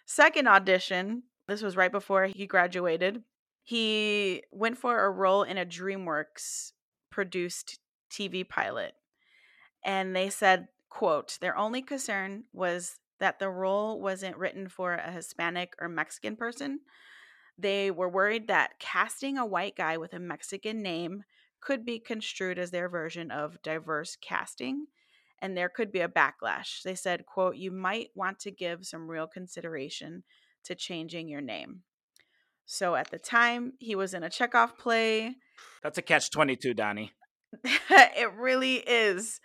Second 0.07 0.49
audition, 0.49 1.25
this 1.47 1.63
was 1.63 1.77
right 1.77 1.93
before 1.93 2.27
he 2.27 2.47
graduated. 2.47 3.25
He 3.71 4.43
went 4.51 4.79
for 4.79 5.05
a 5.05 5.11
role 5.13 5.45
in 5.45 5.57
a 5.57 5.65
DreamWorks 5.65 6.73
produced 7.09 7.79
TV 8.11 8.49
pilot. 8.49 8.95
And 9.85 10.17
they 10.17 10.29
said, 10.29 10.67
quote, 10.89 11.39
their 11.41 11.57
only 11.57 11.81
concern 11.81 12.47
was 12.53 12.99
that 13.21 13.39
the 13.39 13.49
role 13.49 14.01
wasn't 14.01 14.37
written 14.37 14.69
for 14.69 14.95
a 14.95 15.13
Hispanic 15.13 15.75
or 15.81 15.89
Mexican 15.89 16.35
person. 16.35 16.81
They 17.57 17.93
were 17.93 18.09
worried 18.09 18.49
that 18.49 18.81
casting 18.81 19.39
a 19.39 19.47
white 19.47 19.77
guy 19.77 19.97
with 19.99 20.15
a 20.15 20.19
Mexican 20.19 20.83
name 20.83 21.23
could 21.61 21.85
be 21.85 22.01
construed 22.01 22.59
as 22.59 22.73
their 22.73 22.89
version 22.89 23.31
of 23.31 23.63
diverse 23.63 24.17
casting 24.21 24.87
and 25.41 25.57
there 25.57 25.69
could 25.69 25.93
be 25.93 26.01
a 26.01 26.09
backlash. 26.09 26.83
They 26.83 26.97
said, 26.97 27.25
quote, 27.25 27.55
you 27.55 27.71
might 27.71 28.09
want 28.17 28.41
to 28.41 28.51
give 28.51 28.85
some 28.85 29.09
real 29.09 29.29
consideration 29.29 30.25
to 30.65 30.75
changing 30.75 31.29
your 31.29 31.41
name. 31.41 31.85
So 32.73 32.95
at 32.95 33.11
the 33.11 33.19
time, 33.19 33.73
he 33.81 33.97
was 33.97 34.15
in 34.15 34.23
a 34.23 34.31
Chekhov 34.31 34.79
play. 34.79 35.35
That's 35.83 35.99
a 35.99 36.03
catch 36.03 36.31
22, 36.31 36.73
Dani. 36.73 37.11
it 37.65 38.33
really 38.35 38.77
is. 38.77 39.41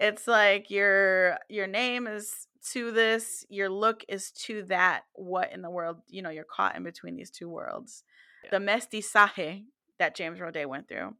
It's 0.00 0.26
like 0.26 0.72
your 0.72 1.38
your 1.48 1.68
name 1.68 2.08
is 2.08 2.48
to 2.72 2.90
this, 2.90 3.46
your 3.48 3.70
look 3.70 4.04
is 4.08 4.32
to 4.46 4.64
that. 4.64 5.02
What 5.12 5.52
in 5.52 5.62
the 5.62 5.70
world? 5.70 5.98
You 6.08 6.22
know, 6.22 6.30
you're 6.30 6.42
caught 6.42 6.74
in 6.74 6.82
between 6.82 7.14
these 7.14 7.30
two 7.30 7.48
worlds. 7.48 8.02
Yeah. 8.42 8.58
The 8.58 8.66
mestizaje 8.66 9.66
that 10.00 10.16
James 10.16 10.40
Roday 10.40 10.66
went 10.66 10.88
through. 10.88 11.14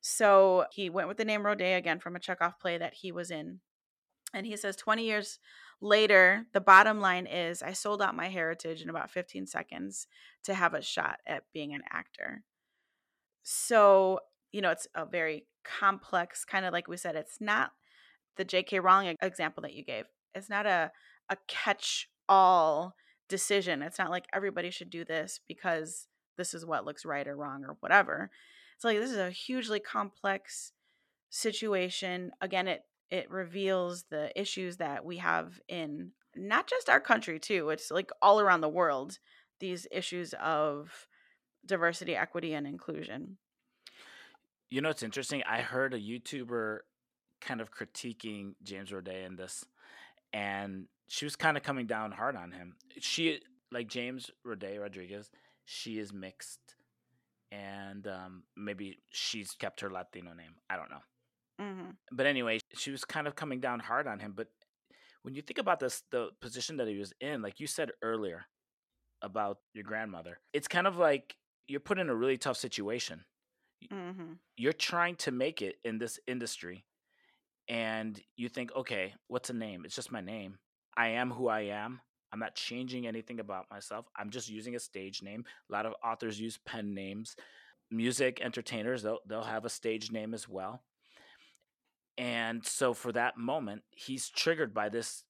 So 0.00 0.66
he 0.70 0.90
went 0.90 1.08
with 1.08 1.16
the 1.16 1.24
name 1.24 1.42
Roday 1.42 1.76
again 1.76 1.98
from 1.98 2.14
a 2.14 2.20
Chekhov 2.20 2.60
play 2.60 2.78
that 2.78 2.94
he 2.94 3.10
was 3.10 3.32
in. 3.32 3.58
And 4.32 4.46
he 4.46 4.56
says 4.56 4.76
20 4.76 5.04
years 5.04 5.40
later, 5.80 6.46
the 6.52 6.60
bottom 6.60 7.00
line 7.00 7.26
is 7.26 7.62
I 7.62 7.72
sold 7.72 8.02
out 8.02 8.16
my 8.16 8.28
heritage 8.28 8.82
in 8.82 8.90
about 8.90 9.10
15 9.10 9.46
seconds 9.46 10.06
to 10.44 10.54
have 10.54 10.74
a 10.74 10.82
shot 10.82 11.18
at 11.26 11.44
being 11.52 11.74
an 11.74 11.82
actor. 11.90 12.42
So, 13.42 14.20
you 14.52 14.60
know, 14.60 14.70
it's 14.70 14.86
a 14.94 15.04
very 15.04 15.46
complex 15.64 16.44
kind 16.44 16.64
of 16.64 16.72
like 16.72 16.88
we 16.88 16.96
said, 16.96 17.16
it's 17.16 17.40
not 17.40 17.72
the 18.36 18.44
J.K. 18.44 18.80
Rowling 18.80 19.16
example 19.22 19.62
that 19.62 19.74
you 19.74 19.84
gave. 19.84 20.04
It's 20.34 20.50
not 20.50 20.66
a 20.66 20.90
a 21.30 21.36
catch 21.48 22.08
all 22.28 22.94
decision. 23.28 23.82
It's 23.82 23.98
not 23.98 24.10
like 24.10 24.26
everybody 24.32 24.70
should 24.70 24.90
do 24.90 25.04
this 25.04 25.40
because 25.46 26.08
this 26.36 26.54
is 26.54 26.66
what 26.66 26.84
looks 26.84 27.04
right 27.04 27.26
or 27.26 27.36
wrong 27.36 27.64
or 27.64 27.76
whatever. 27.80 28.30
It's 28.76 28.84
like 28.84 28.98
this 28.98 29.10
is 29.10 29.18
a 29.18 29.30
hugely 29.30 29.80
complex 29.80 30.72
situation. 31.30 32.32
Again, 32.40 32.68
it 32.68 32.82
it 33.10 33.30
reveals 33.30 34.04
the 34.04 34.38
issues 34.40 34.78
that 34.78 35.04
we 35.04 35.18
have 35.18 35.60
in 35.68 36.12
not 36.36 36.66
just 36.66 36.88
our 36.88 37.00
country 37.00 37.38
too. 37.38 37.70
It's 37.70 37.90
like 37.90 38.10
all 38.20 38.40
around 38.40 38.60
the 38.60 38.68
world 38.68 39.18
these 39.60 39.86
issues 39.90 40.34
of 40.34 41.06
diversity, 41.64 42.16
equity 42.16 42.54
and 42.54 42.66
inclusion. 42.66 43.38
You 44.68 44.80
know, 44.80 44.90
it's 44.90 45.02
interesting. 45.02 45.42
I 45.48 45.60
heard 45.60 45.94
a 45.94 46.00
YouTuber 46.00 46.78
kind 47.40 47.60
of 47.60 47.70
critiquing 47.70 48.54
James 48.62 48.90
Roday 48.90 49.26
in 49.26 49.36
this, 49.36 49.64
and 50.32 50.86
she 51.06 51.24
was 51.24 51.36
kind 51.36 51.56
of 51.56 51.62
coming 51.62 51.86
down 51.86 52.12
hard 52.12 52.36
on 52.36 52.50
him. 52.50 52.74
She, 52.98 53.40
like 53.70 53.88
James 53.88 54.30
Roday 54.44 54.80
Rodriguez, 54.80 55.30
she 55.64 55.98
is 55.98 56.12
mixed, 56.12 56.76
and 57.52 58.06
um, 58.08 58.42
maybe 58.56 58.98
she's 59.10 59.52
kept 59.52 59.80
her 59.80 59.90
Latino 59.90 60.32
name. 60.32 60.56
I 60.68 60.76
don't 60.76 60.90
know. 60.90 61.02
Mm-hmm. 61.60 61.90
But 62.12 62.26
anyway, 62.26 62.58
she 62.74 62.90
was 62.90 63.04
kind 63.04 63.26
of 63.26 63.36
coming 63.36 63.60
down 63.60 63.80
hard 63.80 64.06
on 64.06 64.18
him. 64.18 64.32
But 64.36 64.48
when 65.22 65.34
you 65.34 65.42
think 65.42 65.58
about 65.58 65.80
this, 65.80 66.02
the 66.10 66.30
position 66.40 66.76
that 66.78 66.88
he 66.88 66.98
was 66.98 67.12
in, 67.20 67.42
like 67.42 67.60
you 67.60 67.66
said 67.66 67.90
earlier 68.02 68.46
about 69.22 69.58
your 69.72 69.84
grandmother, 69.84 70.38
it's 70.52 70.68
kind 70.68 70.86
of 70.86 70.96
like 70.96 71.36
you're 71.66 71.80
put 71.80 71.98
in 71.98 72.10
a 72.10 72.14
really 72.14 72.36
tough 72.36 72.56
situation. 72.56 73.24
Mm-hmm. 73.92 74.34
You're 74.56 74.72
trying 74.72 75.16
to 75.16 75.30
make 75.30 75.62
it 75.62 75.76
in 75.84 75.98
this 75.98 76.18
industry, 76.26 76.84
and 77.68 78.20
you 78.36 78.48
think, 78.48 78.74
okay, 78.74 79.14
what's 79.28 79.50
a 79.50 79.54
name? 79.54 79.84
It's 79.84 79.96
just 79.96 80.12
my 80.12 80.20
name. 80.20 80.58
I 80.96 81.08
am 81.08 81.30
who 81.30 81.48
I 81.48 81.60
am. 81.62 82.00
I'm 82.32 82.38
not 82.40 82.54
changing 82.54 83.06
anything 83.06 83.40
about 83.40 83.66
myself. 83.70 84.06
I'm 84.16 84.30
just 84.30 84.48
using 84.48 84.74
a 84.74 84.80
stage 84.80 85.22
name. 85.22 85.44
A 85.70 85.72
lot 85.72 85.86
of 85.86 85.94
authors 86.04 86.40
use 86.40 86.58
pen 86.66 86.94
names. 86.94 87.36
Music 87.90 88.40
entertainers, 88.42 89.02
they'll, 89.02 89.20
they'll 89.26 89.42
have 89.42 89.64
a 89.64 89.70
stage 89.70 90.10
name 90.10 90.34
as 90.34 90.48
well. 90.48 90.82
And 92.16 92.64
so 92.64 92.94
for 92.94 93.12
that 93.12 93.36
moment, 93.36 93.82
he's 93.90 94.28
triggered 94.28 94.72
by 94.72 94.88
this 94.88 95.24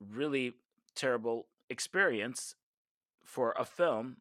really 0.00 0.54
terrible 0.94 1.46
experience 1.68 2.54
for 3.24 3.54
a 3.58 3.64
film 3.64 4.16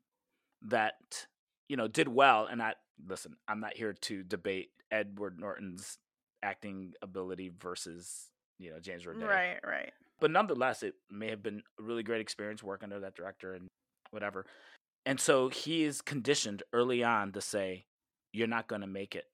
that, 0.62 1.28
you 1.68 1.78
know, 1.78 1.88
did 1.88 2.10
well. 2.10 2.46
And 2.46 2.62
I, 2.62 2.74
listen, 3.08 3.38
I'm 3.48 3.60
not 3.62 3.78
here 3.78 3.94
to 3.94 4.24
debate 4.24 4.72
Edward 4.92 5.40
Norton's 5.40 5.98
acting 6.44 6.94
ability 7.02 7.52
versus 7.60 8.30
you 8.58 8.72
know 8.72 8.80
James 8.80 9.06
Roday. 9.06 9.28
Right, 9.28 9.60
right. 9.66 9.92
But 10.20 10.32
nonetheless, 10.32 10.84
it 10.84 10.96
may 11.10 11.30
have 11.30 11.42
been 11.42 11.64
a 11.80 11.84
really 11.84 12.04
great 12.04 12.22
experience 12.22 12.62
working 12.62 12.88
under 12.88 13.00
that 13.02 13.16
director 13.16 13.54
and 13.54 13.68
whatever. 14.12 14.46
And 15.06 15.20
so 15.20 15.48
he 15.48 15.84
is 15.84 16.02
conditioned 16.02 16.64
early 16.74 17.04
on 17.04 17.32
to 17.34 17.42
say, 17.42 17.86
"You're 18.34 18.48
not 18.48 18.68
going 18.68 18.82
to 18.82 18.88
make 18.88 19.16
it. 19.16 19.26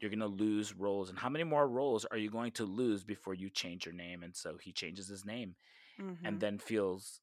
You're 0.00 0.10
going 0.10 0.20
to 0.20 0.26
lose 0.26 0.74
roles. 0.74 1.10
And 1.10 1.18
how 1.18 1.28
many 1.28 1.44
more 1.44 1.68
roles 1.68 2.04
are 2.06 2.16
you 2.16 2.30
going 2.30 2.52
to 2.52 2.64
lose 2.64 3.04
before 3.04 3.34
you 3.34 3.50
change 3.50 3.86
your 3.86 3.94
name?" 3.94 4.22
And 4.22 4.34
so 4.34 4.56
he 4.60 4.72
changes 4.72 5.08
his 5.08 5.24
name, 5.24 5.54
mm-hmm. 6.00 6.24
and 6.24 6.40
then 6.40 6.58
feels 6.58 7.20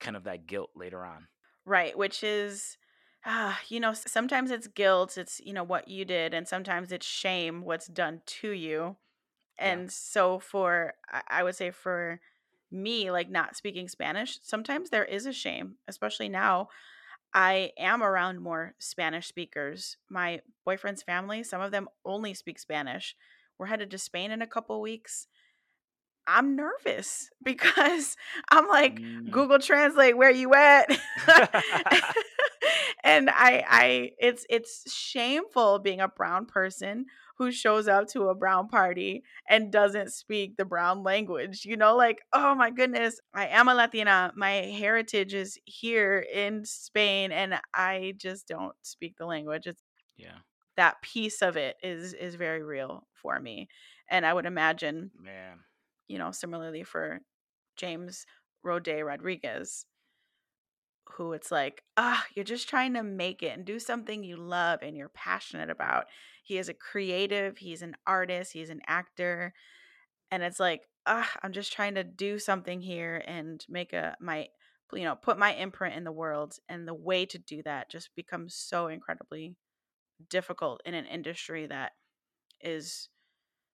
kind 0.00 0.16
of 0.16 0.24
that 0.24 0.46
guilt 0.46 0.70
later 0.74 1.04
on. 1.04 1.28
Right, 1.64 1.96
which 1.96 2.22
is 2.22 2.78
ah, 3.26 3.58
you 3.68 3.80
know, 3.80 3.92
sometimes 3.92 4.50
it's 4.50 4.68
guilt, 4.68 5.18
it's, 5.18 5.40
you 5.44 5.52
know, 5.52 5.64
what 5.64 5.88
you 5.88 6.04
did, 6.04 6.32
and 6.32 6.46
sometimes 6.46 6.92
it's 6.92 7.04
shame, 7.04 7.64
what's 7.64 7.88
done 7.88 8.22
to 8.24 8.50
you. 8.50 8.96
And 9.58 9.82
yeah. 9.82 9.88
so, 9.90 10.38
for, 10.38 10.94
I 11.28 11.42
would 11.42 11.56
say, 11.56 11.70
for 11.70 12.20
me, 12.70 13.10
like 13.10 13.28
not 13.28 13.56
speaking 13.56 13.88
Spanish, 13.88 14.38
sometimes 14.42 14.90
there 14.90 15.04
is 15.04 15.26
a 15.26 15.32
shame, 15.32 15.76
especially 15.88 16.28
now. 16.28 16.68
I 17.34 17.72
am 17.78 18.02
around 18.02 18.40
more 18.40 18.74
Spanish 18.78 19.28
speakers. 19.28 19.96
My 20.08 20.40
boyfriend's 20.64 21.02
family, 21.02 21.42
some 21.42 21.60
of 21.60 21.70
them 21.70 21.88
only 22.04 22.34
speak 22.34 22.58
Spanish. 22.58 23.14
We're 23.58 23.66
headed 23.66 23.90
to 23.90 23.98
Spain 23.98 24.30
in 24.30 24.42
a 24.42 24.46
couple 24.46 24.80
weeks. 24.80 25.26
I'm 26.26 26.56
nervous 26.56 27.30
because 27.44 28.16
I'm 28.50 28.68
like 28.68 28.98
mm. 28.98 29.30
Google 29.30 29.58
Translate 29.58 30.16
where 30.16 30.30
you 30.30 30.54
at 30.54 30.88
and 33.04 33.30
I 33.30 33.64
I 33.68 34.10
it's 34.18 34.44
it's 34.50 34.92
shameful 34.92 35.78
being 35.78 36.00
a 36.00 36.08
brown 36.08 36.46
person 36.46 37.06
who 37.38 37.52
shows 37.52 37.86
up 37.86 38.08
to 38.08 38.28
a 38.28 38.34
brown 38.34 38.68
party 38.68 39.22
and 39.48 39.70
doesn't 39.70 40.12
speak 40.12 40.56
the 40.56 40.64
brown 40.64 41.02
language. 41.02 41.64
You 41.64 41.76
know, 41.76 41.96
like, 41.96 42.18
oh 42.32 42.54
my 42.54 42.70
goodness, 42.70 43.20
I 43.34 43.48
am 43.48 43.68
a 43.68 43.74
Latina. 43.74 44.32
My 44.34 44.52
heritage 44.52 45.34
is 45.34 45.58
here 45.64 46.24
in 46.32 46.64
Spain 46.64 47.32
and 47.32 47.54
I 47.74 48.14
just 48.16 48.48
don't 48.48 48.74
speak 48.82 49.16
the 49.18 49.26
language. 49.26 49.66
It's 49.66 49.82
yeah. 50.16 50.38
That 50.76 51.00
piece 51.02 51.42
of 51.42 51.56
it 51.56 51.76
is 51.82 52.12
is 52.14 52.34
very 52.34 52.62
real 52.62 53.06
for 53.14 53.38
me. 53.38 53.68
And 54.10 54.24
I 54.24 54.32
would 54.32 54.46
imagine 54.46 55.10
man, 55.18 55.60
you 56.08 56.18
know, 56.18 56.32
similarly 56.32 56.84
for 56.84 57.20
James 57.76 58.24
Roday 58.64 59.04
Rodriguez 59.04 59.86
who 61.14 61.32
it's 61.32 61.50
like, 61.50 61.82
ah, 61.96 62.24
you're 62.34 62.44
just 62.44 62.68
trying 62.68 62.94
to 62.94 63.02
make 63.02 63.42
it 63.42 63.56
and 63.56 63.64
do 63.64 63.78
something 63.78 64.24
you 64.24 64.36
love 64.36 64.80
and 64.82 64.96
you're 64.96 65.08
passionate 65.10 65.70
about. 65.70 66.06
He 66.46 66.58
is 66.58 66.68
a 66.68 66.74
creative, 66.74 67.58
he's 67.58 67.82
an 67.82 67.96
artist, 68.06 68.52
he's 68.52 68.70
an 68.70 68.80
actor. 68.86 69.52
And 70.30 70.44
it's 70.44 70.60
like, 70.60 70.82
ah, 71.04 71.28
I'm 71.42 71.52
just 71.52 71.72
trying 71.72 71.96
to 71.96 72.04
do 72.04 72.38
something 72.38 72.80
here 72.80 73.20
and 73.26 73.64
make 73.68 73.92
a 73.92 74.16
my 74.20 74.46
you 74.92 75.02
know, 75.02 75.16
put 75.16 75.38
my 75.38 75.52
imprint 75.54 75.96
in 75.96 76.04
the 76.04 76.12
world. 76.12 76.58
And 76.68 76.86
the 76.86 76.94
way 76.94 77.26
to 77.26 77.38
do 77.38 77.64
that 77.64 77.90
just 77.90 78.10
becomes 78.14 78.54
so 78.54 78.86
incredibly 78.86 79.56
difficult 80.30 80.80
in 80.84 80.94
an 80.94 81.06
industry 81.06 81.66
that 81.66 81.92
is 82.60 83.08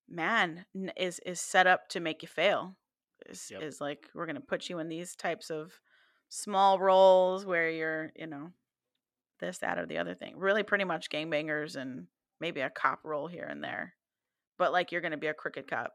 man 0.08 0.64
is 0.96 1.20
is 1.26 1.42
set 1.42 1.66
up 1.66 1.90
to 1.90 2.00
make 2.00 2.22
you 2.22 2.28
fail. 2.28 2.76
Is 3.28 3.48
yep. 3.50 3.62
is 3.62 3.82
like 3.82 4.08
we're 4.14 4.26
gonna 4.26 4.40
put 4.40 4.70
you 4.70 4.78
in 4.78 4.88
these 4.88 5.14
types 5.14 5.50
of 5.50 5.78
small 6.30 6.78
roles 6.80 7.44
where 7.44 7.68
you're, 7.68 8.12
you 8.16 8.26
know, 8.26 8.52
this, 9.40 9.58
that, 9.58 9.78
or 9.78 9.84
the 9.84 9.98
other 9.98 10.14
thing. 10.14 10.38
Really, 10.38 10.62
pretty 10.62 10.84
much 10.84 11.10
gangbangers 11.10 11.76
and 11.76 12.06
maybe 12.42 12.60
a 12.60 12.68
cop 12.68 12.98
role 13.04 13.28
here 13.28 13.46
and 13.48 13.64
there. 13.64 13.94
But 14.58 14.72
like 14.72 14.92
you're 14.92 15.00
to 15.00 15.16
be 15.16 15.28
a 15.28 15.34
crooked 15.34 15.66
cop 15.68 15.92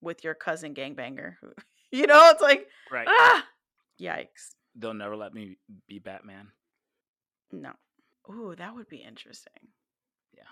with 0.00 0.24
your 0.24 0.34
cousin 0.34 0.74
gangbanger. 0.74 1.34
You 1.90 2.06
know, 2.06 2.28
it's 2.28 2.42
like, 2.42 2.66
right. 2.92 3.06
ah, 3.08 3.46
yikes. 3.98 4.50
They'll 4.76 4.92
never 4.92 5.16
let 5.16 5.32
me 5.32 5.56
be 5.88 5.98
Batman. 5.98 6.48
No. 7.50 7.72
Ooh, 8.30 8.54
that 8.58 8.74
would 8.74 8.90
be 8.90 8.98
interesting. 8.98 9.54
Yeah. 10.36 10.42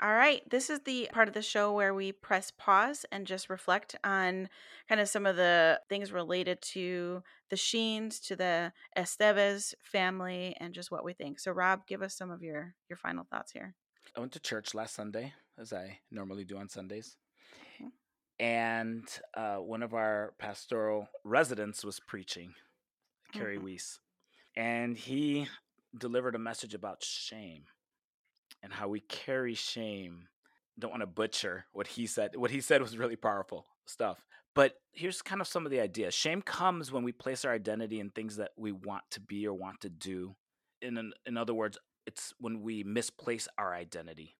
All 0.00 0.14
right. 0.14 0.40
This 0.48 0.70
is 0.70 0.80
the 0.80 1.10
part 1.12 1.28
of 1.28 1.34
the 1.34 1.42
show 1.42 1.74
where 1.74 1.92
we 1.92 2.12
press 2.12 2.50
pause 2.50 3.04
and 3.12 3.26
just 3.26 3.50
reflect 3.50 3.94
on 4.02 4.48
kind 4.88 5.02
of 5.02 5.08
some 5.10 5.26
of 5.26 5.36
the 5.36 5.78
things 5.90 6.12
related 6.12 6.62
to 6.62 7.22
the 7.50 7.56
Sheens 7.56 8.20
to 8.20 8.36
the 8.36 8.72
Estevez 8.96 9.74
family 9.82 10.56
and 10.58 10.72
just 10.72 10.90
what 10.90 11.04
we 11.04 11.12
think. 11.12 11.38
So, 11.40 11.52
Rob, 11.52 11.86
give 11.86 12.00
us 12.00 12.16
some 12.16 12.30
of 12.30 12.42
your 12.42 12.74
your 12.88 12.96
final 12.96 13.26
thoughts 13.30 13.52
here. 13.52 13.74
I 14.16 14.20
went 14.20 14.32
to 14.32 14.40
church 14.40 14.74
last 14.74 14.94
Sunday, 14.94 15.32
as 15.58 15.72
I 15.72 15.98
normally 16.10 16.44
do 16.44 16.58
on 16.58 16.68
Sundays, 16.68 17.16
mm-hmm. 17.80 17.88
and 18.38 19.04
uh, 19.36 19.56
one 19.56 19.82
of 19.82 19.94
our 19.94 20.34
pastoral 20.38 21.08
residents 21.24 21.84
was 21.84 22.00
preaching, 22.00 22.54
Kerry 23.32 23.56
mm-hmm. 23.56 23.66
Weiss, 23.66 24.00
and 24.56 24.96
he 24.96 25.46
delivered 25.96 26.34
a 26.34 26.38
message 26.38 26.74
about 26.74 27.02
shame 27.04 27.64
and 28.62 28.72
how 28.72 28.88
we 28.88 29.00
carry 29.00 29.54
shame. 29.54 30.28
Don't 30.78 30.90
want 30.90 31.02
to 31.02 31.06
butcher 31.06 31.66
what 31.72 31.86
he 31.86 32.06
said. 32.06 32.36
What 32.36 32.50
he 32.50 32.60
said 32.60 32.80
was 32.80 32.96
really 32.96 33.16
powerful 33.16 33.66
stuff. 33.86 34.24
But 34.54 34.74
here's 34.92 35.22
kind 35.22 35.40
of 35.40 35.46
some 35.46 35.64
of 35.64 35.70
the 35.70 35.80
ideas. 35.80 36.14
Shame 36.14 36.42
comes 36.42 36.90
when 36.90 37.04
we 37.04 37.12
place 37.12 37.44
our 37.44 37.52
identity 37.52 38.00
in 38.00 38.10
things 38.10 38.36
that 38.36 38.50
we 38.56 38.72
want 38.72 39.04
to 39.12 39.20
be 39.20 39.46
or 39.46 39.54
want 39.54 39.80
to 39.82 39.88
do. 39.88 40.34
In 40.82 41.12
in 41.26 41.36
other 41.36 41.54
words, 41.54 41.78
it's 42.06 42.34
when 42.40 42.62
we 42.62 42.82
misplace 42.84 43.48
our 43.58 43.74
identity. 43.74 44.36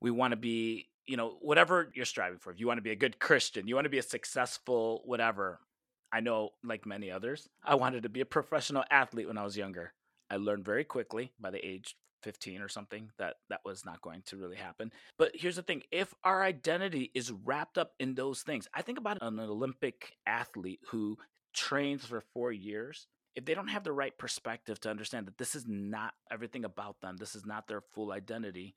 we 0.00 0.10
want 0.10 0.32
to 0.32 0.36
be, 0.36 0.88
you 1.06 1.16
know, 1.16 1.36
whatever 1.40 1.90
you're 1.94 2.04
striving 2.04 2.38
for. 2.38 2.50
If 2.52 2.60
you 2.60 2.66
want 2.66 2.78
to 2.78 2.82
be 2.82 2.90
a 2.90 2.96
good 2.96 3.18
Christian, 3.18 3.66
you 3.66 3.74
want 3.74 3.86
to 3.86 3.90
be 3.90 3.98
a 3.98 4.02
successful 4.02 5.02
whatever. 5.04 5.60
I 6.12 6.20
know, 6.20 6.50
like 6.62 6.86
many 6.86 7.10
others, 7.10 7.48
I 7.64 7.74
wanted 7.74 8.02
to 8.04 8.08
be 8.08 8.20
a 8.20 8.26
professional 8.26 8.84
athlete 8.90 9.26
when 9.26 9.38
I 9.38 9.44
was 9.44 9.56
younger. 9.56 9.92
I 10.30 10.36
learned 10.36 10.64
very 10.64 10.84
quickly 10.84 11.32
by 11.40 11.50
the 11.50 11.64
age 11.66 11.96
15 12.22 12.60
or 12.60 12.68
something 12.68 13.10
that 13.18 13.36
that 13.50 13.60
was 13.64 13.84
not 13.84 14.00
going 14.02 14.22
to 14.26 14.36
really 14.36 14.56
happen. 14.56 14.92
But 15.18 15.32
here's 15.34 15.56
the 15.56 15.62
thing 15.62 15.82
if 15.90 16.14
our 16.24 16.42
identity 16.42 17.10
is 17.14 17.32
wrapped 17.32 17.78
up 17.78 17.92
in 17.98 18.14
those 18.14 18.42
things, 18.42 18.68
I 18.74 18.82
think 18.82 18.98
about 18.98 19.18
an 19.20 19.38
Olympic 19.40 20.16
athlete 20.26 20.80
who 20.88 21.18
trains 21.54 22.04
for 22.04 22.20
four 22.34 22.52
years. 22.52 23.06
If 23.36 23.44
they 23.44 23.54
don't 23.54 23.68
have 23.68 23.84
the 23.84 23.92
right 23.92 24.16
perspective 24.16 24.80
to 24.80 24.90
understand 24.90 25.26
that 25.26 25.36
this 25.36 25.54
is 25.54 25.66
not 25.68 26.14
everything 26.30 26.64
about 26.64 27.02
them, 27.02 27.18
this 27.18 27.36
is 27.36 27.44
not 27.44 27.68
their 27.68 27.82
full 27.92 28.10
identity, 28.10 28.74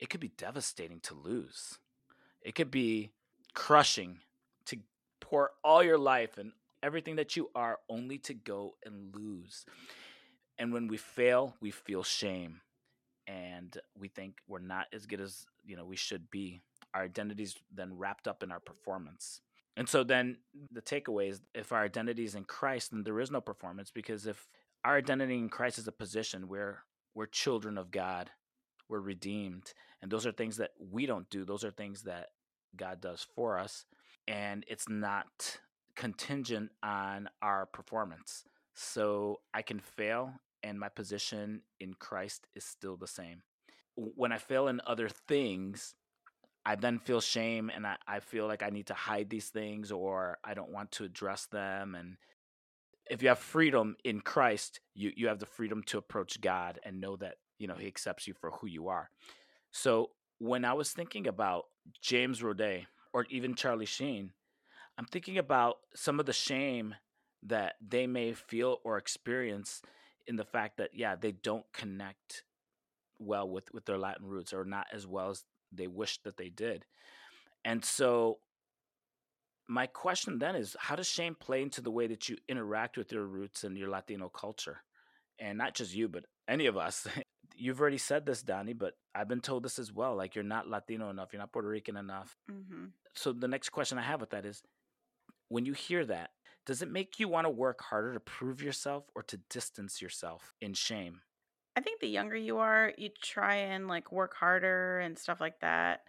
it 0.00 0.08
could 0.08 0.20
be 0.20 0.32
devastating 0.36 1.00
to 1.00 1.14
lose. 1.14 1.78
It 2.40 2.54
could 2.54 2.70
be 2.70 3.10
crushing 3.52 4.20
to 4.66 4.78
pour 5.20 5.50
all 5.62 5.82
your 5.82 5.98
life 5.98 6.38
and 6.38 6.52
everything 6.82 7.16
that 7.16 7.36
you 7.36 7.50
are 7.54 7.78
only 7.90 8.18
to 8.18 8.34
go 8.34 8.74
and 8.86 9.14
lose. 9.14 9.66
And 10.58 10.72
when 10.72 10.88
we 10.88 10.96
fail, 10.96 11.54
we 11.60 11.70
feel 11.70 12.02
shame 12.02 12.62
and 13.26 13.76
we 13.98 14.08
think 14.08 14.38
we're 14.48 14.60
not 14.60 14.86
as 14.92 15.06
good 15.06 15.20
as, 15.20 15.46
you 15.64 15.76
know, 15.76 15.84
we 15.84 15.96
should 15.96 16.30
be. 16.30 16.62
Our 16.94 17.02
identities 17.02 17.54
then 17.74 17.98
wrapped 17.98 18.26
up 18.26 18.42
in 18.42 18.50
our 18.50 18.60
performance. 18.60 19.42
And 19.78 19.88
so 19.88 20.02
then 20.02 20.38
the 20.72 20.82
takeaway 20.82 21.30
is 21.30 21.40
if 21.54 21.70
our 21.70 21.84
identity 21.84 22.24
is 22.24 22.34
in 22.34 22.42
Christ, 22.42 22.90
then 22.90 23.04
there 23.04 23.20
is 23.20 23.30
no 23.30 23.40
performance 23.40 23.92
because 23.92 24.26
if 24.26 24.48
our 24.84 24.96
identity 24.96 25.34
in 25.34 25.48
Christ 25.48 25.78
is 25.78 25.86
a 25.86 25.92
position 25.92 26.48
where 26.48 26.82
we're 27.14 27.26
children 27.26 27.78
of 27.78 27.92
God, 27.92 28.28
we're 28.88 28.98
redeemed, 28.98 29.72
and 30.02 30.10
those 30.10 30.26
are 30.26 30.32
things 30.32 30.56
that 30.56 30.70
we 30.80 31.06
don't 31.06 31.30
do, 31.30 31.44
those 31.44 31.64
are 31.64 31.70
things 31.70 32.02
that 32.02 32.30
God 32.74 33.00
does 33.00 33.24
for 33.36 33.56
us, 33.56 33.84
and 34.26 34.64
it's 34.66 34.88
not 34.88 35.60
contingent 35.94 36.70
on 36.82 37.28
our 37.40 37.64
performance. 37.66 38.42
So 38.74 39.40
I 39.54 39.62
can 39.62 39.78
fail 39.78 40.32
and 40.64 40.80
my 40.80 40.88
position 40.88 41.62
in 41.78 41.94
Christ 41.94 42.48
is 42.56 42.64
still 42.64 42.96
the 42.96 43.06
same. 43.06 43.42
When 43.94 44.32
I 44.32 44.38
fail 44.38 44.66
in 44.66 44.80
other 44.86 45.08
things, 45.08 45.94
I 46.68 46.74
then 46.74 46.98
feel 46.98 47.22
shame 47.22 47.70
and 47.74 47.86
I, 47.86 47.96
I 48.06 48.20
feel 48.20 48.46
like 48.46 48.62
I 48.62 48.68
need 48.68 48.88
to 48.88 48.94
hide 48.94 49.30
these 49.30 49.48
things 49.48 49.90
or 49.90 50.36
I 50.44 50.52
don't 50.52 50.70
want 50.70 50.92
to 50.92 51.04
address 51.04 51.46
them. 51.46 51.94
And 51.94 52.18
if 53.10 53.22
you 53.22 53.28
have 53.28 53.38
freedom 53.38 53.96
in 54.04 54.20
Christ, 54.20 54.80
you, 54.94 55.10
you 55.16 55.28
have 55.28 55.38
the 55.38 55.46
freedom 55.46 55.82
to 55.86 55.96
approach 55.96 56.42
God 56.42 56.78
and 56.84 57.00
know 57.00 57.16
that, 57.16 57.36
you 57.58 57.68
know, 57.68 57.74
He 57.74 57.86
accepts 57.86 58.28
you 58.28 58.34
for 58.34 58.50
who 58.50 58.66
you 58.66 58.88
are. 58.88 59.08
So 59.70 60.10
when 60.40 60.66
I 60.66 60.74
was 60.74 60.92
thinking 60.92 61.26
about 61.26 61.64
James 62.02 62.42
Roday 62.42 62.84
or 63.14 63.24
even 63.30 63.54
Charlie 63.54 63.86
Sheen, 63.86 64.32
I'm 64.98 65.06
thinking 65.06 65.38
about 65.38 65.76
some 65.94 66.20
of 66.20 66.26
the 66.26 66.34
shame 66.34 66.96
that 67.44 67.76
they 67.80 68.06
may 68.06 68.34
feel 68.34 68.76
or 68.84 68.98
experience 68.98 69.80
in 70.26 70.36
the 70.36 70.44
fact 70.44 70.76
that 70.76 70.90
yeah 70.92 71.14
they 71.16 71.32
don't 71.32 71.64
connect 71.72 72.42
well 73.18 73.48
with 73.48 73.72
with 73.72 73.86
their 73.86 73.96
latin 73.96 74.26
roots 74.26 74.52
or 74.52 74.64
not 74.64 74.86
as 74.92 75.06
well 75.06 75.30
as 75.30 75.44
they 75.72 75.86
wish 75.86 76.18
that 76.22 76.36
they 76.36 76.48
did 76.48 76.84
and 77.64 77.84
so 77.84 78.38
my 79.68 79.86
question 79.86 80.38
then 80.38 80.54
is 80.54 80.76
how 80.78 80.96
does 80.96 81.08
shame 81.08 81.36
play 81.38 81.62
into 81.62 81.80
the 81.80 81.90
way 81.90 82.06
that 82.06 82.28
you 82.28 82.36
interact 82.48 82.96
with 82.96 83.12
your 83.12 83.24
roots 83.24 83.64
and 83.64 83.76
your 83.76 83.88
latino 83.88 84.28
culture 84.28 84.82
and 85.38 85.58
not 85.58 85.74
just 85.74 85.94
you 85.94 86.08
but 86.08 86.24
any 86.48 86.66
of 86.66 86.76
us 86.76 87.06
you've 87.56 87.80
already 87.80 87.98
said 87.98 88.24
this 88.24 88.42
dani 88.42 88.76
but 88.76 88.94
i've 89.14 89.28
been 89.28 89.40
told 89.40 89.62
this 89.62 89.78
as 89.78 89.92
well 89.92 90.14
like 90.14 90.34
you're 90.34 90.44
not 90.44 90.68
latino 90.68 91.10
enough 91.10 91.32
you're 91.32 91.40
not 91.40 91.52
puerto 91.52 91.68
rican 91.68 91.96
enough 91.96 92.36
mm-hmm. 92.50 92.86
so 93.14 93.32
the 93.32 93.48
next 93.48 93.70
question 93.70 93.98
i 93.98 94.02
have 94.02 94.20
with 94.20 94.30
that 94.30 94.46
is 94.46 94.62
when 95.48 95.64
you 95.64 95.72
hear 95.72 96.04
that 96.04 96.30
does 96.68 96.82
it 96.82 96.92
make 96.92 97.18
you 97.18 97.28
want 97.28 97.46
to 97.46 97.50
work 97.50 97.80
harder 97.80 98.12
to 98.12 98.20
prove 98.20 98.60
yourself 98.60 99.04
or 99.14 99.22
to 99.22 99.38
distance 99.48 100.02
yourself 100.02 100.52
in 100.60 100.74
shame? 100.74 101.22
I 101.78 101.80
think 101.80 102.00
the 102.00 102.08
younger 102.08 102.34
you 102.34 102.58
are, 102.58 102.92
you 102.98 103.08
try 103.22 103.54
and 103.54 103.86
like 103.86 104.10
work 104.10 104.34
harder 104.34 104.98
and 104.98 105.16
stuff 105.16 105.40
like 105.40 105.60
that. 105.60 106.00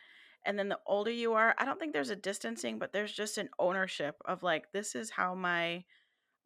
And 0.43 0.57
then 0.57 0.67
the 0.67 0.79
older 0.87 1.11
you 1.11 1.33
are, 1.33 1.53
I 1.59 1.65
don't 1.65 1.79
think 1.79 1.93
there's 1.93 2.09
a 2.09 2.15
distancing, 2.15 2.79
but 2.79 2.91
there's 2.91 3.13
just 3.13 3.37
an 3.37 3.49
ownership 3.59 4.15
of 4.25 4.41
like, 4.41 4.71
this 4.71 4.95
is 4.95 5.11
how 5.11 5.35
my 5.35 5.83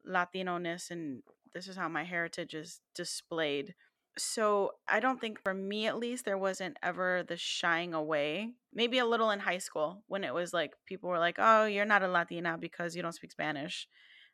Latino 0.03 0.57
ness 0.57 0.91
and 0.91 1.23
this 1.53 1.69
is 1.69 1.77
how 1.77 1.87
my 1.87 2.03
heritage 2.03 2.53
is 2.53 2.81
displayed. 2.93 3.75
So 4.17 4.71
I 4.89 4.99
don't 4.99 5.21
think 5.21 5.39
for 5.41 5.53
me 5.53 5.87
at 5.87 5.97
least 5.97 6.25
there 6.25 6.37
wasn't 6.37 6.75
ever 6.83 7.23
the 7.25 7.37
shying 7.37 7.93
away. 7.93 8.49
Maybe 8.73 8.97
a 8.97 9.05
little 9.05 9.31
in 9.31 9.39
high 9.39 9.59
school 9.59 10.03
when 10.07 10.25
it 10.25 10.33
was 10.33 10.51
like 10.51 10.73
people 10.85 11.09
were 11.09 11.17
like, 11.17 11.37
"Oh, 11.39 11.63
you're 11.63 11.85
not 11.85 12.03
a 12.03 12.09
Latina 12.09 12.57
because 12.59 12.93
you 12.93 13.01
don't 13.01 13.15
speak 13.15 13.31
Spanish." 13.31 13.87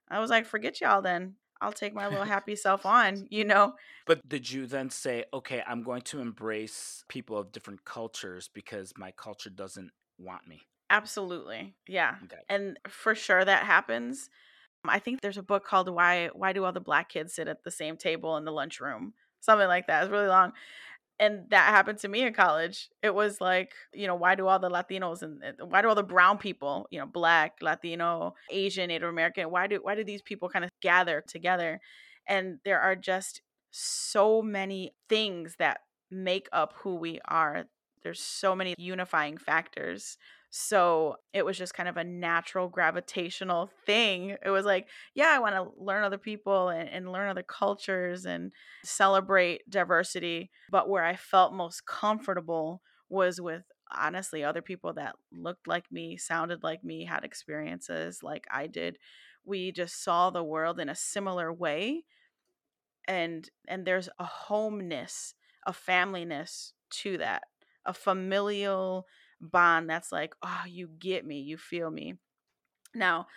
I 0.10 0.20
was 0.20 0.32
like, 0.32 0.48
"Forget 0.48 0.82
y'all 0.82 1.04
then. 1.04 1.36
I'll 1.62 1.74
take 1.74 1.94
my 1.94 2.08
little 2.08 2.26
happy 2.26 2.56
self 2.56 2.86
on," 2.86 3.28
you 3.30 3.46
know. 3.46 3.76
But 4.06 4.28
did 4.28 4.50
you 4.52 4.68
then 4.68 4.90
say, 4.90 5.24
"Okay, 5.32 5.64
I'm 5.66 5.84
going 5.84 6.02
to 6.02 6.20
embrace 6.20 7.06
people 7.08 7.38
of 7.38 7.54
different 7.54 7.86
cultures 7.86 8.50
because 8.50 8.92
my 8.98 9.12
culture 9.14 9.50
doesn't 9.50 9.94
want 10.18 10.48
me?" 10.48 10.68
Absolutely. 10.90 11.76
Yeah. 11.88 12.18
Okay. 12.24 12.44
And 12.48 12.80
for 12.88 13.14
sure 13.16 13.46
that 13.46 13.66
happens. 13.66 14.30
I 14.86 15.00
think 15.00 15.22
there's 15.22 15.38
a 15.38 15.44
book 15.44 15.66
called 15.66 15.90
Why 15.90 16.28
Why 16.30 16.54
Do 16.54 16.66
All 16.66 16.74
the 16.74 16.82
Black 16.82 17.10
Kids 17.10 17.36
Sit 17.36 17.48
at 17.50 17.64
the 17.64 17.72
Same 17.72 17.98
Table 17.98 18.38
in 18.38 18.46
the 18.46 18.54
Lunchroom? 18.54 19.16
something 19.42 19.68
like 19.68 19.88
that. 19.88 20.04
It's 20.04 20.12
really 20.12 20.28
long. 20.28 20.54
And 21.20 21.50
that 21.50 21.68
happened 21.70 22.00
to 22.00 22.08
me 22.08 22.22
in 22.22 22.34
college. 22.34 22.90
It 23.04 23.14
was 23.14 23.42
like, 23.42 23.74
you 23.94 24.08
know, 24.08 24.16
why 24.16 24.36
do 24.36 24.48
all 24.48 24.60
the 24.60 24.70
Latinos 24.70 25.22
and 25.22 25.42
why 25.70 25.82
do 25.82 25.90
all 25.90 25.96
the 25.96 26.04
brown 26.04 26.38
people, 26.38 26.88
you 26.92 27.00
know, 27.00 27.06
black, 27.06 27.58
Latino, 27.62 28.36
Asian, 28.50 28.88
Native 28.88 29.10
American, 29.10 29.52
why 29.52 29.68
do 29.68 29.80
why 29.84 29.96
do 29.96 30.04
these 30.04 30.22
people 30.22 30.50
kind 30.50 30.64
of 30.64 30.72
gather 30.82 31.22
together? 31.28 31.82
And 32.26 32.60
there 32.64 32.80
are 32.80 32.96
just 32.96 33.42
so 33.72 34.42
many 34.42 34.94
things 35.10 35.56
that 35.60 35.82
make 36.10 36.48
up 36.54 36.74
who 36.78 36.96
we 36.96 37.20
are. 37.28 37.66
There's 38.02 38.22
so 38.22 38.56
many 38.56 38.76
unifying 38.78 39.38
factors 39.38 40.18
so 40.52 41.18
it 41.32 41.46
was 41.46 41.58
just 41.58 41.76
kind 41.76 41.88
of 41.88 41.98
a 41.98 42.04
natural 42.04 42.70
gravitational 42.70 43.70
thing. 43.86 44.36
It 44.44 44.50
was 44.50 44.66
like, 44.66 44.88
yeah, 45.14 45.28
I 45.30 45.40
want 45.40 45.56
to 45.56 45.70
learn 45.78 46.04
other 46.04 46.18
people 46.18 46.70
and, 46.70 46.90
and 46.90 47.12
learn 47.12 47.30
other 47.30 47.44
cultures 47.44 48.26
and 48.26 48.52
celebrate 48.84 49.70
diversity. 49.70 50.50
But 50.72 50.90
where 50.90 51.04
I 51.04 51.16
felt 51.16 51.54
most 51.54 51.86
comfortable 51.86 52.82
was 53.10 53.40
with 53.40 53.64
honestly 53.92 54.44
other 54.44 54.62
people 54.62 54.94
that 54.94 55.16
looked 55.32 55.68
like 55.68 55.92
me, 55.92 56.18
sounded 56.18 56.64
like 56.64 56.84
me, 56.84 57.06
had 57.06 57.24
experiences 57.24 58.24
like 58.24 58.46
I 58.50 58.66
did. 58.68 58.98
We 59.46 59.72
just 59.72 60.04
saw 60.04 60.32
the 60.32 60.44
world 60.44 60.80
in 60.80 60.90
a 60.90 60.96
similar 60.96 61.54
way. 61.54 62.06
And 63.08 63.50
and 63.68 63.86
there's 63.86 64.10
a 64.20 64.26
homeness, 64.26 65.34
a 65.66 65.72
familyness 65.72 66.74
to 67.02 67.18
that, 67.18 67.44
a 67.86 67.94
familial 67.94 69.06
bond 69.42 69.90
that's 69.90 70.12
like, 70.12 70.34
oh, 70.44 70.64
you 70.68 70.90
get 71.00 71.26
me, 71.26 71.40
you 71.42 71.58
feel 71.58 71.90
me. 71.90 72.16
Now, 72.96 73.28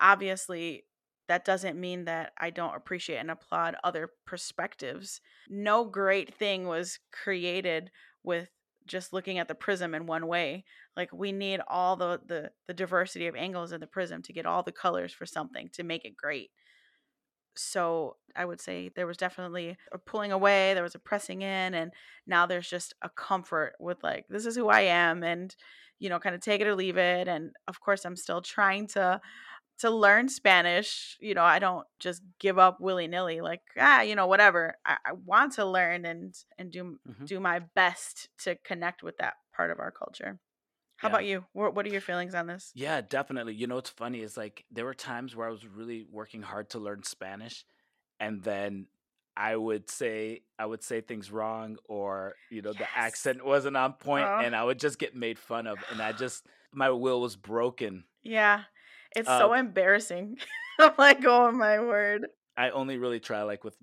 obviously, 0.00 0.84
that 1.28 1.44
doesn't 1.44 1.78
mean 1.80 2.06
that 2.06 2.32
I 2.38 2.50
don't 2.50 2.74
appreciate 2.74 3.18
and 3.18 3.30
applaud 3.30 3.76
other 3.84 4.10
perspectives. 4.26 5.20
No 5.48 5.84
great 5.84 6.34
thing 6.34 6.66
was 6.66 6.98
created 7.12 7.90
with 8.22 8.50
just 8.86 9.12
looking 9.12 9.38
at 9.38 9.48
the 9.48 9.54
prism 9.54 9.94
in 9.94 10.06
one 10.06 10.26
way. 10.26 10.64
Like 10.96 11.12
we 11.12 11.32
need 11.32 11.60
all 11.68 11.96
the 11.96 12.20
the, 12.26 12.52
the 12.66 12.74
diversity 12.74 13.26
of 13.26 13.36
angles 13.36 13.72
in 13.72 13.80
the 13.80 13.86
prism 13.86 14.22
to 14.22 14.32
get 14.32 14.46
all 14.46 14.62
the 14.62 14.72
colors 14.72 15.12
for 15.12 15.26
something 15.26 15.68
to 15.74 15.82
make 15.82 16.04
it 16.04 16.16
great 16.16 16.50
so 17.58 18.16
I 18.36 18.44
would 18.44 18.60
say 18.60 18.90
there 18.94 19.06
was 19.06 19.16
definitely 19.16 19.76
a 19.92 19.98
pulling 19.98 20.32
away, 20.32 20.74
there 20.74 20.82
was 20.82 20.94
a 20.94 21.00
pressing 21.00 21.42
in, 21.42 21.74
and 21.74 21.92
now 22.26 22.46
there's 22.46 22.68
just 22.68 22.94
a 23.02 23.08
comfort 23.08 23.74
with 23.80 24.02
like, 24.02 24.26
this 24.28 24.46
is 24.46 24.56
who 24.56 24.68
I 24.68 24.82
am, 24.82 25.22
and 25.22 25.54
you 25.98 26.08
know, 26.08 26.18
kind 26.18 26.34
of 26.34 26.40
take 26.40 26.60
it 26.60 26.66
or 26.66 26.74
leave 26.74 26.96
it. 26.96 27.26
And 27.26 27.50
of 27.66 27.80
course, 27.80 28.04
I'm 28.04 28.16
still 28.16 28.40
trying 28.40 28.86
to 28.88 29.20
to 29.78 29.90
learn 29.90 30.28
Spanish. 30.28 31.16
You 31.20 31.34
know, 31.34 31.44
I 31.44 31.58
don't 31.58 31.86
just 31.98 32.22
give 32.38 32.58
up 32.58 32.80
willy 32.80 33.08
nilly, 33.08 33.40
like 33.40 33.62
ah, 33.78 34.02
you 34.02 34.14
know, 34.14 34.26
whatever. 34.26 34.76
I, 34.84 34.96
I, 35.04 35.12
want 35.12 35.54
to 35.54 35.64
learn 35.64 36.04
and 36.04 36.34
and 36.58 36.70
do 36.70 36.98
mm-hmm. 37.08 37.24
do 37.24 37.40
my 37.40 37.60
best 37.74 38.28
to 38.44 38.56
connect 38.64 39.02
with 39.02 39.18
that 39.18 39.34
part 39.54 39.70
of 39.70 39.80
our 39.80 39.90
culture. 39.90 40.38
How 40.98 41.08
yeah. 41.08 41.14
about 41.14 41.24
you? 41.26 41.44
What, 41.52 41.74
what 41.76 41.86
are 41.86 41.90
your 41.90 42.00
feelings 42.00 42.34
on 42.34 42.48
this? 42.48 42.72
Yeah, 42.74 43.00
definitely. 43.00 43.54
You 43.54 43.68
know 43.68 43.76
what's 43.76 43.88
funny 43.88 44.20
is 44.20 44.36
like 44.36 44.64
there 44.70 44.84
were 44.84 44.94
times 44.94 45.34
where 45.34 45.46
I 45.46 45.50
was 45.50 45.64
really 45.64 46.04
working 46.10 46.42
hard 46.42 46.70
to 46.70 46.80
learn 46.80 47.04
Spanish 47.04 47.64
and 48.18 48.42
then 48.42 48.86
I 49.36 49.54
would 49.54 49.88
say 49.88 50.42
I 50.58 50.66
would 50.66 50.82
say 50.82 51.00
things 51.00 51.30
wrong 51.30 51.76
or 51.88 52.34
you 52.50 52.62
know 52.62 52.70
yes. 52.70 52.78
the 52.80 52.98
accent 52.98 53.46
wasn't 53.46 53.76
on 53.76 53.92
point 53.92 54.26
uh, 54.26 54.40
and 54.42 54.56
I 54.56 54.64
would 54.64 54.80
just 54.80 54.98
get 54.98 55.14
made 55.14 55.38
fun 55.38 55.68
of 55.68 55.78
and 55.92 56.02
I 56.02 56.10
just 56.10 56.44
my 56.72 56.90
will 56.90 57.20
was 57.20 57.36
broken. 57.36 58.02
Yeah. 58.24 58.62
It's 59.14 59.28
uh, 59.28 59.38
so 59.38 59.52
embarrassing. 59.52 60.38
I'm 60.80 60.94
like, 60.98 61.24
oh 61.24 61.52
my 61.52 61.78
word. 61.78 62.26
I 62.56 62.70
only 62.70 62.98
really 62.98 63.20
try 63.20 63.42
like 63.42 63.62
with 63.62 63.76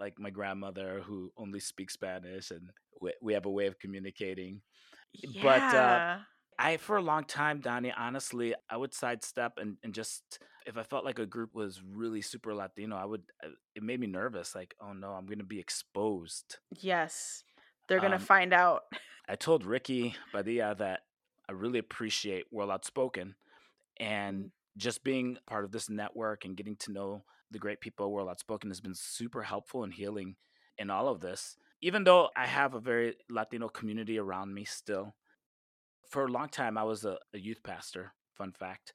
like 0.00 0.18
my 0.18 0.30
grandmother 0.30 1.00
who 1.04 1.30
only 1.36 1.60
speaks 1.60 1.94
Spanish 1.94 2.50
and 2.50 2.70
we, 3.00 3.12
we 3.22 3.34
have 3.34 3.46
a 3.46 3.50
way 3.50 3.66
of 3.66 3.78
communicating 3.78 4.62
Yeah. 5.22 5.42
But 5.42 5.76
uh, 5.76 6.18
I, 6.58 6.76
for 6.78 6.96
a 6.96 7.02
long 7.02 7.24
time, 7.24 7.60
Dani, 7.60 7.92
honestly, 7.96 8.54
I 8.70 8.76
would 8.76 8.94
sidestep 8.94 9.54
and, 9.58 9.76
and 9.82 9.92
just, 9.94 10.38
if 10.66 10.76
I 10.76 10.82
felt 10.82 11.04
like 11.04 11.18
a 11.18 11.26
group 11.26 11.54
was 11.54 11.80
really 11.82 12.22
super 12.22 12.54
Latino, 12.54 12.96
I 12.96 13.04
would, 13.04 13.22
uh, 13.44 13.48
it 13.74 13.82
made 13.82 14.00
me 14.00 14.06
nervous. 14.06 14.54
Like, 14.54 14.74
oh 14.80 14.92
no, 14.92 15.10
I'm 15.10 15.26
going 15.26 15.38
to 15.38 15.44
be 15.44 15.60
exposed. 15.60 16.56
yes. 16.80 17.42
They're 17.88 18.00
gonna 18.00 18.16
Um, 18.16 18.20
find 18.22 18.52
out. 18.52 18.82
I 19.28 19.36
told 19.36 19.64
Ricky 19.64 20.16
Badia 20.32 20.74
that 20.78 21.02
I 21.48 21.52
really 21.52 21.78
appreciate 21.78 22.46
World 22.50 22.72
Outspoken 22.72 23.36
and 24.00 24.50
just 24.76 25.04
being 25.04 25.38
part 25.46 25.64
of 25.64 25.70
this 25.70 25.88
network 25.88 26.44
and 26.44 26.56
getting 26.56 26.74
to 26.78 26.90
know 26.92 27.22
the 27.52 27.60
great 27.60 27.80
people 27.80 28.06
at 28.06 28.10
World 28.10 28.28
Outspoken 28.28 28.70
has 28.70 28.80
been 28.80 28.94
super 28.96 29.42
helpful 29.44 29.84
and 29.84 29.94
healing 29.94 30.34
in 30.78 30.90
all 30.90 31.06
of 31.08 31.20
this. 31.20 31.56
Even 31.80 32.02
though 32.02 32.28
I 32.36 32.46
have 32.46 32.74
a 32.74 32.80
very 32.80 33.14
Latino 33.30 33.68
community 33.68 34.18
around 34.18 34.52
me 34.52 34.64
still, 34.64 35.14
for 36.10 36.24
a 36.24 36.28
long 36.28 36.48
time 36.48 36.76
I 36.78 36.84
was 36.84 37.04
a, 37.04 37.18
a 37.34 37.38
youth 37.38 37.62
pastor, 37.62 38.12
fun 38.36 38.52
fact. 38.52 38.92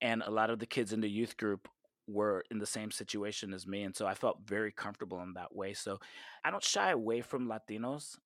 And 0.00 0.22
a 0.22 0.30
lot 0.30 0.50
of 0.50 0.58
the 0.58 0.66
kids 0.66 0.92
in 0.92 1.00
the 1.00 1.10
youth 1.10 1.36
group 1.36 1.68
were 2.06 2.44
in 2.50 2.58
the 2.58 2.66
same 2.66 2.90
situation 2.90 3.52
as 3.52 3.66
me. 3.66 3.82
And 3.82 3.94
so 3.94 4.06
I 4.06 4.14
felt 4.14 4.38
very 4.46 4.72
comfortable 4.72 5.20
in 5.22 5.34
that 5.34 5.54
way. 5.54 5.74
So 5.74 5.98
I 6.44 6.50
don't 6.50 6.64
shy 6.64 6.90
away 6.90 7.20
from 7.20 7.48
Latinos, 7.48 8.16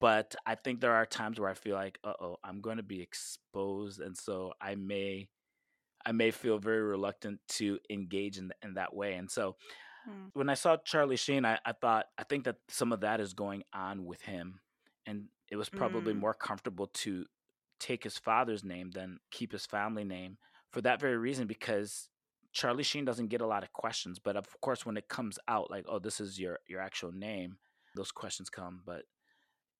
but 0.00 0.34
I 0.44 0.54
think 0.54 0.80
there 0.80 0.92
are 0.92 1.06
times 1.06 1.40
where 1.40 1.50
I 1.50 1.54
feel 1.54 1.74
like, 1.74 1.98
uh 2.04 2.12
oh, 2.20 2.36
I'm 2.44 2.60
going 2.60 2.76
to 2.76 2.82
be 2.82 3.00
exposed. 3.02 4.00
And 4.00 4.16
so 4.16 4.52
I 4.60 4.74
may. 4.74 5.28
I 6.04 6.12
may 6.12 6.30
feel 6.30 6.58
very 6.58 6.82
reluctant 6.82 7.40
to 7.48 7.80
engage 7.90 8.38
in, 8.38 8.52
in 8.62 8.74
that 8.74 8.94
way. 8.94 9.14
And 9.14 9.28
so 9.28 9.56
Mm. 10.08 10.30
when 10.34 10.48
I 10.48 10.54
saw 10.54 10.76
Charlie 10.76 11.16
Sheen, 11.16 11.44
I, 11.44 11.58
I 11.64 11.72
thought, 11.72 12.06
I 12.16 12.22
think 12.24 12.44
that 12.44 12.56
some 12.68 12.92
of 12.92 13.00
that 13.00 13.20
is 13.20 13.32
going 13.32 13.64
on 13.72 14.04
with 14.04 14.22
him. 14.22 14.60
And 15.04 15.24
it 15.50 15.56
was 15.56 15.68
probably 15.68 16.14
Mm. 16.14 16.20
more 16.20 16.34
comfortable 16.34 16.88
to 16.88 17.26
take 17.78 18.04
his 18.04 18.18
father's 18.18 18.64
name 18.64 18.90
than 18.90 19.18
keep 19.30 19.52
his 19.52 19.66
family 19.66 20.04
name 20.04 20.38
for 20.70 20.80
that 20.82 21.00
very 21.00 21.16
reason, 21.16 21.46
because 21.46 22.08
Charlie 22.52 22.82
Sheen 22.82 23.04
doesn't 23.04 23.28
get 23.28 23.40
a 23.42 23.46
lot 23.46 23.62
of 23.62 23.72
questions. 23.72 24.18
But 24.18 24.36
of 24.36 24.46
course, 24.60 24.86
when 24.86 24.96
it 24.96 25.08
comes 25.08 25.38
out, 25.48 25.70
like, 25.70 25.84
oh, 25.88 25.98
this 25.98 26.20
is 26.20 26.38
your, 26.40 26.58
your 26.68 26.80
actual 26.80 27.12
name, 27.12 27.58
those 27.94 28.12
questions 28.12 28.48
come. 28.50 28.82
But 28.84 29.04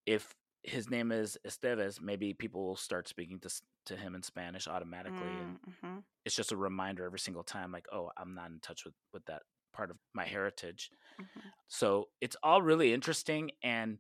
if 0.07 0.35
his 0.63 0.91
name 0.91 1.13
is 1.13 1.39
Estevez, 1.47 2.01
maybe 2.01 2.35
people 2.35 2.65
will 2.67 2.77
start 2.77 3.09
speaking 3.09 3.41
to, 3.41 3.51
to 3.87 3.97
him 3.97 4.15
in 4.15 4.23
Spanish 4.23 4.69
automatically. 4.69 5.39
And 5.39 5.57
Mm, 5.57 5.61
mhm. 5.83 6.05
it's 6.25 6.37
just 6.37 6.53
a 6.53 6.57
reminder 6.57 7.05
every 7.05 7.19
single 7.21 7.45
time, 7.45 7.73
like, 7.73 7.87
oh, 7.93 8.11
I'm 8.17 8.35
not 8.35 8.51
in 8.51 8.61
touch 8.61 8.85
with, 8.85 8.95
with 9.13 9.25
that 9.27 9.43
part 9.73 9.91
of 9.91 9.99
my 10.15 10.25
heritage. 10.25 10.91
Mhm. 11.19 11.53
So 11.69 12.09
it's 12.21 12.37
all 12.43 12.63
really 12.63 12.93
interesting. 12.93 13.51
And 13.63 13.99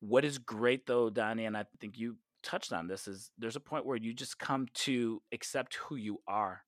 what 0.00 0.24
is 0.24 0.38
great 0.38 0.86
though, 0.86 1.10
Dani, 1.10 1.46
and 1.46 1.56
I 1.56 1.64
think 1.80 1.98
you 1.98 2.16
touched 2.42 2.72
on 2.72 2.86
this, 2.86 3.08
is 3.08 3.30
there's 3.38 3.56
a 3.56 3.60
point 3.60 3.86
where 3.86 3.96
you 3.96 4.14
just 4.14 4.38
come 4.38 4.66
to 4.74 5.22
accept 5.32 5.74
who 5.74 5.96
you 5.96 6.18
are. 6.26 6.62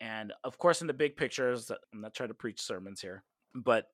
And 0.00 0.32
of 0.44 0.58
course, 0.58 0.80
in 0.80 0.86
the 0.86 0.92
big 0.92 1.16
pictures, 1.16 1.70
I'm 1.70 2.00
not 2.00 2.14
trying 2.14 2.28
to 2.28 2.34
preach 2.34 2.62
sermons 2.62 3.00
here, 3.00 3.24
but 3.54 3.86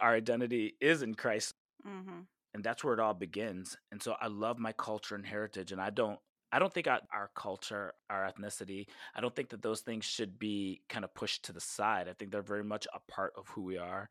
our 0.00 0.14
identity 0.14 0.74
is 0.80 1.02
in 1.02 1.14
Christ. 1.14 1.54
Mm-hmm. 1.86 2.20
And 2.54 2.64
that's 2.64 2.84
where 2.84 2.94
it 2.94 3.00
all 3.00 3.14
begins. 3.14 3.76
And 3.92 4.02
so 4.02 4.16
I 4.20 4.28
love 4.28 4.58
my 4.58 4.72
culture 4.72 5.14
and 5.14 5.26
heritage. 5.26 5.72
And 5.72 5.80
I 5.80 5.90
don't 5.90 6.18
I 6.52 6.58
don't 6.58 6.72
think 6.72 6.86
our, 6.86 7.00
our 7.12 7.30
culture, 7.34 7.92
our 8.08 8.30
ethnicity, 8.30 8.86
I 9.14 9.20
don't 9.20 9.34
think 9.34 9.50
that 9.50 9.62
those 9.62 9.80
things 9.80 10.04
should 10.04 10.38
be 10.38 10.80
kind 10.88 11.04
of 11.04 11.12
pushed 11.12 11.44
to 11.46 11.52
the 11.52 11.60
side. 11.60 12.08
I 12.08 12.12
think 12.12 12.30
they're 12.30 12.40
very 12.40 12.64
much 12.64 12.86
a 12.94 13.12
part 13.12 13.32
of 13.36 13.48
who 13.48 13.62
we 13.62 13.76
are. 13.78 14.08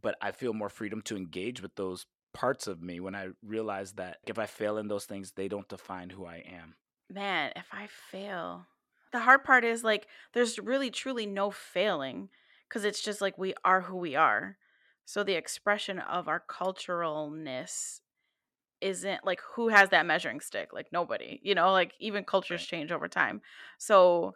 But 0.00 0.16
I 0.20 0.32
feel 0.32 0.52
more 0.52 0.68
freedom 0.68 1.02
to 1.02 1.16
engage 1.16 1.62
with 1.62 1.74
those 1.74 2.06
parts 2.32 2.66
of 2.66 2.82
me 2.82 3.00
when 3.00 3.14
I 3.14 3.30
realize 3.42 3.94
that 3.94 4.18
if 4.26 4.38
I 4.38 4.46
fail 4.46 4.78
in 4.78 4.88
those 4.88 5.06
things, 5.06 5.32
they 5.32 5.48
don't 5.48 5.68
define 5.68 6.10
who 6.10 6.24
I 6.26 6.36
am. 6.38 6.76
Man, 7.08 7.52
if 7.56 7.68
I 7.72 7.86
fail. 7.86 8.66
The 9.12 9.20
hard 9.20 9.44
part 9.44 9.64
is 9.64 9.84
like 9.84 10.08
there's 10.32 10.58
really 10.58 10.90
truly 10.90 11.26
no 11.26 11.50
failing 11.50 12.30
cuz 12.70 12.84
it's 12.84 13.02
just 13.02 13.20
like 13.20 13.36
we 13.36 13.54
are 13.64 13.82
who 13.82 13.96
we 13.96 14.14
are. 14.16 14.58
So 15.04 15.22
the 15.22 15.34
expression 15.34 15.98
of 15.98 16.28
our 16.28 16.40
culturalness 16.40 18.00
isn't 18.80 19.24
like 19.24 19.40
who 19.54 19.68
has 19.68 19.90
that 19.90 20.06
measuring 20.06 20.40
stick? 20.40 20.72
Like 20.72 20.92
nobody. 20.92 21.40
You 21.42 21.54
know, 21.54 21.72
like 21.72 21.94
even 22.00 22.24
cultures 22.24 22.64
Right. 22.64 22.66
change 22.66 22.92
over 22.92 23.08
time. 23.08 23.42
So 23.78 24.34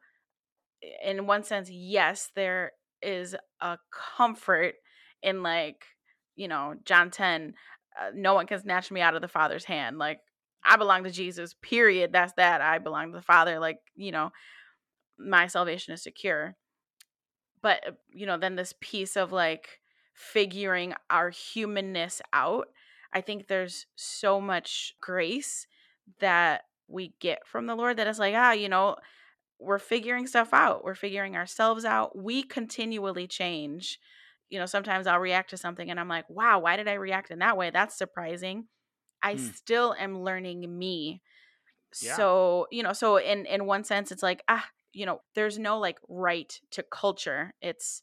in 1.02 1.26
one 1.26 1.42
sense, 1.42 1.70
yes, 1.70 2.30
there 2.34 2.72
is 3.02 3.36
a 3.60 3.78
comfort 3.90 4.76
in 5.22 5.42
like, 5.42 5.86
you 6.34 6.48
know, 6.48 6.74
John 6.84 7.10
10, 7.10 7.54
uh, 8.00 8.10
no 8.14 8.34
one 8.34 8.46
can 8.46 8.60
snatch 8.60 8.90
me 8.90 9.00
out 9.00 9.14
of 9.14 9.22
the 9.22 9.28
Father's 9.28 9.64
hand. 9.64 9.98
Like, 9.98 10.20
I 10.64 10.76
belong 10.76 11.04
to 11.04 11.10
Jesus, 11.10 11.54
period. 11.62 12.12
That's 12.12 12.32
that. 12.34 12.60
I 12.60 12.78
belong 12.78 13.12
to 13.12 13.18
the 13.18 13.22
Father. 13.22 13.58
Like, 13.58 13.78
you 13.94 14.12
know, 14.12 14.30
my 15.18 15.46
salvation 15.46 15.94
is 15.94 16.02
secure. 16.02 16.56
But, 17.62 17.86
uh, 17.86 17.92
you 18.10 18.26
know, 18.26 18.38
then 18.38 18.56
this 18.56 18.74
piece 18.80 19.16
of 19.16 19.32
like 19.32 19.80
figuring 20.14 20.94
our 21.10 21.30
humanness 21.30 22.20
out, 22.32 22.68
I 23.12 23.20
think 23.20 23.46
there's 23.46 23.86
so 23.96 24.40
much 24.40 24.94
grace 25.00 25.66
that 26.20 26.62
we 26.88 27.14
get 27.20 27.46
from 27.46 27.66
the 27.66 27.74
Lord 27.74 27.96
that 27.96 28.06
it's 28.06 28.18
like, 28.18 28.34
ah, 28.36 28.52
you 28.52 28.68
know, 28.68 28.96
we're 29.58 29.78
figuring 29.78 30.26
stuff 30.26 30.50
out. 30.52 30.84
We're 30.84 30.94
figuring 30.94 31.36
ourselves 31.36 31.84
out. 31.84 32.16
We 32.16 32.42
continually 32.42 33.26
change. 33.26 33.98
You 34.50 34.58
know, 34.58 34.66
sometimes 34.66 35.06
I'll 35.06 35.20
react 35.20 35.50
to 35.50 35.56
something 35.56 35.90
and 35.90 35.98
I'm 35.98 36.08
like, 36.08 36.28
wow, 36.30 36.60
why 36.60 36.76
did 36.76 36.88
I 36.88 36.94
react 36.94 37.30
in 37.30 37.40
that 37.40 37.56
way? 37.56 37.70
That's 37.70 37.96
surprising. 37.96 38.68
I 39.22 39.36
Hmm. 39.36 39.50
still 39.56 39.94
am 39.98 40.22
learning 40.22 40.78
me. 40.78 41.22
Yeah. 42.00 42.16
So, 42.16 42.66
you 42.70 42.82
know, 42.82 42.92
so 42.92 43.16
in 43.18 43.46
in 43.46 43.66
one 43.66 43.84
sense 43.84 44.12
it's 44.12 44.22
like, 44.22 44.42
ah, 44.48 44.68
you 44.92 45.06
know, 45.06 45.20
there's 45.34 45.58
no 45.58 45.78
like 45.78 45.98
right 46.08 46.58
to 46.72 46.82
culture. 46.82 47.54
It's 47.60 48.02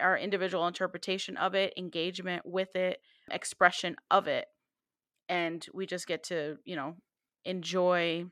our 0.00 0.18
individual 0.18 0.66
interpretation 0.66 1.36
of 1.36 1.54
it, 1.54 1.74
engagement 1.76 2.44
with 2.46 2.74
it, 2.76 3.00
expression 3.30 3.96
of 4.10 4.26
it. 4.28 4.46
And 5.28 5.66
we 5.72 5.86
just 5.86 6.06
get 6.06 6.24
to, 6.24 6.58
you 6.64 6.76
know, 6.76 6.96
enjoy 7.44 8.26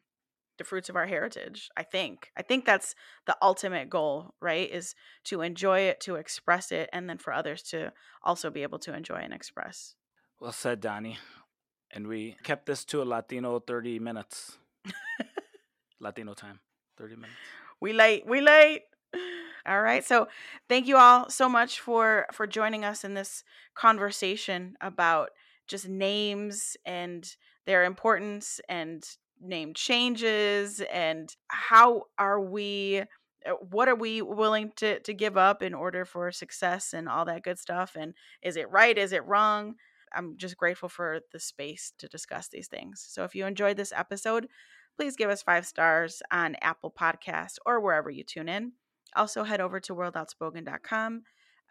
the 0.63 0.69
fruits 0.69 0.89
of 0.89 0.95
our 0.95 1.07
heritage 1.07 1.69
i 1.77 1.83
think 1.83 2.31
i 2.37 2.43
think 2.43 2.65
that's 2.65 2.95
the 3.27 3.37
ultimate 3.43 3.91
goal 3.91 4.35
right 4.41 4.71
is 4.71 4.95
to 5.25 5.41
enjoy 5.41 5.81
it 5.81 5.99
to 6.01 6.15
express 6.15 6.71
it 6.71 6.89
and 6.93 7.09
then 7.09 7.19
for 7.19 7.33
others 7.33 7.63
to 7.63 7.93
also 8.23 8.49
be 8.49 8.63
able 8.63 8.79
to 8.79 8.95
enjoy 8.95 9.17
and 9.17 9.35
express 9.35 9.97
Well 10.41 10.53
said, 10.53 10.81
Dani. 10.81 11.17
And 11.95 12.07
we 12.07 12.37
kept 12.43 12.67
this 12.67 12.85
to 12.87 13.03
a 13.03 13.07
Latino 13.07 13.61
30 13.61 13.99
minutes. 13.99 14.59
Latino 16.01 16.35
time. 16.35 16.59
30 16.99 17.17
minutes. 17.17 17.33
we 17.81 17.93
late 17.93 18.23
we 18.27 18.41
late 18.41 18.83
all 19.67 19.81
right 19.83 20.05
so 20.05 20.29
thank 20.69 20.87
you 20.87 20.97
all 20.97 21.31
so 21.31 21.49
much 21.49 21.81
for 21.81 22.27
for 22.33 22.47
joining 22.47 22.85
us 22.85 23.05
in 23.05 23.15
this 23.15 23.45
conversation 23.75 24.77
about 24.81 25.31
just 25.69 25.89
names 25.89 26.77
and 26.85 27.37
their 27.67 27.85
importance 27.85 28.61
and 28.69 29.05
name 29.43 29.75
changes 29.75 30.81
and 30.93 31.35
how 31.49 32.05
are 32.19 32.41
we 32.41 33.03
uh, 33.45 33.53
what 33.71 33.89
are 33.89 33.97
we 33.97 34.23
willing 34.23 34.73
to 34.77 35.01
to 35.01 35.13
give 35.13 35.37
up 35.37 35.63
in 35.63 35.75
order 35.75 36.05
for 36.05 36.31
success 36.31 36.93
and 36.93 37.09
all 37.09 37.25
that 37.25 37.43
good 37.43 37.59
stuff 37.59 37.97
and 37.99 38.15
is 38.43 38.57
it 38.57 38.71
right 38.71 38.97
is 38.99 39.13
it 39.13 39.25
wrong? 39.27 39.75
I'm 40.15 40.37
just 40.37 40.59
grateful 40.59 40.91
for 40.91 41.21
the 41.33 41.41
space 41.41 41.93
to 41.99 42.07
discuss 42.07 42.49
these 42.49 42.69
things. 42.69 43.03
So 43.09 43.25
if 43.25 43.35
you 43.35 43.47
enjoyed 43.47 43.77
this 43.77 43.93
episode 43.95 44.49
please 44.97 45.17
give 45.17 45.31
us 45.31 45.43
five 45.43 45.67
stars 45.67 46.23
on 46.31 46.57
apple 46.61 46.93
podcast 46.97 47.57
or 47.65 47.81
wherever 47.81 48.11
you 48.11 48.23
tune 48.25 48.49
in. 48.49 48.73
Also 49.17 49.45
head 49.45 49.61
over 49.61 49.81
to 49.81 49.95
worldoutspoken.com 49.95 51.23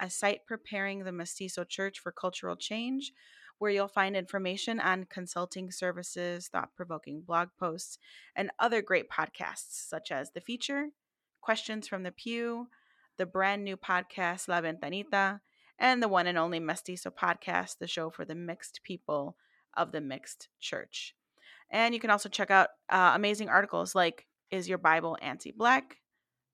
a 0.02 0.10
site 0.10 0.46
preparing 0.48 1.04
the 1.04 1.12
mestizo 1.12 1.64
church 1.64 2.00
for 2.00 2.12
cultural 2.12 2.56
change 2.56 3.14
where 3.62 3.70
you'll 3.70 3.88
find 3.88 4.18
information 4.18 4.80
on 4.80 5.06
consulting 5.08 5.70
services, 5.70 6.48
thought 6.48 6.76
provoking 6.76 7.22
blog 7.22 7.50
posts, 7.60 8.00
and 8.36 8.50
other 8.58 8.82
great 8.82 9.08
podcasts, 9.08 9.88
such 9.88 10.12
as 10.12 10.32
The 10.32 10.42
Feature, 10.42 10.88
Questions 11.42 11.88
from 11.88 12.02
the 12.02 12.12
Pew, 12.12 12.70
the 13.18 13.28
brand 13.28 13.64
new 13.64 13.78
podcast 13.78 14.48
La 14.48 14.62
Ventanita, 14.62 15.42
and 15.78 16.02
the 16.02 16.08
one 16.08 16.26
and 16.26 16.40
only 16.40 16.60
Mestizo 16.60 17.12
podcast, 17.12 17.78
the 17.78 17.88
show 17.88 18.10
for 18.10 18.26
the 18.26 18.34
mixed 18.34 18.82
people 18.84 19.38
of 19.78 19.92
the 19.92 20.02
mixed 20.02 20.48
church. 20.60 21.14
And 21.70 21.94
you 21.94 22.00
can 22.00 22.10
also 22.10 22.30
check 22.30 22.50
out 22.50 22.70
uh, 22.90 23.12
amazing 23.14 23.50
articles 23.50 23.94
like 23.94 24.26
Is 24.50 24.68
Your 24.68 24.80
Bible 24.80 25.20
Anti 25.22 25.52
Black? 25.52 25.98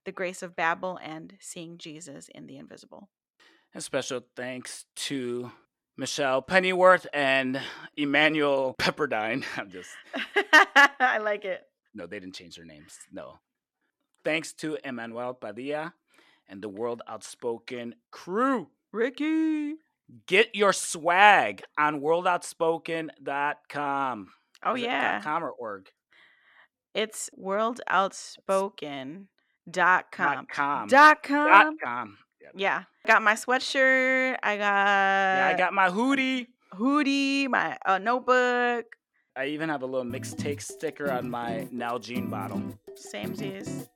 The 0.04 0.12
Grace 0.12 0.44
of 0.44 0.58
Babel, 0.58 1.00
and 1.02 1.36
Seeing 1.40 1.78
Jesus 1.78 2.28
in 2.36 2.48
the 2.48 2.58
Invisible. 2.58 3.08
And 3.74 3.82
special 3.82 4.26
thanks 4.36 4.84
to 4.98 5.54
Michelle 5.98 6.42
Pennyworth 6.42 7.06
and 7.14 7.62
Emmanuel 7.96 8.76
Pepperdine. 8.80 9.44
I'm 9.58 9.70
just, 9.72 9.90
I 11.00 11.20
like 11.22 11.46
it. 11.46 11.62
no, 11.94 12.08
they 12.08 12.20
didn't 12.20 12.36
change 12.36 12.56
their 12.56 12.66
names. 12.66 12.98
No. 13.12 13.40
Thanks 14.24 14.54
to 14.54 14.78
Emmanuel 14.84 15.34
Padilla 15.34 15.94
and 16.48 16.62
the 16.62 16.70
World 16.70 17.02
Outspoken 17.08 17.96
crew. 18.12 18.68
Ricky. 18.92 19.76
Get 20.28 20.56
your 20.56 20.72
swag 20.74 21.64
on 21.78 22.00
worldoutspoken.com. 22.02 24.28
Oh 24.64 24.76
Is 24.76 24.82
yeah. 24.82 25.22
.com 25.22 25.44
or 25.44 25.52
org? 25.52 25.90
It's 26.94 27.30
worldoutspoken 27.38 29.26
dot 29.70 30.06
com. 30.12 30.36
Dot 30.36 30.50
com. 30.50 30.88
Dot 30.88 31.24
com. 31.84 32.18
Yeah. 32.42 32.50
Yeah. 32.56 32.84
Got 33.06 33.22
my 33.22 33.34
sweatshirt. 33.34 34.38
I 34.44 34.58
got 34.58 34.86
Yeah, 35.38 35.52
I 35.54 35.58
got 35.58 35.74
my 35.74 35.90
hoodie. 35.90 36.48
hoodie, 36.74 37.48
my 37.48 37.78
uh, 37.86 37.98
notebook. 37.98 38.86
I 39.36 39.46
even 39.48 39.70
have 39.70 39.84
a 39.84 39.86
little 39.86 40.10
mixtape 40.10 40.62
sticker 40.62 41.12
on 41.12 41.30
my 41.30 41.68
Nalgene 41.74 42.30
bottle. 42.30 42.62
Same 42.96 43.34
as 43.34 43.88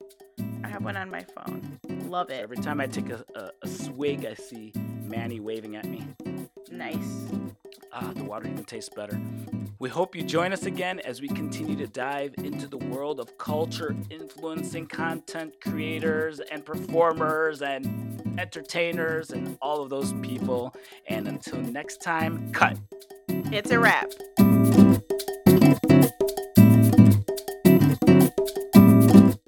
I 0.62 0.68
have 0.68 0.84
one 0.84 0.96
on 0.96 1.10
my 1.10 1.24
phone. 1.34 1.80
Love 2.08 2.30
it. 2.30 2.40
every 2.40 2.58
time 2.58 2.80
I 2.80 2.86
take 2.86 3.10
a, 3.10 3.24
a, 3.34 3.50
a 3.62 3.68
swig, 3.68 4.24
I 4.24 4.34
see 4.34 4.72
Manny 5.08 5.40
waving 5.40 5.74
at 5.76 5.86
me. 5.86 6.06
Nice. 6.70 7.26
Ah, 7.92 8.12
the 8.14 8.22
water 8.24 8.46
even 8.48 8.64
tastes 8.64 8.90
better. 8.94 9.20
We 9.82 9.88
hope 9.88 10.14
you 10.14 10.22
join 10.22 10.52
us 10.52 10.64
again 10.66 11.00
as 11.00 11.20
we 11.20 11.26
continue 11.26 11.74
to 11.74 11.88
dive 11.88 12.34
into 12.38 12.68
the 12.68 12.76
world 12.76 13.18
of 13.18 13.36
culture 13.36 13.96
influencing 14.10 14.86
content 14.86 15.60
creators 15.60 16.38
and 16.38 16.64
performers 16.64 17.62
and 17.62 18.38
entertainers 18.38 19.30
and 19.30 19.58
all 19.60 19.82
of 19.82 19.90
those 19.90 20.12
people. 20.22 20.72
And 21.08 21.26
until 21.26 21.58
next 21.58 22.00
time, 22.00 22.52
cut. 22.52 22.78
It's 23.28 23.72
a 23.72 23.80
wrap. 23.80 24.12